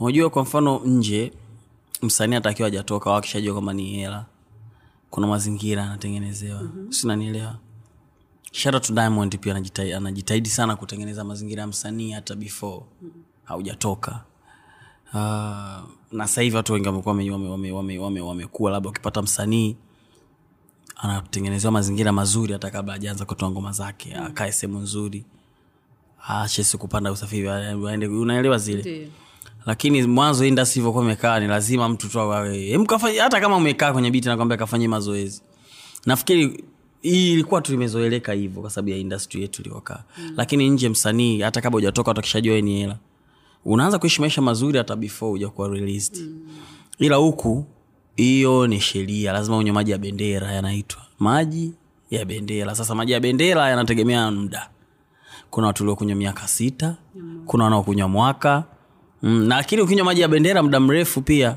[0.00, 1.32] unajua kwa mfano nje
[2.02, 4.26] msanii atakiwa ajatoka au akishajua kwamba ni hela
[5.10, 6.92] kuna mazingira anatengenezewa mm-hmm.
[6.92, 7.58] sinanielewa
[8.80, 13.22] to diamond pia anajitahidi, anajitahidi sana kutengeneza mazingira ya msanii hata before mm-hmm.
[13.44, 14.24] haujatoka
[15.14, 15.20] uh,
[16.12, 19.76] na sasa hivi watu wengi wamekuwa wame- wame- wame- wame- wame- wamekuwa labda ukipata msanii
[20.96, 25.24] anatengenezewa mazingira mazuri hata kabla ajaanza kutoa ngoma zake akae sehemu nzuri
[26.28, 29.10] aache si kupanda usafiri waende unaelewa zile Ndi.
[29.66, 32.78] lakini mwanzo industry ilivyokuwa imekaa ni lazima mtu tu awe
[33.20, 35.42] hata kama umekaa kwenye biti nakwambia kafanye mazoezi
[36.06, 36.64] nafikiri
[37.02, 40.32] hii ilikuwa tu imezoeleka hivyo kwa sababu ya industry yetu iliyokaa mm.
[40.36, 42.98] lakini nje msanii hata kabla hujatoka watu akishajua ni hela
[43.64, 46.16] unaanza kuishi maisha mazuri hata before hujakuwa released.
[46.18, 46.40] Mm.
[46.98, 47.64] ila huku
[48.16, 49.32] hiyo ni sheria.
[49.32, 51.02] Lazima unywe maji ya bendera yanaitwa.
[51.18, 51.72] Maji
[52.10, 52.74] ya bendera.
[52.74, 54.70] Sasa maji ya bendera yanategemea muda.
[55.50, 56.96] Kuna watu uliokunywa miaka sita
[57.46, 58.64] kuna wanaokunywa mwaka.
[59.22, 61.56] Mm, na lakini ukinywa maji ya bendera muda mrefu pia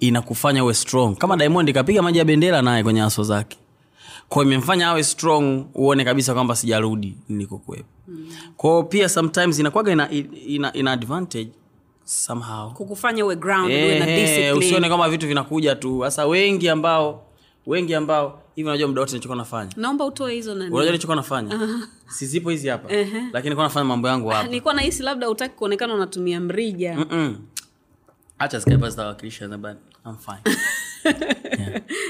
[0.00, 1.16] inakufanya uwe strong.
[1.16, 3.58] Kama diamond kapiga maji ya bendera naye kwenye aso zake
[4.28, 8.28] kwao imemfanya awe strong uone kabisa kwamba sijarudi nilikokuwepo mm.
[8.56, 10.10] kwao pia sometimes inakwaga ina,
[10.46, 11.50] ina, ina advantage
[12.04, 12.70] somehow.
[12.72, 15.98] Kukufanya uwe ground uwe na Eh, usione kama vitu vinakuja tu.
[16.00, 17.26] Hasa wengi ambao
[17.66, 19.70] wengi ambao hivi unajua muda wote nilichokuwa nafanya.
[19.76, 21.78] Naomba utoe hizo nani unajua nilichokuwa nafanya?
[22.18, 22.94] Sizipo hizi hapa.
[22.94, 24.48] Lakini nilikuwa nafanya mambo yangu hapa.
[24.48, 26.94] Nilikuwa nahisi labda utaki kuonekana unatumia mrija.
[26.96, 27.38] Mm-mm.
[28.38, 29.44] acha zikaipa zitawakilisha
[30.06, 30.56] I'm fine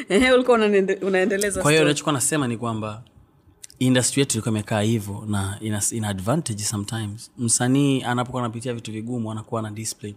[0.09, 3.03] Ehe, ulikuwa unaende- unaendeleza kwa hiyo nachokuwa nasema ni kwamba
[3.79, 7.31] industry yetu ilikuwa imekaa hivyo na ina, ina advantage sometimes.
[7.39, 10.15] Msanii anapokuwa anapitia vitu vigumu anakuwa na display.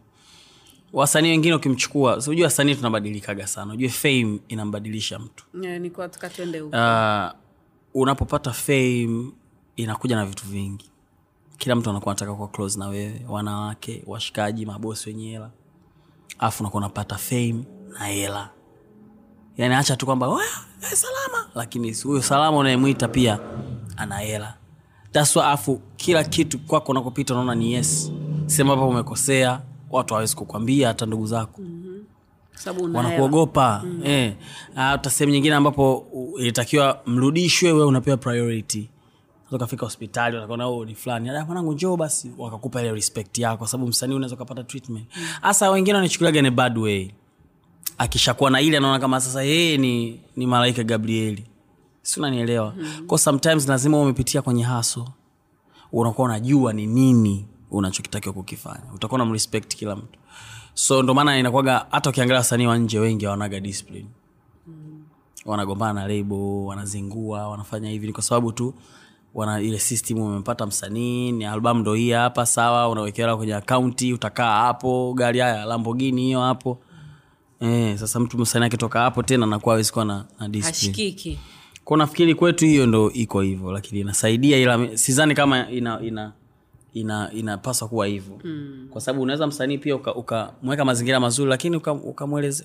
[0.94, 3.74] Wasanii wengine ukimchukua so, ujue wasanii tunabadilikaga sana.
[3.74, 5.46] Ujue fame inambadilisha mtu.
[5.62, 5.80] Yeah,
[6.72, 9.32] uh, unapopata fame
[9.76, 10.90] inakuja na vitu vingi.
[11.58, 13.22] Kila mtu anakuwa anataka kuwa close na wewe.
[13.30, 15.52] Wanawake washikaji mabosi wenye hela.
[16.40, 17.64] Alafu unakuwa unapata fame
[18.00, 18.50] na hela
[19.60, 20.28] yani acha tu kwamba
[20.82, 21.50] eh, salama.
[21.56, 23.40] Lakini huyo salama unayemwita pia
[23.98, 24.54] ana hela.
[25.12, 28.12] Taswa afu kila kitu kwako unakopita unaona ni yes.
[28.46, 31.62] Sehemu hapo umekosea watu hawezi kukwambia hata ndugu zako.
[31.62, 32.96] Mm-hmm.
[32.96, 33.82] wanakuogopa.
[33.86, 34.02] Mm.
[34.06, 34.34] eh.
[34.76, 36.08] hata sehemu nyingine ambapo
[36.40, 38.90] ilitakiwa mrudishwe we unapewa priority.
[39.52, 41.30] Ukafika hospitali wanakuona oh, ni fulani.
[41.32, 42.32] Mwanangu njoo basi.
[42.38, 45.06] Wakakupa ile respect yako kwa sababu msanii unaweza ukapata treatment.
[45.42, 47.12] Hasa wengine wanachukuliaga ni bad way
[48.00, 51.46] akishakuwa na ile anaona kama sasa yeye ni, ni malaika gabrieli.
[52.02, 52.74] Si unanielewa?
[52.78, 53.08] Mm.
[53.08, 55.08] kwa sometimes lazima umepitia kwenye haso
[55.92, 58.84] unakuwa unajua ni nini unachokitakiwa kukifanya.
[58.96, 60.20] Utakuwa unamrespect kila mtu.
[60.74, 64.08] So ndo maana inakwaga hata ukiangalia wasanii wa nje wengi hawanaga discipline.
[65.46, 68.08] Wanagombana na lebo wanazingua wanafanya hivi.
[68.08, 68.74] Ni kwa sababu tu
[69.34, 74.62] wana ile system umempata msanii ni albamu ndo hii hapa sawa unawekewa kwenye akaunti utakaa
[74.62, 76.78] hapo gari haya lambogini hiyo hapo
[77.60, 81.40] eh, sasa mtu msanii akitoka hapo tena nakuwa awezi kuwa na, na hashikiki.
[81.84, 86.32] Kwa nafikiri kwetu hiyo ndo iko hivyo lakini inasaidia ila sidhani kama ina ina
[86.94, 88.40] ina inapaswa kuwa hivyo.
[88.44, 88.88] Mm.
[88.92, 91.76] kwa sababu unaweza msanii pia ukamweka uka mazingira mazuri lakini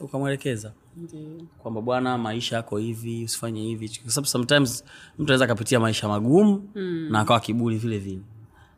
[0.01, 0.73] ukamwelekeza.
[1.05, 1.17] Uka
[1.59, 3.89] kwamba bwana maisha yako hivi usifanye hivi.
[4.03, 4.85] Kwa sababu sometimes
[5.15, 7.09] mtu anaweza akapitia maisha magumu mm.
[7.11, 8.23] na akawa kiburi vile vile.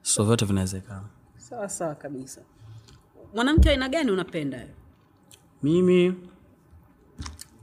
[0.02, 1.04] So vyote vinawezekana.
[1.36, 2.40] Sawa sawa kabisa.
[3.34, 4.66] Mwanamke aina gani unapenda?
[5.62, 6.14] Mimi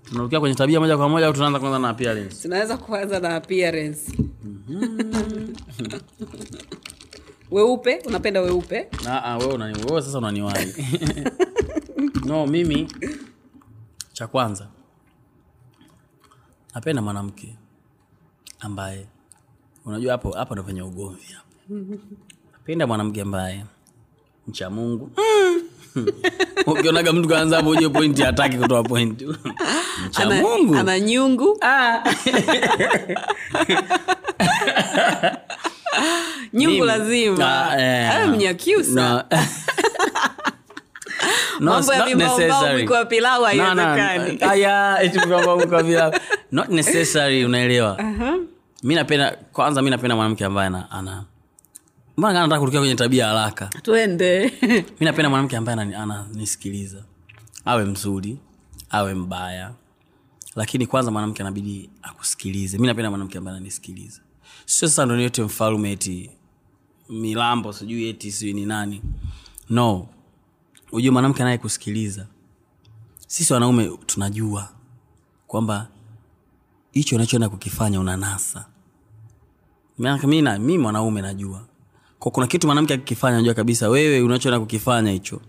[0.06, 2.41] tunarukia kwenye tabia moja kwa moja au tunaanza kwanza na appearance?
[2.41, 4.18] Tunaweza kuanza na appearance.
[7.52, 8.89] Weupe unapenda weupe?
[9.08, 10.74] Ah, ah, wewe unani- wewe sasa unaniwahi
[12.28, 12.88] no mimi
[14.14, 14.68] cha kwanza
[16.76, 17.56] napenda mwanamke
[18.60, 19.08] ambaye
[19.86, 21.50] unajua hapo hapo ndo penye ugomvi hapo.
[22.54, 23.66] Napenda mwanamke ambaye
[24.48, 25.12] mcha mungu
[26.66, 29.28] ukionaga mtu kaanza hapo ujue pointi hataki kutoa pointi
[30.16, 30.76] ana, mungu.
[30.76, 31.58] ana nyungu.
[36.54, 37.70] Nyungu Mimi- lazima.
[37.72, 39.26] Ah, eh, mnyakyusa
[41.60, 41.72] no.
[41.72, 42.04] Mambo ya
[43.06, 43.46] pilau.
[46.52, 47.98] Not necessary unaelewa?
[48.84, 51.24] Mi napenda kwanza mi napenda mwanamke ambaye ana, ana
[52.18, 53.65] mbona kana nataka kurukia kwenye tabia haraka?
[53.68, 54.53] Twende.
[54.99, 57.03] Mi napenda mwanamke ambaye anani- ananisikiliza.
[57.65, 58.38] Awe mzuri
[58.90, 59.73] awe mbaya.
[60.56, 62.77] Lakini kwanza mwanamke anabidi akusikilize.
[62.77, 64.22] Mi napenda mwanamke ambaye ananisikiliza.
[64.65, 66.31] Sio sasa ndo niyote mfalume eti
[67.10, 69.02] milambo sijui eti sijui ni nani.
[69.69, 70.07] No.
[70.91, 72.27] Ujue mwanamke anayekusikiliza
[73.27, 74.69] sisi wanaume tunajua
[75.48, 75.88] kwamba
[76.91, 78.65] hicho unachoenda kukifanya unanasa.
[80.60, 81.65] Mi mwanaume najua
[82.24, 85.41] kwa kuna kitu mwanamke akikifanya najua kabisa wewe unachoenda kukifanya hicho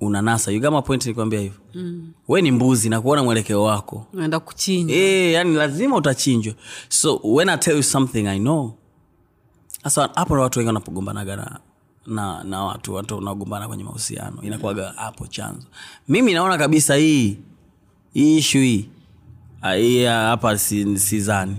[0.00, 0.50] unanasa.
[0.50, 1.60] You point nikwambia hivyo.
[1.74, 2.12] Mm.
[2.28, 4.06] we ni mbuzi na kuona mwelekeo wako.
[4.12, 4.94] Unaenda kuchinja.
[4.94, 6.54] E, yani lazima utachinjwa.
[6.88, 8.72] So when i tell you something i know.
[9.82, 11.60] Sasa hapo watu wengi wanapogombanaga na,
[12.06, 15.66] na, na watu watu wanaogombana kwenye mahusiano inakuwaga hapo chanzo.
[16.08, 17.36] Mimi naona kabisa hii
[18.12, 18.88] hii ishu hii
[19.76, 21.56] hii hapa si- sizani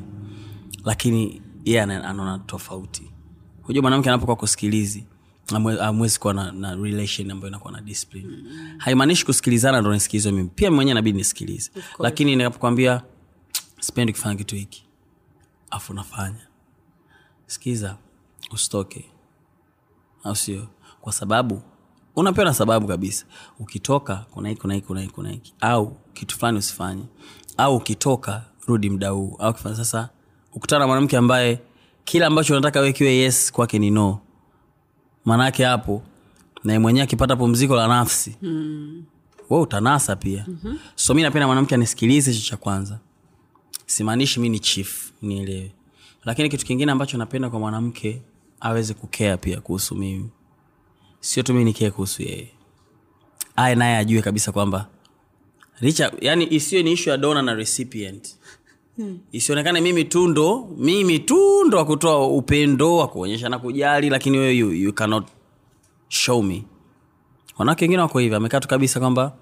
[0.86, 3.12] lakini yeye yeah, anaona tofauti
[3.68, 5.06] hujua mwanamke anapokuwa kusikilizi
[5.82, 8.30] amwezi kuwa na, na relation ambayo inakuwa na discipline.
[8.78, 10.50] Haimaanishi kusikilizana ndo nisikilizwe mimi.
[10.56, 11.72] Pia mwenyewe nabidi nisikilize.
[12.00, 13.02] Lakini ninapokwambia
[13.80, 14.84] sipendi kufanya kitu hiki.
[15.72, 16.48] Afu nafanya.
[17.46, 17.98] Sikiza
[18.52, 19.06] usitoke.
[20.24, 20.68] Au sio?
[21.02, 21.62] Kwa sababu
[22.16, 23.26] unapewa na sababu kabisa.
[23.60, 25.54] Ukitoka kuna hiki kuna hiki kuna hiki kuna hiki.
[25.62, 27.04] Au kitu fulani usifanye.
[27.58, 29.36] Au ukitoka rudi mda huu.
[29.40, 30.10] Au kifanya sasa
[30.54, 31.62] ukutana na mwanamke ambaye
[32.08, 34.20] kila ambacho unataka wekiwe kiwe yes kwake ni no.
[35.26, 36.04] Maanaake hapo
[36.64, 39.06] naye mwenyewe akipata pumziko la nafsi mm.
[39.50, 40.46] we utanasa pia.
[40.48, 40.80] Mm-hmm.
[40.96, 43.00] so mi napenda mwanamke anisikilize hicho cha kwanza.
[43.86, 45.72] Simaanishi mi ni chief nielewe.
[46.26, 48.22] Lakini kitu kingine ambacho napenda kwa mwanamke
[48.60, 50.30] aweze kukea pia kuhusu mimi.
[51.20, 52.52] Sio tu mi nikee kuhusu yeye.
[53.56, 54.88] Aye naye ajue kabisa kwamba
[55.80, 58.36] richa yani isiyo ni ishu ya dona na recipient
[59.32, 64.38] isionekane mimi tu ndo mimi tu ndo wa kutoa upendo wa kuonyesha na kujali lakini
[64.38, 65.28] wewe you, you cannot
[66.10, 66.64] show me.
[67.58, 69.34] Wanawake wengine wako hivyo amekaa tu kabisa kwamba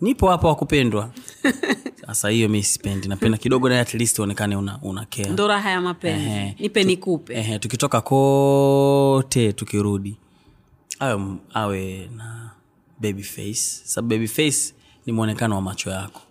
[0.00, 1.10] nipo hapa wakupendwa
[2.06, 5.30] sasa hiyo mi sipendi napenda kidogo naye at least uonekane una, una care.
[5.30, 6.24] Ndo raha ya mapenzi.
[6.26, 6.56] Ehe.
[6.60, 7.34] nipe nikupe.
[7.34, 10.16] Ehe, tukitoka kote tukirudi
[11.00, 12.50] awe, awe na
[13.00, 13.82] baby face.
[13.84, 14.74] Sababu baby face
[15.06, 16.20] ni mwonekano wa macho yako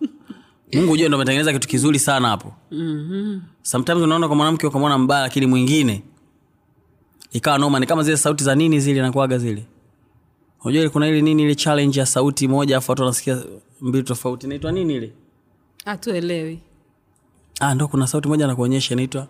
[0.74, 2.52] mungu ujue ndo ametengeneza kitu kizuri sana hapo.
[2.70, 3.42] Mm-hmm.
[3.62, 6.02] sometimes unaona kwa mwanamke ukamwona mbaya lakini mwingine
[7.32, 9.66] ikawa noma ni kama zile sauti za nini zile nakuaga zile.
[10.64, 13.42] Unajua kuna ile nini ile challenge ya sauti moja afu watu wanasikia
[13.80, 14.46] mbili tofauti.
[14.46, 15.12] Inaitwa nini ile?
[15.84, 16.60] Hatuelewi.
[17.60, 19.26] Ah, ndo kuna sauti moja nakuonyesha inaitwa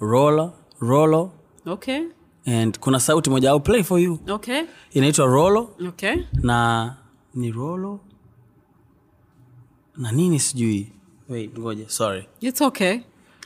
[0.00, 1.32] rolo rolo
[1.66, 2.00] okay.
[2.46, 4.18] and kuna sauti moja au play for you.
[4.28, 4.62] Okay.
[4.92, 6.14] Inaitwa rolo okay.
[6.32, 6.94] na
[7.34, 8.00] ni rolo
[9.98, 10.92] na nini sijui?
[11.28, 12.24] Wait ngoja sorry.
[12.40, 12.98] It's okay.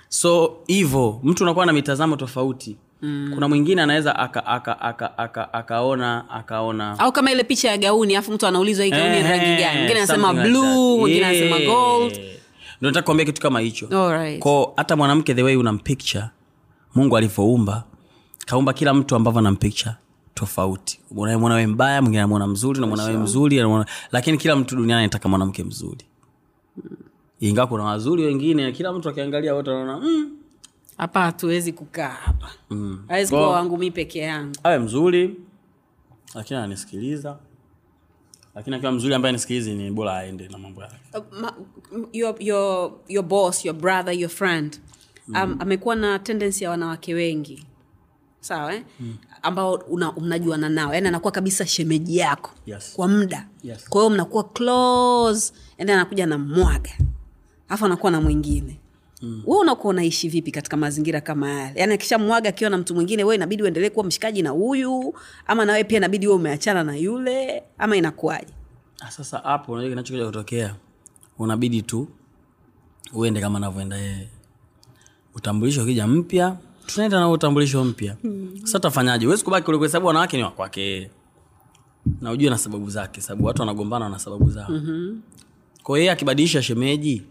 [0.08, 2.76] So hivo mtu unakuwa na mitazamo tofauti.
[3.02, 3.30] Mm.
[3.34, 6.98] kuna mwingine anaweza aka, aka, aka, aka, akaona akaona.
[6.98, 9.78] Au kama ile picha ya gauni alafu mtu anaulizwa hii gauni ni rangi gani?
[9.78, 12.20] Mwingine anasema mwingine anasema gold.
[12.80, 13.88] Nataka kuambia kitu kama hicho.
[14.38, 16.24] Ko hata mwanamke the way unampicture
[16.94, 17.84] mungu alivyoumba
[18.46, 19.94] kaumba kila mtu ambavyo anampicture
[20.34, 21.00] tofauti.
[21.16, 23.62] Unamwona we mbaya mwingine anamwona mzuri unamwona we mzuri
[24.12, 26.04] lakini kila mtu duniani anataka mwanamke mzuri
[27.40, 30.30] ingawa kuna wazuri wengine kila mtu akiangalia wote anaona mm,
[30.96, 32.50] hapa hatuwezi kukaa hapa.
[33.08, 34.54] Awezi kuwa wangu mi peke yangu.
[34.64, 35.36] awe mzuri
[36.34, 37.38] lakini ananisikiliza.
[38.54, 40.96] Lakini akiwa mzuri ambaye nisikilizi ni bora aende na mambo yake.
[41.14, 41.54] Uh, ma-
[42.12, 44.80] your, your, your boss your brother your friend
[45.28, 47.66] um, amekuwa na tendensi ya wanawake wengi.
[48.40, 48.82] Sawa eh?
[49.42, 49.82] ambao
[50.20, 50.94] mnajuana nao.
[50.94, 52.92] Yani anakuwa kabisa shemeji yako Yes.
[52.96, 53.48] kwa muda.
[53.62, 53.88] Yes.
[53.88, 55.52] kwa hiyo mnakuwa close.
[55.78, 56.90] And anakuja na mwaga
[57.70, 58.80] alafu anakuwa na mwingine.
[59.22, 59.42] Mm.
[59.46, 61.80] we unakuwa unaishi vipi katika mazingira kama yale?
[61.80, 65.14] Yaani akisha mwaga akiwa na mtu mwingine we inabidi uendelee kuwa mshikaji na huyu
[65.46, 68.52] ama nawe pia inabidi uwe umeachana na yule ama inakuwaje?
[69.00, 70.74] Ah, sasa hapo unajua kinachokuja kutokea
[71.38, 72.08] unabidi tu
[73.14, 74.28] uende kama anavyoenda yeye.
[75.34, 76.56] Utambulisho ukija mpya
[76.86, 78.16] tunaenda na utambulisho mpya.
[78.60, 81.10] Sasa tafanyaje uwezi kubaki kule kwa sababu wanawake ni wakwake
[82.20, 84.66] na ujue na sababu zake sababu watu wanagombana na sababu zao.
[84.70, 85.22] Mm-hmm.
[85.82, 87.22] kwa hiyo yeye akibadilisha shemeji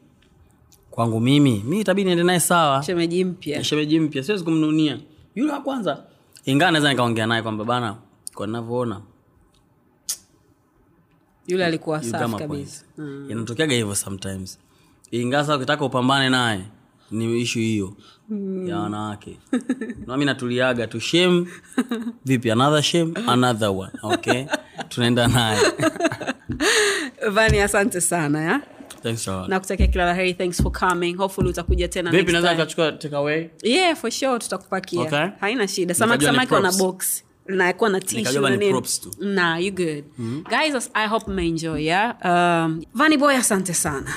[1.00, 2.84] kwangu mimi mi itabidi niende naye sawa.
[2.84, 3.64] Shemeji mpya.
[3.64, 5.00] Shemeji mpya siwezi kumnunia.
[5.36, 6.04] Yule wa kwanza
[6.46, 7.96] ingawa naweza nikaongea naye kwamba bana
[8.34, 9.02] kwa ninavyoona.
[11.48, 12.84] Yule alikuwa safi kabisa.
[12.96, 13.32] Point.
[13.32, 14.60] inatokeaga hivyo sometimes.
[15.12, 16.62] Ingawa sasa ukitaka upambane naye
[17.12, 17.94] ni ishu hiyo.
[18.66, 19.38] Ya wanawake.
[20.08, 21.46] Nami natuliaga tu shem
[22.26, 23.92] vipi another shem another one.
[24.04, 24.46] Okay?
[24.90, 25.60] Tunaenda naye.
[27.34, 28.62] Vani asante sana ya
[29.04, 29.26] Thanks
[29.92, 30.34] kila la heri.
[30.34, 31.14] Thanks for coming.
[31.18, 35.02] Hopefully utakuja tena vipi naweza nikachukua take away yeah for sure tutakupakia.
[35.02, 35.26] Okay.
[35.40, 35.94] haina shida.
[35.94, 37.24] Samaki samaki wana box.
[37.48, 38.72] Nakuwa na tissue Nikajua na ni nini.
[38.72, 39.12] props tu.
[39.20, 40.04] nah you good.
[40.50, 42.16] Guys i hope mmeenjoy yeah?
[42.26, 44.14] Um, vani boy asante sana.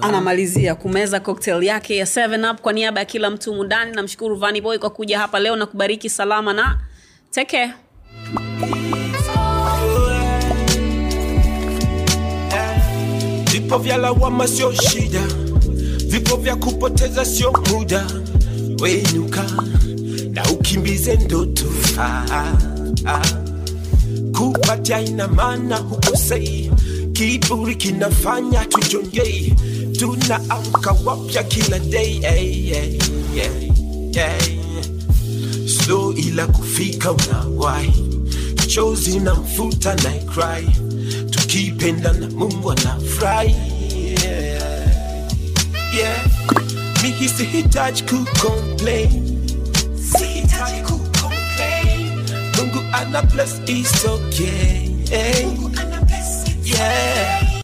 [0.00, 2.60] Anamalizia kumeza cocktail yake ya 7 up.
[2.60, 6.10] Kwa niaba ya kila mtu mundani namshukuru vani boy kwa kuja hapa leo na kubariki
[6.10, 6.80] salama na
[7.30, 7.72] take
[13.66, 15.22] Vipo vya lawama sio shida,
[16.06, 18.06] vipo vya kupoteza sio muda.
[18.80, 19.44] Wenuka
[20.32, 21.64] na ukimbize ndoto.
[24.38, 26.70] Kupatia ina maana hukosei,
[27.12, 29.54] kiburi kinafanya tujongei,
[29.98, 32.98] tunaamka wapya kila day hey, hey,
[33.34, 33.70] hey,
[34.12, 34.58] hey.
[35.68, 38.04] Slow ila kufika unawahi,
[38.66, 40.66] chozi na mfuta na cry,
[41.30, 43.56] tukipendana mungu anafurahi
[44.24, 44.88] yeah.
[45.96, 46.26] yeah.
[47.02, 48.02] mimi sihitaji
[52.58, 54.88] mungu ana bless is okay
[55.44, 57.55] mungu ana bless it's yeah.